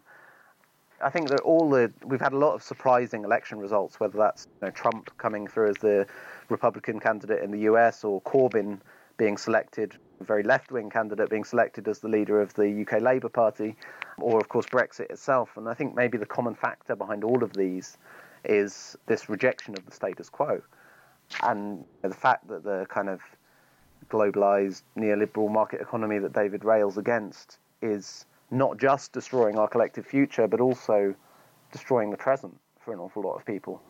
I 1.03 1.09
think 1.09 1.29
that 1.29 1.41
all 1.41 1.69
the 1.69 1.91
we've 2.05 2.21
had 2.21 2.33
a 2.33 2.37
lot 2.37 2.53
of 2.53 2.63
surprising 2.63 3.23
election 3.23 3.59
results, 3.59 3.99
whether 3.99 4.17
that's 4.17 4.47
you 4.61 4.67
know, 4.67 4.71
Trump 4.71 5.09
coming 5.17 5.47
through 5.47 5.69
as 5.69 5.77
the 5.77 6.07
Republican 6.49 6.99
candidate 6.99 7.43
in 7.43 7.51
the 7.51 7.59
US 7.71 8.03
or 8.03 8.21
Corbyn 8.21 8.79
being 9.17 9.37
selected, 9.37 9.95
a 10.21 10.23
very 10.23 10.43
left-wing 10.43 10.89
candidate 10.89 11.29
being 11.29 11.43
selected 11.43 11.87
as 11.87 11.99
the 11.99 12.07
leader 12.07 12.41
of 12.41 12.53
the 12.55 12.81
UK 12.81 13.01
Labour 13.01 13.29
Party, 13.29 13.75
or 14.17 14.39
of 14.39 14.49
course 14.49 14.65
Brexit 14.65 15.11
itself. 15.11 15.57
And 15.57 15.69
I 15.69 15.73
think 15.73 15.95
maybe 15.95 16.17
the 16.17 16.25
common 16.25 16.55
factor 16.55 16.95
behind 16.95 17.23
all 17.23 17.43
of 17.43 17.53
these 17.53 17.97
is 18.45 18.97
this 19.05 19.29
rejection 19.29 19.75
of 19.77 19.85
the 19.85 19.91
status 19.91 20.29
quo, 20.29 20.61
and 21.43 21.83
the 22.01 22.13
fact 22.13 22.47
that 22.47 22.63
the 22.63 22.85
kind 22.89 23.09
of 23.09 23.21
globalized 24.09 24.83
neoliberal 24.97 25.49
market 25.49 25.81
economy 25.81 26.19
that 26.19 26.33
David 26.33 26.63
rails 26.65 26.97
against 26.97 27.57
is 27.81 28.25
not 28.53 28.77
just 28.77 29.11
destroying 29.11 29.57
our 29.57 29.67
collective 29.67 30.05
future, 30.05 30.47
but 30.47 30.61
also 30.61 31.15
destroying 31.71 32.11
the 32.11 32.17
present 32.17 32.55
for 32.79 32.93
an 32.93 32.99
awful 32.99 33.23
lot 33.23 33.33
of 33.33 33.45
people, 33.45 33.81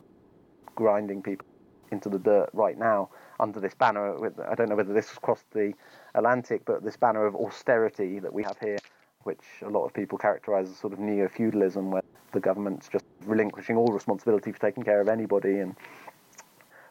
grinding 0.74 1.22
people 1.22 1.46
into 1.90 2.08
the 2.08 2.18
dirt 2.18 2.48
right 2.54 2.78
now 2.78 3.10
under 3.38 3.60
this 3.60 3.74
banner. 3.74 4.16
I 4.48 4.54
don't 4.54 4.70
know 4.70 4.74
whether 4.76 4.94
this 4.94 5.10
has 5.10 5.18
crossed 5.18 5.50
the 5.52 5.74
Atlantic, 6.14 6.64
but 6.64 6.82
this 6.82 6.96
banner 6.96 7.26
of 7.26 7.36
austerity 7.36 8.18
that 8.20 8.32
we 8.32 8.42
have 8.42 8.58
here, 8.58 8.78
which 9.24 9.42
a 9.62 9.68
lot 9.68 9.84
of 9.84 9.92
people 9.92 10.16
characterize 10.16 10.70
as 10.70 10.76
sort 10.76 10.94
of 10.94 10.98
neo 10.98 11.28
feudalism, 11.28 11.90
where 11.90 12.02
the 12.32 12.40
government's 12.40 12.88
just 12.88 13.04
relinquishing 13.26 13.76
all 13.76 13.88
responsibility 13.88 14.50
for 14.50 14.58
taking 14.58 14.82
care 14.82 15.00
of 15.00 15.08
anybody. 15.08 15.58
And 15.58 15.76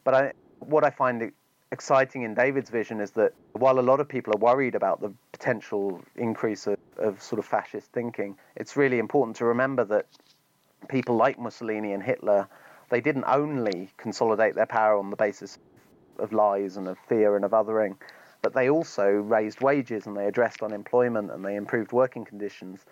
but 0.03 0.13
I, 0.13 0.33
what 0.59 0.83
I 0.83 0.91
find 0.91 1.31
exciting 1.73 2.21
in 2.21 2.35
David's 2.35 2.69
vision 2.69 3.01
is 3.01 3.11
that 3.11 3.33
while 3.53 3.79
a 3.79 3.81
lot 3.81 3.99
of 3.99 4.07
people 4.07 4.31
are 4.35 4.37
worried 4.37 4.75
about 4.75 5.01
the 5.01 5.11
potential 5.31 6.01
increase 6.15 6.67
of, 6.67 6.77
of 6.97 7.21
sort 7.21 7.39
of 7.39 7.45
fascist 7.45 7.91
thinking, 7.91 8.37
it's 8.55 8.77
really 8.77 8.99
important 8.99 9.35
to 9.37 9.45
remember 9.45 9.83
that 9.83 10.05
people 10.87 11.15
like 11.15 11.39
Mussolini 11.39 11.93
and 11.93 12.03
Hitler, 12.03 12.47
they 12.89 13.01
didn't 13.01 13.25
only 13.27 13.89
consolidate 13.97 14.53
their 14.53 14.67
power 14.67 14.97
on 14.97 15.09
the 15.09 15.15
basis 15.15 15.57
of 16.19 16.31
lies 16.31 16.77
and 16.77 16.87
of 16.87 16.97
fear 17.09 17.35
and 17.35 17.43
of 17.43 17.51
othering, 17.51 17.97
but 18.43 18.53
they 18.53 18.69
also 18.69 19.09
raised 19.09 19.59
wages 19.61 20.05
and 20.05 20.15
they 20.15 20.27
addressed 20.27 20.61
unemployment 20.61 21.31
and 21.31 21.43
they 21.43 21.55
improved 21.55 21.91
working 21.91 22.23
conditions. 22.23 22.85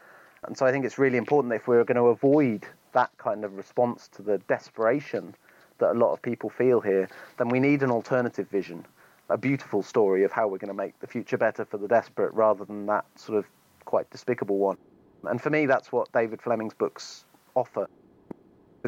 And 0.43 0.57
so 0.57 0.65
I 0.65 0.71
think 0.71 0.85
it's 0.85 0.97
really 0.97 1.19
important 1.19 1.53
if 1.53 1.67
we're 1.67 1.83
going 1.83 1.97
to 1.97 2.07
avoid 2.07 2.65
that 2.93 3.11
kind 3.19 3.45
of 3.45 3.57
response 3.57 4.07
to 4.13 4.23
the 4.23 4.39
desperation 4.39 5.35
that 5.81 5.91
a 5.91 5.99
lot 5.99 6.13
of 6.13 6.21
people 6.21 6.49
feel 6.49 6.79
here, 6.79 7.09
then 7.37 7.49
we 7.49 7.59
need 7.59 7.83
an 7.83 7.91
alternative 7.91 8.47
vision, 8.49 8.85
a 9.29 9.37
beautiful 9.37 9.83
story 9.83 10.23
of 10.23 10.31
how 10.31 10.47
we're 10.47 10.57
going 10.57 10.69
to 10.69 10.73
make 10.73 10.97
the 10.99 11.07
future 11.07 11.37
better 11.37 11.65
for 11.65 11.77
the 11.77 11.87
desperate 11.87 12.33
rather 12.33 12.63
than 12.63 12.85
that 12.85 13.05
sort 13.15 13.37
of 13.37 13.45
quite 13.85 14.09
despicable 14.09 14.57
one. 14.57 14.77
And 15.25 15.41
for 15.41 15.49
me, 15.49 15.65
that's 15.65 15.91
what 15.91 16.11
David 16.13 16.41
Fleming's 16.41 16.73
books 16.73 17.25
offer. 17.55 17.87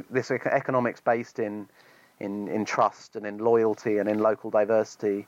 This 0.10 0.32
economics 0.32 1.02
based 1.02 1.40
in, 1.40 1.68
in, 2.20 2.48
in 2.48 2.66
trust 2.66 3.16
and 3.16 3.26
in 3.26 3.38
loyalty 3.38 3.98
and 3.98 4.10
in 4.10 4.20
local 4.20 4.50
diversity, 4.50 5.28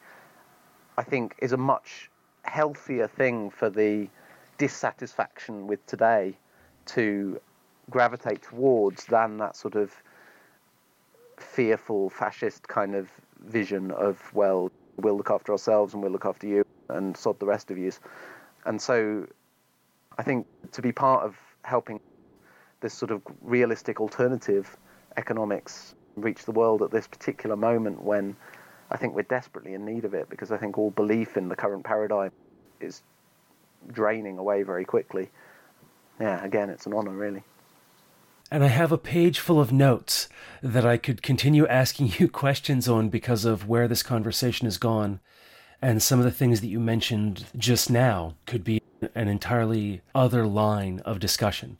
I 0.97 1.03
think, 1.03 1.35
is 1.39 1.51
a 1.51 1.57
much 1.57 2.09
healthier 2.43 3.07
thing 3.07 3.49
for 3.49 3.69
the 3.69 4.07
dissatisfaction 4.57 5.67
with 5.67 5.85
today 5.85 6.37
to 6.85 7.39
gravitate 7.89 8.41
towards 8.41 9.05
than 9.05 9.37
that 9.37 9.55
sort 9.55 9.75
of 9.75 9.91
fearful 11.37 12.09
fascist 12.09 12.67
kind 12.67 12.95
of 12.95 13.09
vision 13.45 13.91
of 13.91 14.33
well 14.33 14.71
we'll 14.97 15.17
look 15.17 15.29
after 15.29 15.51
ourselves 15.51 15.93
and 15.93 16.01
we'll 16.01 16.11
look 16.11 16.25
after 16.25 16.47
you 16.47 16.65
and 16.89 17.15
sod 17.15 17.39
the 17.39 17.45
rest 17.45 17.71
of 17.71 17.77
you 17.77 17.91
and 18.65 18.81
so 18.81 19.25
i 20.17 20.23
think 20.23 20.47
to 20.71 20.81
be 20.81 20.91
part 20.91 21.23
of 21.23 21.37
helping 21.63 21.99
this 22.81 22.93
sort 22.93 23.11
of 23.11 23.21
realistic 23.41 23.99
alternative 23.99 24.77
economics 25.17 25.95
reach 26.15 26.45
the 26.45 26.51
world 26.51 26.81
at 26.81 26.91
this 26.91 27.07
particular 27.07 27.55
moment 27.55 28.01
when 28.01 28.35
i 28.91 28.97
think 28.97 29.15
we're 29.15 29.23
desperately 29.23 29.73
in 29.73 29.85
need 29.85 30.05
of 30.05 30.13
it 30.13 30.29
because 30.29 30.51
i 30.51 30.57
think 30.57 30.77
all 30.77 30.91
belief 30.91 31.37
in 31.37 31.49
the 31.49 31.55
current 31.55 31.83
paradigm 31.83 32.31
is 32.79 33.01
draining 33.91 34.39
away 34.39 34.63
very 34.63 34.83
quickly. 34.85 35.29
Yeah 36.19 36.43
again 36.43 36.69
it's 36.69 36.85
an 36.85 36.93
honor 36.93 37.11
really 37.11 37.43
and 38.51 38.63
I 38.63 38.67
have 38.67 38.91
a 38.91 38.97
page 38.97 39.39
full 39.39 39.59
of 39.59 39.71
notes 39.71 40.29
that 40.61 40.85
I 40.85 40.97
could 40.97 41.21
continue 41.21 41.67
asking 41.67 42.13
you 42.19 42.27
questions 42.43 42.87
on 42.87 43.09
because 43.09 43.45
of 43.45 43.67
where 43.67 43.87
this 43.87 44.03
conversation 44.03 44.65
has 44.65 44.77
gone. 44.77 45.19
And 45.81 46.01
some 46.01 46.19
of 46.19 46.25
the 46.25 46.31
things 46.31 46.61
that 46.61 46.67
you 46.67 46.79
mentioned 46.79 47.45
just 47.57 47.89
now 47.89 48.35
could 48.45 48.63
be 48.63 48.81
an 49.13 49.27
entirely 49.27 50.01
other 50.13 50.45
line 50.47 50.99
of 51.01 51.19
discussion. 51.19 51.77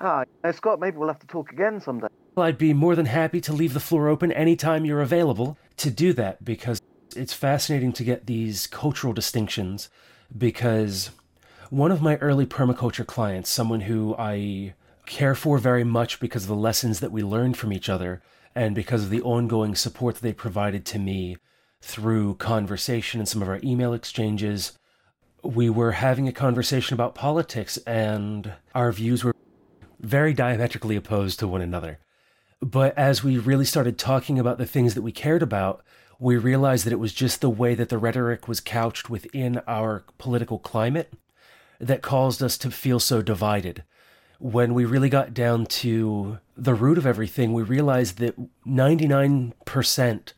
Ah, 0.00 0.24
Scott, 0.52 0.80
maybe 0.80 0.96
we'll 0.96 1.08
have 1.08 1.18
to 1.18 1.26
talk 1.26 1.52
again 1.52 1.80
someday. 1.80 2.08
Well, 2.34 2.46
I'd 2.46 2.58
be 2.58 2.72
more 2.72 2.94
than 2.94 3.06
happy 3.06 3.40
to 3.42 3.52
leave 3.52 3.74
the 3.74 3.80
floor 3.80 4.08
open 4.08 4.32
anytime 4.32 4.84
you're 4.84 5.02
available 5.02 5.58
to 5.78 5.90
do 5.90 6.12
that 6.14 6.44
because 6.44 6.80
it's 7.14 7.34
fascinating 7.34 7.92
to 7.94 8.04
get 8.04 8.26
these 8.26 8.66
cultural 8.66 9.12
distinctions. 9.12 9.90
Because 10.36 11.10
one 11.70 11.90
of 11.90 12.00
my 12.00 12.16
early 12.16 12.46
permaculture 12.46 13.06
clients, 13.06 13.50
someone 13.50 13.82
who 13.82 14.14
I 14.16 14.74
care 15.06 15.34
for 15.34 15.58
very 15.58 15.84
much 15.84 16.20
because 16.20 16.44
of 16.44 16.48
the 16.48 16.54
lessons 16.54 17.00
that 17.00 17.12
we 17.12 17.22
learned 17.22 17.56
from 17.56 17.72
each 17.72 17.88
other 17.88 18.22
and 18.54 18.74
because 18.74 19.04
of 19.04 19.10
the 19.10 19.22
ongoing 19.22 19.74
support 19.74 20.16
that 20.16 20.22
they 20.22 20.32
provided 20.32 20.84
to 20.86 20.98
me 20.98 21.36
through 21.80 22.34
conversation 22.34 23.20
and 23.20 23.28
some 23.28 23.42
of 23.42 23.48
our 23.48 23.60
email 23.62 23.92
exchanges. 23.92 24.78
We 25.42 25.70
were 25.70 25.92
having 25.92 26.28
a 26.28 26.32
conversation 26.32 26.94
about 26.94 27.14
politics, 27.14 27.78
and 27.78 28.52
our 28.74 28.92
views 28.92 29.24
were 29.24 29.34
very 29.98 30.34
diametrically 30.34 30.96
opposed 30.96 31.38
to 31.38 31.48
one 31.48 31.62
another. 31.62 31.98
But 32.60 32.96
as 32.98 33.24
we 33.24 33.38
really 33.38 33.64
started 33.64 33.98
talking 33.98 34.38
about 34.38 34.58
the 34.58 34.66
things 34.66 34.94
that 34.94 35.02
we 35.02 35.12
cared 35.12 35.42
about, 35.42 35.82
we 36.18 36.36
realized 36.36 36.84
that 36.84 36.92
it 36.92 36.98
was 36.98 37.14
just 37.14 37.40
the 37.40 37.48
way 37.48 37.74
that 37.74 37.88
the 37.88 37.96
rhetoric 37.96 38.46
was 38.46 38.60
couched 38.60 39.08
within 39.08 39.62
our 39.66 40.04
political 40.18 40.58
climate 40.58 41.14
that 41.78 42.02
caused 42.02 42.42
us 42.42 42.58
to 42.58 42.70
feel 42.70 43.00
so 43.00 43.22
divided. 43.22 43.82
When 44.40 44.74
we 44.74 44.84
really 44.84 45.08
got 45.08 45.32
down 45.32 45.66
to 45.66 46.38
the 46.56 46.74
root 46.74 46.98
of 46.98 47.06
everything, 47.06 47.52
we 47.52 47.62
realized 47.62 48.18
that 48.18 48.36
99% 48.66 50.32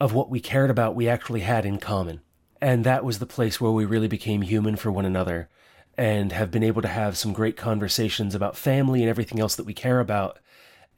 of 0.00 0.12
what 0.12 0.28
we 0.28 0.40
cared 0.40 0.70
about 0.70 0.94
we 0.94 1.08
actually 1.08 1.40
had 1.40 1.64
in 1.64 1.78
common. 1.78 2.20
And 2.60 2.84
that 2.84 3.04
was 3.04 3.20
the 3.20 3.26
place 3.26 3.60
where 3.60 3.70
we 3.70 3.84
really 3.84 4.08
became 4.08 4.42
human 4.42 4.76
for 4.76 4.90
one 4.90 5.04
another 5.04 5.48
and 5.96 6.32
have 6.32 6.50
been 6.50 6.62
able 6.62 6.82
to 6.82 6.88
have 6.88 7.16
some 7.16 7.32
great 7.32 7.56
conversations 7.56 8.34
about 8.34 8.56
family 8.56 9.00
and 9.00 9.08
everything 9.08 9.40
else 9.40 9.54
that 9.56 9.66
we 9.66 9.74
care 9.74 10.00
about. 10.00 10.38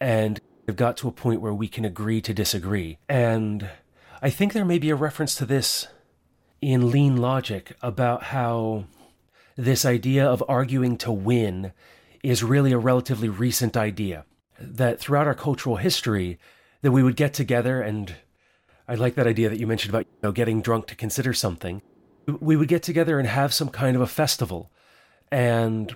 And 0.01 0.41
have 0.67 0.77
got 0.77 0.97
to 0.99 1.09
a 1.09 1.13
point 1.13 1.41
where 1.41 1.55
we 1.55 1.69
can 1.69 1.85
agree 1.85 2.21
to 2.23 2.33
disagree. 2.33 2.99
And 3.09 3.69
I 4.23 4.31
think 4.31 4.53
there 4.53 4.65
may 4.65 4.79
be 4.79 4.91
a 4.91 4.97
reference 4.97 5.35
to 5.37 5.47
this 5.47 5.89
in 6.61 6.91
Lean 6.91 7.17
Logic 7.17 7.77
about 7.83 8.25
how 8.25 8.85
this 9.57 9.85
idea 9.85 10.25
of 10.27 10.45
arguing 10.49 10.97
to 10.99 11.13
win 11.13 11.73
is 12.23 12.43
really 12.43 12.73
a 12.73 12.79
relatively 12.79 13.29
recent 13.29 13.77
idea. 13.77 14.25
That 14.59 15.01
throughout 15.01 15.27
our 15.27 15.35
cultural 15.35 15.77
history, 15.77 16.39
that 16.83 16.93
we 16.93 17.03
would 17.03 17.17
get 17.17 17.33
together 17.33 17.81
and 17.81 18.15
I 18.91 18.95
like 18.95 19.15
that 19.15 19.29
idea 19.29 19.49
that 19.49 19.61
you 19.61 19.69
mentioned 19.69 19.95
about 19.95 20.07
you 20.07 20.19
know, 20.25 20.33
getting 20.33 20.63
drunk 20.63 20.89
to 20.89 20.97
consider 20.97 21.33
something. 21.33 21.81
We 22.27 22.57
would 22.57 22.67
get 22.67 22.83
together 22.83 23.21
and 23.21 23.29
have 23.29 23.55
some 23.55 23.69
kind 23.69 23.95
of 23.95 24.03
a 24.03 24.07
festival 24.07 24.73
and 25.31 25.95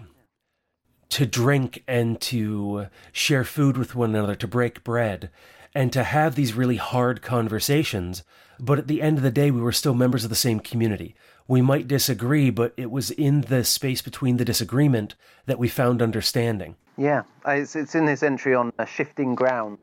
to 1.11 1.27
drink 1.27 1.83
and 1.89 2.21
to 2.21 2.87
share 3.11 3.43
food 3.43 3.77
with 3.77 3.97
one 3.97 4.11
another, 4.11 4.37
to 4.37 4.47
break 4.47 4.85
bread, 4.85 5.31
and 5.75 5.93
to 5.93 6.05
have 6.05 6.37
these 6.37 6.55
really 6.55 6.77
hard 6.77 7.21
conversations. 7.21 8.23
But 8.61 8.79
at 8.79 8.87
the 8.87 9.03
end 9.03 9.17
of 9.19 9.25
the 9.25 9.31
day, 9.31 9.51
we 9.51 9.61
were 9.61 9.73
still 9.73 9.95
members 9.95 10.23
of 10.23 10.31
the 10.31 10.37
same 10.37 10.61
community. 10.61 11.17
We 11.47 11.61
might 11.61 11.87
disagree, 11.87 12.51
but 12.51 12.73
it 12.77 12.91
was 12.91 13.11
in 13.11 13.43
the 13.43 13.65
space 13.65 14.01
between 14.01 14.39
the 14.39 14.45
disagreement 14.45 15.15
that 15.47 15.59
we 15.59 15.69
found 15.69 16.01
understanding. 16.01 16.77
Yeah, 16.97 17.23
it's, 17.47 17.77
it's 17.77 17.95
in 17.95 18.07
his 18.07 18.23
entry 18.23 18.55
on 18.55 18.73
a 18.79 18.87
shifting 18.87 19.35
ground. 19.35 19.79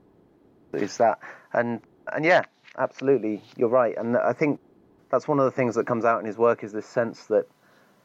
Is 0.74 0.98
that 0.98 1.20
and 1.54 1.82
and 2.14 2.26
yeah, 2.26 2.44
absolutely, 2.78 3.42
you're 3.58 3.70
right. 3.70 3.96
And 3.98 4.18
I 4.18 4.34
think 4.34 4.60
that's 5.12 5.28
one 5.28 5.40
of 5.40 5.46
the 5.46 5.52
things 5.52 5.76
that 5.76 5.86
comes 5.86 6.06
out 6.06 6.20
in 6.20 6.26
his 6.26 6.38
work 6.38 6.64
is 6.64 6.72
this 6.72 6.86
sense 6.86 7.26
that 7.26 7.46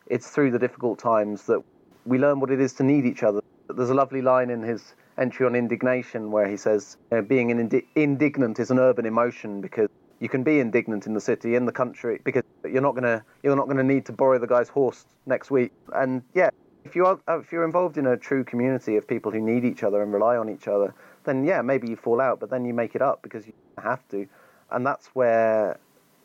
it's 0.08 0.28
through 0.28 0.50
the 0.50 0.58
difficult 0.58 0.98
times 0.98 1.44
that 1.44 1.62
we 2.04 2.18
learn 2.18 2.40
what 2.40 2.50
it 2.50 2.60
is 2.60 2.72
to 2.74 2.82
need 2.82 3.04
each 3.06 3.22
other. 3.22 3.40
There's 3.68 3.90
a 3.90 3.94
lovely 3.94 4.22
line 4.22 4.50
in 4.50 4.62
his 4.62 4.94
entry 5.18 5.46
on 5.46 5.54
indignation 5.54 6.30
where 6.30 6.48
he 6.48 6.56
says, 6.56 6.96
you 7.10 7.18
know, 7.18 7.22
being 7.22 7.50
indi- 7.50 7.86
indignant 7.94 8.58
is 8.58 8.70
an 8.70 8.78
urban 8.78 9.06
emotion 9.06 9.60
because 9.60 9.88
you 10.20 10.28
can 10.28 10.42
be 10.42 10.60
indignant 10.60 11.06
in 11.06 11.14
the 11.14 11.20
city, 11.20 11.54
in 11.54 11.66
the 11.66 11.72
country, 11.72 12.20
because 12.24 12.42
you're 12.64 12.82
not 12.82 12.94
gonna 12.94 13.24
you're 13.42 13.56
not 13.56 13.68
gonna 13.68 13.82
need 13.82 14.06
to 14.06 14.12
borrow 14.12 14.38
the 14.38 14.46
guy's 14.46 14.68
horse 14.68 15.04
next 15.26 15.50
week. 15.50 15.72
And 15.94 16.22
yeah, 16.34 16.50
if 16.84 16.96
you 16.96 17.06
are 17.06 17.18
if 17.28 17.52
you're 17.52 17.64
involved 17.64 17.98
in 17.98 18.06
a 18.06 18.16
true 18.16 18.44
community 18.44 18.96
of 18.96 19.06
people 19.06 19.30
who 19.30 19.40
need 19.40 19.64
each 19.64 19.82
other 19.82 20.02
and 20.02 20.12
rely 20.12 20.36
on 20.36 20.48
each 20.48 20.68
other, 20.68 20.94
then 21.24 21.44
yeah, 21.44 21.62
maybe 21.62 21.88
you 21.88 21.96
fall 21.96 22.20
out, 22.20 22.40
but 22.40 22.50
then 22.50 22.64
you 22.64 22.72
make 22.74 22.94
it 22.94 23.02
up 23.02 23.22
because 23.22 23.46
you 23.46 23.52
have 23.78 24.06
to, 24.08 24.26
and 24.70 24.86
that's 24.86 25.08
where. 25.08 25.78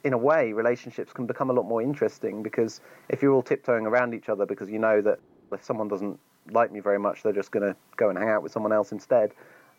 In 0.04 0.14
a 0.14 0.18
way, 0.18 0.52
relationships 0.52 1.14
can 1.14 1.28
become 1.28 1.52
a 1.52 1.54
lot 1.54 1.68
more 1.68 1.80
interesting 1.80 2.42
because 2.42 2.82
if 3.10 3.22
you're 3.22 3.34
all 3.34 3.44
tiptoeing 3.44 3.86
around 3.86 4.16
each 4.16 4.30
other 4.30 4.48
because 4.48 4.68
you 4.68 4.80
know 4.80 5.00
that 5.00 5.20
if 5.52 5.64
someone 5.64 5.88
doesn't 5.88 6.20
like 6.50 6.72
me 6.72 6.80
very 6.80 6.98
much, 6.98 7.22
they're 7.22 7.34
just 7.34 7.52
to 7.52 7.76
go 7.98 8.10
and 8.10 8.18
hang 8.18 8.30
out 8.30 8.42
with 8.42 8.52
someone 8.52 8.72
else 8.72 8.92
instead, 8.92 9.32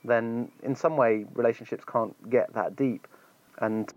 then 0.04 0.50
in 0.62 0.74
some 0.74 0.96
way 0.96 1.26
relationships 1.34 1.84
can't 1.84 2.14
get 2.30 2.52
that 2.54 2.76
deep. 2.76 3.08
And 3.58 3.92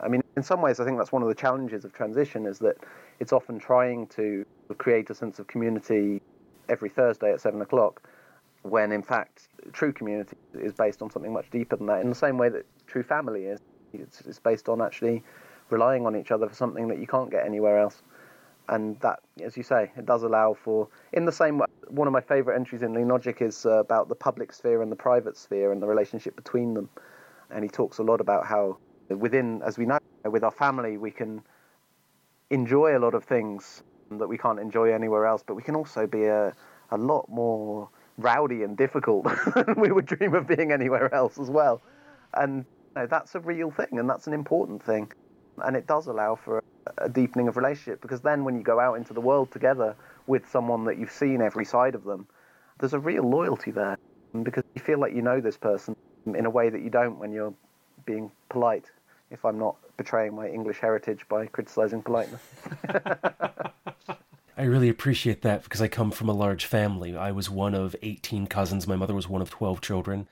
I 0.00 0.08
mean, 0.08 0.22
in 0.36 0.42
some 0.42 0.60
ways, 0.60 0.80
I 0.80 0.84
think 0.84 0.98
that's 0.98 1.12
one 1.12 1.22
of 1.22 1.28
the 1.28 1.34
challenges 1.34 1.84
of 1.84 1.92
transition 1.92 2.46
is 2.46 2.58
that 2.60 2.76
it's 3.20 3.32
often 3.32 3.58
trying 3.58 4.06
to 4.08 4.44
create 4.78 5.08
a 5.10 5.14
sense 5.14 5.38
of 5.38 5.46
community 5.46 6.20
every 6.68 6.88
Thursday 6.88 7.32
at 7.32 7.40
seven 7.40 7.62
o'clock, 7.62 8.02
when 8.62 8.92
in 8.92 9.02
fact 9.02 9.48
true 9.72 9.92
community 9.92 10.36
is 10.54 10.72
based 10.72 11.00
on 11.00 11.10
something 11.10 11.32
much 11.32 11.50
deeper 11.50 11.76
than 11.76 11.86
that. 11.86 12.02
In 12.02 12.08
the 12.08 12.14
same 12.14 12.36
way 12.36 12.48
that 12.50 12.66
true 12.86 13.02
family 13.02 13.44
is, 13.44 13.60
it's, 13.92 14.20
it's 14.22 14.38
based 14.38 14.68
on 14.68 14.82
actually 14.82 15.22
relying 15.70 16.06
on 16.06 16.14
each 16.16 16.30
other 16.30 16.48
for 16.48 16.54
something 16.54 16.88
that 16.88 16.98
you 16.98 17.06
can't 17.06 17.30
get 17.30 17.46
anywhere 17.46 17.78
else 17.78 18.02
and 18.68 18.98
that, 19.00 19.20
as 19.44 19.56
you 19.56 19.62
say, 19.62 19.90
it 19.96 20.06
does 20.06 20.22
allow 20.22 20.54
for. 20.54 20.88
In 21.12 21.24
the 21.24 21.32
same 21.32 21.58
way, 21.58 21.66
one 21.88 22.06
of 22.06 22.12
my 22.12 22.20
favourite 22.20 22.56
entries 22.56 22.82
in 22.82 22.94
Lean 22.94 23.08
Logic 23.08 23.40
is 23.40 23.64
uh, 23.64 23.78
about 23.78 24.08
the 24.08 24.14
public 24.14 24.52
sphere 24.52 24.82
and 24.82 24.90
the 24.90 24.96
private 24.96 25.36
sphere 25.36 25.72
and 25.72 25.80
the 25.80 25.86
relationship 25.86 26.36
between 26.36 26.74
them, 26.74 26.88
and 27.50 27.62
he 27.62 27.68
talks 27.68 27.98
a 27.98 28.02
lot 28.02 28.20
about 28.20 28.46
how 28.46 28.78
within, 29.08 29.62
as 29.62 29.78
we 29.78 29.86
know, 29.86 29.98
with 30.24 30.44
our 30.44 30.50
family, 30.50 30.96
we 30.96 31.10
can 31.10 31.42
enjoy 32.50 32.96
a 32.96 33.00
lot 33.00 33.14
of 33.14 33.24
things 33.24 33.82
that 34.10 34.28
we 34.28 34.38
can't 34.38 34.60
enjoy 34.60 34.92
anywhere 34.92 35.26
else, 35.26 35.42
but 35.46 35.54
we 35.54 35.62
can 35.62 35.74
also 35.74 36.06
be 36.06 36.24
a 36.24 36.54
a 36.92 36.96
lot 36.96 37.28
more 37.28 37.88
rowdy 38.18 38.62
and 38.62 38.76
difficult 38.76 39.24
than 39.54 39.74
we 39.76 39.90
would 39.90 40.06
dream 40.06 40.34
of 40.34 40.46
being 40.46 40.70
anywhere 40.70 41.12
else 41.12 41.38
as 41.38 41.50
well, 41.50 41.82
and 42.34 42.64
you 42.94 43.02
know, 43.02 43.06
that's 43.06 43.34
a 43.34 43.40
real 43.40 43.70
thing 43.70 43.98
and 43.98 44.08
that's 44.08 44.26
an 44.28 44.32
important 44.32 44.82
thing, 44.82 45.10
and 45.64 45.76
it 45.76 45.86
does 45.86 46.06
allow 46.06 46.36
for 46.36 46.62
a 46.98 47.08
deepening 47.08 47.48
of 47.48 47.56
relationship 47.56 48.00
because 48.00 48.20
then 48.20 48.44
when 48.44 48.56
you 48.56 48.62
go 48.62 48.78
out 48.78 48.94
into 48.94 49.12
the 49.12 49.20
world 49.20 49.50
together 49.50 49.96
with 50.28 50.48
someone 50.48 50.84
that 50.84 50.98
you've 50.98 51.10
seen 51.10 51.42
every 51.42 51.64
side 51.64 51.94
of 51.96 52.04
them, 52.04 52.26
there's 52.78 52.94
a 52.94 52.98
real 53.00 53.28
loyalty 53.28 53.72
there 53.72 53.98
because 54.42 54.62
you 54.74 54.82
feel 54.82 55.00
like 55.00 55.12
you 55.14 55.22
know 55.22 55.40
this 55.40 55.56
person 55.56 55.96
in 56.26 56.46
a 56.46 56.50
way 56.50 56.68
that 56.70 56.82
you 56.82 56.90
don't 56.90 57.18
when 57.18 57.32
you're 57.32 57.54
being 58.04 58.30
polite. 58.48 58.90
If 59.30 59.44
I'm 59.44 59.58
not 59.58 59.76
betraying 59.96 60.34
my 60.34 60.48
English 60.48 60.78
heritage 60.78 61.26
by 61.28 61.46
criticizing 61.46 62.02
politeness. 62.02 62.42
I 64.58 64.62
really 64.62 64.88
appreciate 64.88 65.42
that 65.42 65.64
because 65.64 65.82
I 65.82 65.88
come 65.88 66.10
from 66.10 66.28
a 66.28 66.34
large 66.34 66.64
family. 66.64 67.14
I 67.16 67.30
was 67.30 67.50
one 67.50 67.74
of 67.74 67.94
18 68.02 68.46
cousins. 68.46 68.86
My 68.86 68.96
mother 68.96 69.14
was 69.14 69.28
one 69.28 69.42
of 69.42 69.50
12 69.50 69.82
children. 69.82 70.28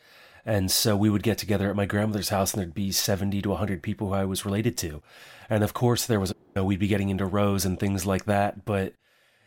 And 0.46 0.70
so 0.70 0.96
we 0.96 1.10
would 1.10 1.22
get 1.22 1.38
together 1.38 1.68
at 1.68 1.76
my 1.76 1.86
grandmother's 1.86 2.28
house 2.30 2.52
and 2.52 2.60
there'd 2.60 2.74
be 2.74 2.92
70 2.92 3.42
to 3.42 3.48
100 3.50 3.82
people 3.82 4.08
who 4.08 4.14
I 4.14 4.24
was 4.24 4.44
related 4.44 4.76
to. 4.78 5.02
And 5.50 5.62
of 5.62 5.74
course, 5.74 6.06
there 6.06 6.20
was, 6.20 6.30
you 6.30 6.52
know, 6.56 6.64
we'd 6.64 6.78
be 6.78 6.86
getting 6.86 7.10
into 7.10 7.26
rows 7.26 7.64
and 7.64 7.78
things 7.78 8.06
like 8.06 8.24
that. 8.24 8.64
But 8.64 8.94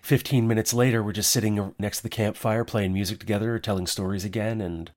15 0.02 0.48
minutes 0.48 0.74
later, 0.74 1.04
we're 1.04 1.12
just 1.12 1.32
sitting 1.32 1.74
next 1.80 1.98
to 1.98 2.04
the 2.04 2.10
campfire 2.10 2.64
playing 2.64 2.94
music 2.94 3.20
together, 3.20 3.58
telling 3.60 3.88
stories 3.88 4.26
again. 4.26 4.62
And 4.62 4.92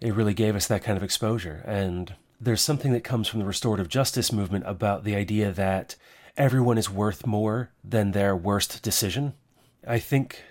it 0.00 0.14
really 0.14 0.34
gave 0.34 0.54
us 0.54 0.66
that 0.68 0.84
kind 0.84 0.96
of 0.96 1.04
exposure. 1.04 1.62
And 1.66 2.14
there's 2.44 2.62
something 2.62 2.92
that 2.92 3.04
comes 3.04 3.26
from 3.26 3.40
the 3.40 3.46
restorative 3.46 3.88
justice 3.88 4.32
movement 4.32 4.64
about 4.66 5.04
the 5.04 5.14
idea 5.14 5.50
that 5.52 5.96
everyone 6.36 6.78
is 6.78 6.90
worth 6.90 7.26
more 7.26 7.70
than 7.82 8.10
their 8.10 8.36
worst 8.36 8.82
decision. 8.82 9.34
I 9.86 9.98
think 9.98 10.42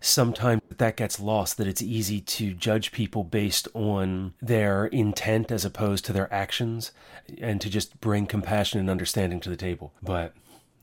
sometimes 0.00 0.62
that 0.76 0.96
gets 0.96 1.18
lost 1.18 1.56
that 1.56 1.66
it's 1.66 1.82
easy 1.82 2.20
to 2.20 2.52
judge 2.52 2.92
people 2.92 3.24
based 3.24 3.66
on 3.74 4.34
their 4.40 4.86
intent 4.86 5.50
as 5.50 5.64
opposed 5.64 6.04
to 6.04 6.12
their 6.12 6.32
actions 6.32 6.92
and 7.38 7.60
to 7.60 7.68
just 7.68 7.98
bring 8.00 8.26
compassion 8.26 8.78
and 8.78 8.90
understanding 8.90 9.40
to 9.40 9.48
the 9.48 9.56
table 9.56 9.94
but 10.02 10.34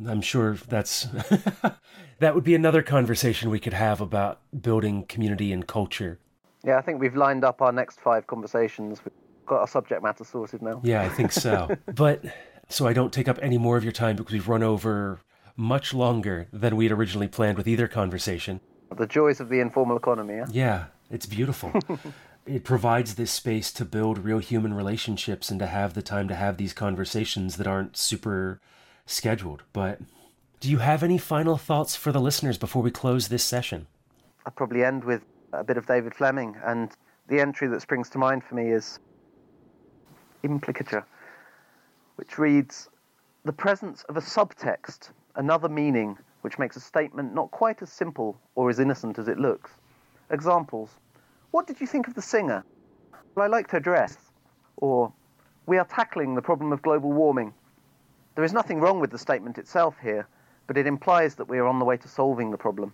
i'm 0.07 0.19
sure 0.19 0.55
that's 0.67 1.03
that 2.19 2.33
would 2.33 2.43
be 2.43 2.55
another 2.55 2.81
conversation 2.81 3.51
we 3.51 3.59
could 3.59 3.73
have 3.73 4.01
about 4.01 4.41
building 4.61 5.03
community 5.05 5.53
and 5.53 5.67
culture 5.67 6.19
yeah 6.63 6.77
i 6.77 6.81
think 6.81 6.99
we've 6.99 7.15
lined 7.15 7.45
up 7.45 7.61
our 7.61 7.71
next 7.71 8.01
five 8.01 8.25
conversations 8.25 8.99
we've 9.05 9.22
got 9.45 9.59
our 9.59 9.67
subject 9.67 10.01
matter 10.03 10.23
sorted 10.23 10.61
now 10.61 10.81
yeah 10.83 11.01
i 11.01 11.09
think 11.09 11.31
so 11.31 11.75
but 11.95 12.23
so 12.69 12.87
i 12.87 12.93
don't 12.93 13.13
take 13.13 13.27
up 13.27 13.39
any 13.41 13.57
more 13.57 13.77
of 13.77 13.83
your 13.83 13.93
time 13.93 14.15
because 14.15 14.33
we've 14.33 14.47
run 14.47 14.63
over 14.63 15.19
much 15.55 15.93
longer 15.93 16.47
than 16.51 16.75
we'd 16.75 16.91
originally 16.91 17.27
planned 17.27 17.57
with 17.57 17.67
either 17.67 17.87
conversation 17.87 18.59
the 18.97 19.07
joys 19.07 19.39
of 19.39 19.49
the 19.49 19.59
informal 19.59 19.97
economy. 19.97 20.35
Yeah, 20.35 20.45
yeah 20.51 20.85
it's 21.09 21.25
beautiful. 21.25 21.73
it 22.45 22.63
provides 22.63 23.15
this 23.15 23.31
space 23.31 23.71
to 23.73 23.85
build 23.85 24.19
real 24.19 24.39
human 24.39 24.73
relationships 24.73 25.49
and 25.49 25.59
to 25.59 25.67
have 25.67 25.93
the 25.93 26.01
time 26.01 26.27
to 26.27 26.35
have 26.35 26.57
these 26.57 26.73
conversations 26.73 27.57
that 27.57 27.67
aren't 27.67 27.97
super 27.97 28.59
scheduled. 29.05 29.63
But 29.73 29.99
do 30.59 30.69
you 30.69 30.77
have 30.77 31.03
any 31.03 31.17
final 31.17 31.57
thoughts 31.57 31.95
for 31.95 32.11
the 32.11 32.21
listeners 32.21 32.57
before 32.57 32.81
we 32.81 32.91
close 32.91 33.27
this 33.27 33.43
session? 33.43 33.87
I'll 34.45 34.53
probably 34.53 34.83
end 34.83 35.03
with 35.03 35.21
a 35.51 35.63
bit 35.63 35.77
of 35.77 35.85
David 35.85 36.15
Fleming, 36.15 36.55
and 36.65 36.91
the 37.27 37.39
entry 37.39 37.67
that 37.67 37.81
springs 37.81 38.09
to 38.11 38.17
mind 38.17 38.43
for 38.43 38.55
me 38.55 38.71
is 38.71 38.99
implicature, 40.43 41.05
which 42.15 42.37
reads 42.37 42.89
The 43.45 43.53
presence 43.53 44.03
of 44.03 44.17
a 44.17 44.21
subtext, 44.21 45.09
another 45.35 45.69
meaning, 45.69 46.17
which 46.41 46.59
makes 46.59 46.75
a 46.75 46.81
statement 46.81 47.33
not 47.33 47.51
quite 47.51 47.81
as 47.81 47.91
simple 47.91 48.37
or 48.55 48.69
as 48.69 48.79
innocent 48.79 49.17
as 49.17 49.27
it 49.27 49.39
looks. 49.39 49.71
Examples 50.29 50.99
What 51.51 51.67
did 51.67 51.81
you 51.81 51.87
think 51.87 52.07
of 52.07 52.13
the 52.13 52.21
singer? 52.21 52.63
Well, 53.35 53.45
I 53.45 53.47
liked 53.47 53.71
her 53.71 53.79
dress. 53.79 54.17
Or, 54.77 55.11
We 55.65 55.77
are 55.77 55.85
tackling 55.85 56.35
the 56.35 56.41
problem 56.41 56.71
of 56.71 56.81
global 56.81 57.11
warming. 57.11 57.53
There 58.35 58.43
is 58.43 58.53
nothing 58.53 58.79
wrong 58.79 58.99
with 58.99 59.11
the 59.11 59.17
statement 59.17 59.57
itself 59.57 59.95
here, 60.01 60.27
but 60.67 60.77
it 60.77 60.87
implies 60.87 61.35
that 61.35 61.47
we 61.47 61.59
are 61.59 61.67
on 61.67 61.79
the 61.79 61.85
way 61.85 61.97
to 61.97 62.07
solving 62.07 62.51
the 62.51 62.57
problem. 62.57 62.93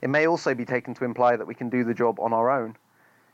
It 0.00 0.08
may 0.08 0.26
also 0.26 0.54
be 0.54 0.64
taken 0.64 0.94
to 0.94 1.04
imply 1.04 1.36
that 1.36 1.46
we 1.46 1.54
can 1.54 1.68
do 1.68 1.84
the 1.84 1.94
job 1.94 2.20
on 2.20 2.32
our 2.32 2.50
own. 2.50 2.76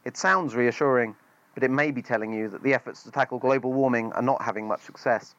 It 0.05 0.17
sounds 0.17 0.55
reassuring, 0.55 1.17
but 1.55 1.63
it 1.63 1.71
may 1.71 1.91
be 1.91 2.03
telling 2.03 2.33
you 2.33 2.49
that 2.49 2.63
the 2.63 2.75
efforts 2.75 3.03
to 3.05 3.11
tackle 3.11 3.39
global 3.39 3.73
warming 3.73 4.13
are 4.13 4.23
not 4.23 4.43
having 4.43 4.69
much 4.69 4.83
success. 4.83 5.35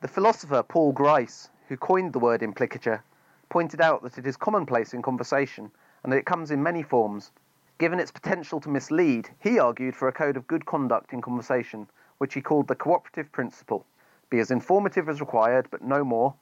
The 0.00 0.08
philosopher 0.08 0.62
Paul 0.62 0.92
Grice, 0.92 1.48
who 1.68 1.76
coined 1.76 2.12
the 2.12 2.18
word 2.18 2.42
implicature, 2.42 3.02
pointed 3.48 3.80
out 3.80 4.02
that 4.02 4.18
it 4.18 4.26
is 4.26 4.36
commonplace 4.36 4.92
in 4.92 5.00
conversation 5.00 5.70
and 6.02 6.12
that 6.12 6.18
it 6.18 6.26
comes 6.26 6.50
in 6.50 6.62
many 6.62 6.82
forms. 6.82 7.30
Given 7.78 8.00
its 8.00 8.10
potential 8.10 8.60
to 8.60 8.68
mislead, 8.68 9.30
he 9.40 9.58
argued 9.58 9.96
for 9.96 10.08
a 10.08 10.12
code 10.12 10.36
of 10.36 10.46
good 10.46 10.66
conduct 10.66 11.12
in 11.12 11.22
conversation, 11.22 11.88
which 12.18 12.34
he 12.34 12.40
called 12.40 12.68
the 12.68 12.74
cooperative 12.74 13.32
principle. 13.32 13.86
Be 14.30 14.40
as 14.40 14.50
informative 14.50 15.08
as 15.08 15.20
required, 15.20 15.68
but 15.70 15.82
no 15.82 16.04
more. 16.04 16.34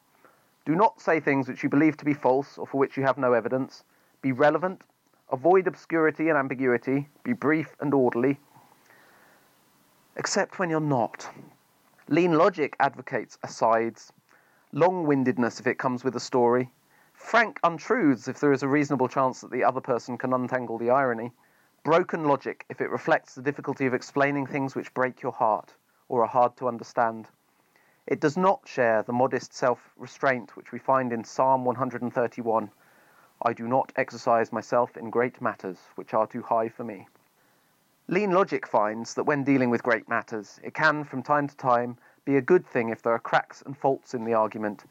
Do 0.64 0.74
not 0.74 1.00
say 1.00 1.20
things 1.20 1.48
which 1.48 1.62
you 1.62 1.68
believe 1.68 1.96
to 1.98 2.04
be 2.04 2.14
false 2.14 2.58
or 2.58 2.66
for 2.66 2.78
which 2.78 2.96
you 2.96 3.02
have 3.02 3.18
no 3.18 3.32
evidence. 3.32 3.84
Be 4.20 4.32
relevant. 4.32 4.82
Avoid 5.32 5.66
obscurity 5.66 6.28
and 6.28 6.36
ambiguity. 6.36 7.08
Be 7.24 7.32
brief 7.32 7.74
and 7.80 7.94
orderly. 7.94 8.38
Except 10.14 10.58
when 10.58 10.68
you're 10.68 10.78
not. 10.78 11.26
Lean 12.08 12.36
logic 12.36 12.76
advocates 12.78 13.38
asides, 13.42 14.12
long 14.72 15.06
windedness 15.06 15.58
if 15.58 15.66
it 15.66 15.78
comes 15.78 16.04
with 16.04 16.14
a 16.16 16.20
story, 16.20 16.70
frank 17.14 17.58
untruths 17.64 18.28
if 18.28 18.40
there 18.40 18.52
is 18.52 18.62
a 18.62 18.68
reasonable 18.68 19.08
chance 19.08 19.40
that 19.40 19.50
the 19.50 19.64
other 19.64 19.80
person 19.80 20.18
can 20.18 20.34
untangle 20.34 20.76
the 20.76 20.90
irony, 20.90 21.32
broken 21.82 22.24
logic 22.24 22.66
if 22.68 22.82
it 22.82 22.90
reflects 22.90 23.34
the 23.34 23.40
difficulty 23.40 23.86
of 23.86 23.94
explaining 23.94 24.44
things 24.44 24.74
which 24.74 24.92
break 24.92 25.22
your 25.22 25.32
heart 25.32 25.74
or 26.10 26.22
are 26.22 26.28
hard 26.28 26.54
to 26.58 26.68
understand. 26.68 27.26
It 28.06 28.20
does 28.20 28.36
not 28.36 28.68
share 28.68 29.02
the 29.02 29.14
modest 29.14 29.54
self 29.54 29.94
restraint 29.96 30.56
which 30.58 30.72
we 30.72 30.78
find 30.78 31.10
in 31.10 31.24
Psalm 31.24 31.64
131 31.64 32.70
I 33.44 33.52
do 33.52 33.66
not 33.66 33.92
exercise 33.96 34.52
myself 34.52 34.96
in 34.96 35.10
great 35.10 35.40
matters 35.40 35.78
which 35.96 36.14
are 36.14 36.26
too 36.26 36.42
high 36.42 36.68
for 36.68 36.84
me. 36.84 37.08
Lean 38.08 38.30
logic 38.30 38.66
finds 38.66 39.14
that 39.14 39.24
when 39.24 39.42
dealing 39.42 39.70
with 39.70 39.82
great 39.82 40.08
matters, 40.08 40.60
it 40.62 40.74
can, 40.74 41.02
from 41.02 41.22
time 41.22 41.48
to 41.48 41.56
time, 41.56 41.96
be 42.24 42.36
a 42.36 42.40
good 42.40 42.66
thing 42.66 42.88
if 42.88 43.02
there 43.02 43.12
are 43.12 43.18
cracks 43.18 43.62
and 43.62 43.76
faults 43.76 44.14
in 44.14 44.24
the 44.24 44.34
argument, 44.34 44.84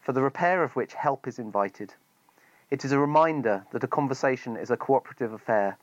for 0.00 0.12
the 0.12 0.22
repair 0.22 0.62
of 0.62 0.76
which 0.76 0.92
help 0.92 1.26
is 1.26 1.38
invited. 1.38 1.94
It 2.70 2.84
is 2.84 2.92
a 2.92 2.98
reminder 2.98 3.64
that 3.70 3.84
a 3.84 3.88
conversation 3.88 4.56
is 4.56 4.70
a 4.70 4.76
cooperative 4.76 5.32
affair, 5.32 5.78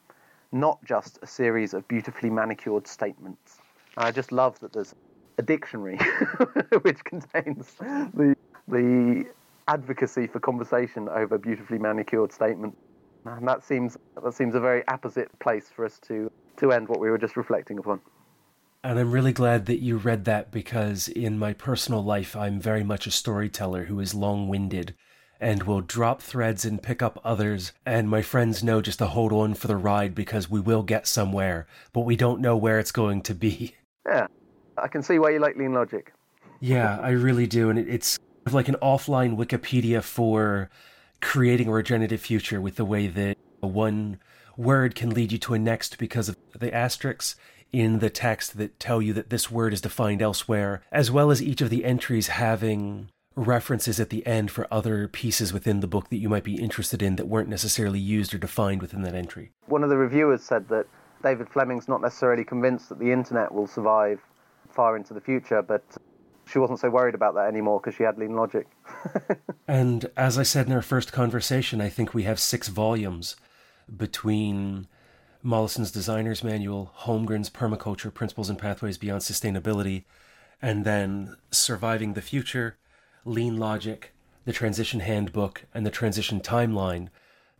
not 0.51 0.83
just 0.83 1.17
a 1.21 1.27
series 1.27 1.73
of 1.73 1.87
beautifully 1.87 2.29
manicured 2.29 2.87
statements. 2.87 3.59
I 3.97 4.11
just 4.11 4.31
love 4.31 4.59
that 4.59 4.73
there's 4.73 4.93
a 5.37 5.41
dictionary 5.41 5.97
which 6.81 7.03
contains 7.03 7.73
the, 7.75 8.35
the 8.67 9.25
advocacy 9.67 10.27
for 10.27 10.39
conversation 10.39 11.09
over 11.09 11.37
beautifully 11.37 11.77
manicured 11.77 12.31
statements. 12.31 12.77
And 13.25 13.47
that 13.47 13.63
seems, 13.63 13.97
that 14.23 14.33
seems 14.33 14.55
a 14.55 14.59
very 14.59 14.83
apposite 14.87 15.37
place 15.39 15.69
for 15.75 15.85
us 15.85 15.99
to, 16.07 16.31
to 16.57 16.71
end 16.71 16.89
what 16.89 16.99
we 16.99 17.09
were 17.09 17.17
just 17.17 17.37
reflecting 17.37 17.77
upon. 17.77 18.01
And 18.83 18.97
I'm 18.97 19.11
really 19.11 19.33
glad 19.33 19.67
that 19.67 19.79
you 19.79 19.97
read 19.97 20.25
that 20.25 20.51
because 20.51 21.07
in 21.07 21.37
my 21.37 21.53
personal 21.53 22.03
life, 22.03 22.35
I'm 22.35 22.59
very 22.59 22.83
much 22.83 23.05
a 23.05 23.11
storyteller 23.11 23.85
who 23.85 23.99
is 23.99 24.15
long 24.15 24.47
winded 24.47 24.95
and 25.39 25.63
will 25.63 25.81
drop 25.81 26.21
threads 26.21 26.65
and 26.65 26.81
pick 26.81 27.01
up 27.03 27.19
others. 27.23 27.73
And 27.85 28.09
my 28.09 28.23
friends 28.23 28.63
know 28.63 28.81
just 28.81 28.99
to 28.99 29.07
hold 29.07 29.31
on 29.31 29.53
for 29.53 29.67
the 29.67 29.75
ride 29.75 30.15
because 30.15 30.49
we 30.49 30.59
will 30.59 30.83
get 30.83 31.05
somewhere, 31.05 31.67
but 31.93 32.01
we 32.01 32.15
don't 32.15 32.41
know 32.41 32.57
where 32.57 32.79
it's 32.79 32.91
going 32.91 33.21
to 33.23 33.35
be. 33.35 33.75
Yeah, 34.03 34.25
I 34.79 34.87
can 34.87 35.03
see 35.03 35.19
why 35.19 35.29
you 35.29 35.37
like 35.37 35.57
lean 35.57 35.73
logic. 35.73 36.11
Yeah, 36.59 36.97
I 36.99 37.11
really 37.11 37.45
do. 37.45 37.69
And 37.69 37.77
it's 37.77 38.17
like 38.53 38.67
an 38.67 38.77
offline 38.81 39.37
Wikipedia 39.37 40.03
for 40.03 40.69
creating 41.21 41.67
a 41.67 41.71
regenerative 41.71 42.21
future 42.21 42.59
with 42.59 42.75
the 42.75 42.85
way 42.85 43.07
that 43.07 43.37
one 43.59 44.19
word 44.57 44.95
can 44.95 45.09
lead 45.11 45.31
you 45.31 45.37
to 45.37 45.53
a 45.53 45.59
next 45.59 45.97
because 45.97 46.29
of 46.29 46.37
the 46.57 46.73
asterisks 46.73 47.35
in 47.71 47.99
the 47.99 48.09
text 48.09 48.57
that 48.57 48.79
tell 48.79 49.01
you 49.01 49.13
that 49.13 49.29
this 49.29 49.49
word 49.49 49.73
is 49.73 49.81
defined 49.81 50.21
elsewhere, 50.21 50.81
as 50.91 51.09
well 51.09 51.31
as 51.31 51.41
each 51.41 51.61
of 51.61 51.69
the 51.69 51.85
entries 51.85 52.27
having 52.27 53.09
references 53.35 53.99
at 53.99 54.09
the 54.09 54.25
end 54.27 54.51
for 54.51 54.67
other 54.71 55.07
pieces 55.07 55.53
within 55.53 55.79
the 55.79 55.87
book 55.87 56.09
that 56.09 56.17
you 56.17 56.27
might 56.27 56.43
be 56.43 56.61
interested 56.61 57.01
in 57.01 57.15
that 57.15 57.27
weren't 57.27 57.47
necessarily 57.47 57.99
used 57.99 58.33
or 58.33 58.37
defined 58.37 58.81
within 58.81 59.03
that 59.03 59.15
entry. 59.15 59.51
One 59.67 59.83
of 59.83 59.89
the 59.89 59.95
reviewers 59.95 60.43
said 60.43 60.67
that 60.67 60.85
David 61.23 61.47
Fleming's 61.49 61.87
not 61.87 62.01
necessarily 62.01 62.43
convinced 62.43 62.89
that 62.89 62.99
the 62.99 63.11
internet 63.11 63.53
will 63.53 63.67
survive 63.67 64.19
far 64.69 64.97
into 64.97 65.13
the 65.13 65.21
future, 65.21 65.61
but 65.61 65.83
she 66.51 66.59
wasn't 66.59 66.79
so 66.79 66.89
worried 66.89 67.15
about 67.15 67.35
that 67.35 67.47
anymore 67.47 67.79
because 67.79 67.95
she 67.95 68.03
had 68.03 68.17
lean 68.17 68.35
logic. 68.35 68.67
and 69.67 70.09
as 70.17 70.37
I 70.37 70.43
said 70.43 70.67
in 70.67 70.73
our 70.73 70.81
first 70.81 71.11
conversation, 71.13 71.81
I 71.81 71.89
think 71.89 72.13
we 72.13 72.23
have 72.23 72.39
six 72.39 72.67
volumes 72.67 73.35
between 73.95 74.87
Mollison's 75.43 75.91
Designer's 75.91 76.43
Manual, 76.43 76.93
Holmgren's 76.99 77.49
Permaculture 77.49 78.13
Principles 78.13 78.49
and 78.49 78.59
Pathways 78.59 78.97
Beyond 78.97 79.21
Sustainability, 79.21 80.03
and 80.61 80.85
then 80.85 81.35
Surviving 81.49 82.13
the 82.13 82.21
Future, 82.21 82.77
Lean 83.25 83.57
Logic, 83.57 84.13
the 84.45 84.53
Transition 84.53 84.99
Handbook, 84.99 85.65
and 85.73 85.85
the 85.85 85.91
Transition 85.91 86.41
Timeline 86.41 87.09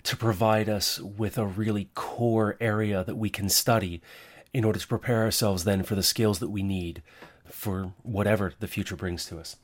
to 0.04 0.18
provide 0.18 0.68
us 0.68 1.00
with 1.00 1.38
a 1.38 1.46
really 1.46 1.90
core 1.94 2.58
area 2.60 3.04
that 3.04 3.18
we 3.18 3.30
can 3.30 3.50
study 3.50 4.02
in 4.54 4.66
order 4.66 4.80
to 4.80 4.88
prepare 4.88 5.24
ourselves 5.24 5.64
then 5.64 5.84
for 5.84 5.96
the 5.96 6.04
skills 6.04 6.40
that 6.40 6.50
we 6.50 6.64
need 6.64 7.02
for 7.52 7.94
whatever 8.04 8.54
the 8.60 8.68
future 8.68 8.96
brings 8.96 9.26
to 9.26 9.40
us. 9.40 9.58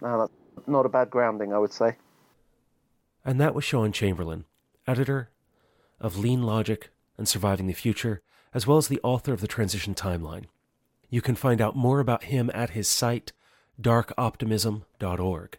No, 0.00 0.28
that's 0.56 0.68
not 0.68 0.86
a 0.86 0.88
bad 0.88 1.10
grounding, 1.10 1.52
I 1.52 1.58
would 1.58 1.72
say. 1.72 1.96
And 3.24 3.40
that 3.40 3.54
was 3.54 3.64
Shaun 3.64 3.92
Chamberlin, 3.92 4.44
editor 4.86 5.30
of 6.00 6.18
Lean 6.18 6.42
Logic 6.42 6.90
and 7.16 7.28
Surviving 7.28 7.66
the 7.66 7.72
Future, 7.72 8.22
as 8.52 8.66
well 8.66 8.78
as 8.78 8.88
the 8.88 9.00
author 9.02 9.32
of 9.32 9.40
the 9.40 9.46
Transition 9.46 9.94
Timeline. 9.94 10.46
You 11.08 11.20
can 11.20 11.34
find 11.34 11.60
out 11.60 11.76
more 11.76 12.00
about 12.00 12.24
him 12.24 12.50
at 12.52 12.70
his 12.70 12.88
site, 12.88 13.32
darkoptimism.org. 13.80 15.58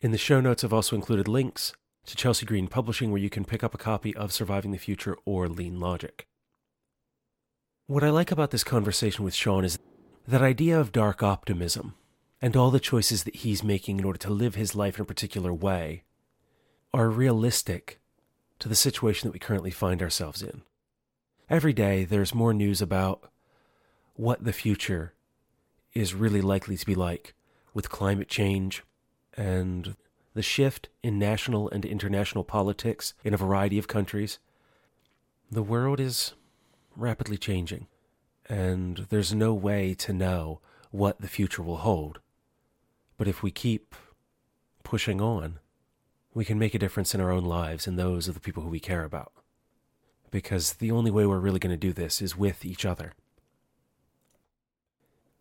In 0.00 0.10
the 0.10 0.18
show 0.18 0.40
notes, 0.40 0.64
I've 0.64 0.72
also 0.72 0.96
included 0.96 1.28
links 1.28 1.72
to 2.06 2.16
Chelsea 2.16 2.44
Green 2.44 2.68
Publishing, 2.68 3.10
where 3.10 3.20
you 3.20 3.30
can 3.30 3.44
pick 3.44 3.62
up 3.62 3.74
a 3.74 3.78
copy 3.78 4.14
of 4.16 4.32
Surviving 4.32 4.72
the 4.72 4.78
Future 4.78 5.16
or 5.24 5.48
Lean 5.48 5.80
Logic. 5.80 6.26
What 7.86 8.04
I 8.04 8.10
like 8.10 8.30
about 8.30 8.50
this 8.50 8.64
conversation 8.64 9.24
with 9.24 9.34
Shaun 9.34 9.64
is 9.64 9.78
that 10.26 10.42
idea 10.42 10.78
of 10.78 10.92
dark 10.92 11.22
optimism 11.22 11.94
and 12.40 12.56
all 12.56 12.70
the 12.70 12.80
choices 12.80 13.24
that 13.24 13.36
he's 13.36 13.62
making 13.62 13.98
in 13.98 14.04
order 14.04 14.18
to 14.18 14.30
live 14.30 14.54
his 14.54 14.74
life 14.74 14.96
in 14.96 15.02
a 15.02 15.06
particular 15.06 15.52
way 15.52 16.02
are 16.92 17.10
realistic 17.10 18.00
to 18.58 18.68
the 18.68 18.74
situation 18.74 19.28
that 19.28 19.32
we 19.32 19.38
currently 19.38 19.70
find 19.70 20.00
ourselves 20.00 20.42
in. 20.42 20.62
Every 21.50 21.72
day, 21.72 22.04
there's 22.04 22.34
more 22.34 22.54
news 22.54 22.80
about 22.80 23.30
what 24.14 24.44
the 24.44 24.52
future 24.52 25.12
is 25.92 26.14
really 26.14 26.40
likely 26.40 26.76
to 26.76 26.86
be 26.86 26.94
like 26.94 27.34
with 27.74 27.90
climate 27.90 28.28
change 28.28 28.82
and 29.36 29.96
the 30.34 30.42
shift 30.42 30.88
in 31.02 31.18
national 31.18 31.68
and 31.70 31.84
international 31.84 32.44
politics 32.44 33.14
in 33.24 33.34
a 33.34 33.38
variety 33.38 33.78
of 33.78 33.88
countries. 33.88 34.38
The 35.50 35.62
world 35.62 36.00
is 36.00 36.34
rapidly 36.96 37.36
changing, 37.36 37.86
and 38.48 39.06
there's 39.08 39.34
no 39.34 39.54
way 39.54 39.94
to 39.94 40.12
know 40.12 40.60
what 40.90 41.20
the 41.20 41.28
future 41.28 41.62
will 41.62 41.78
hold. 41.78 42.20
But 43.16 43.28
if 43.28 43.42
we 43.42 43.50
keep 43.50 43.94
pushing 44.82 45.20
on, 45.20 45.58
we 46.34 46.44
can 46.44 46.58
make 46.58 46.74
a 46.74 46.78
difference 46.78 47.14
in 47.14 47.20
our 47.20 47.30
own 47.30 47.44
lives 47.44 47.86
and 47.86 47.98
those 47.98 48.28
of 48.28 48.34
the 48.34 48.40
people 48.40 48.62
who 48.62 48.68
we 48.68 48.80
care 48.80 49.04
about. 49.04 49.32
Because 50.30 50.74
the 50.74 50.90
only 50.90 51.10
way 51.10 51.26
we're 51.26 51.38
really 51.38 51.60
going 51.60 51.70
to 51.70 51.76
do 51.76 51.92
this 51.92 52.20
is 52.20 52.36
with 52.36 52.64
each 52.64 52.84
other. 52.84 53.12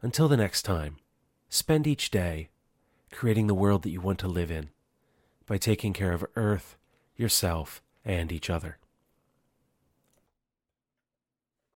Until 0.02 0.28
the 0.28 0.38
next 0.38 0.64
time, 0.64 0.98
spend 1.50 1.88
each 1.88 2.12
day 2.12 2.50
creating 3.12 3.48
the 3.48 3.54
world 3.54 3.84
that 3.84 3.90
you 3.90 4.02
want 4.02 4.20
to 4.20 4.28
live 4.28 4.52
in 4.52 4.70
by 5.46 5.58
taking 5.58 5.94
care 5.94 6.14
of 6.14 6.26
Earth, 6.36 6.78
yourself, 7.16 7.82
and 8.06 8.32
each 8.32 8.50
other. 8.50 8.78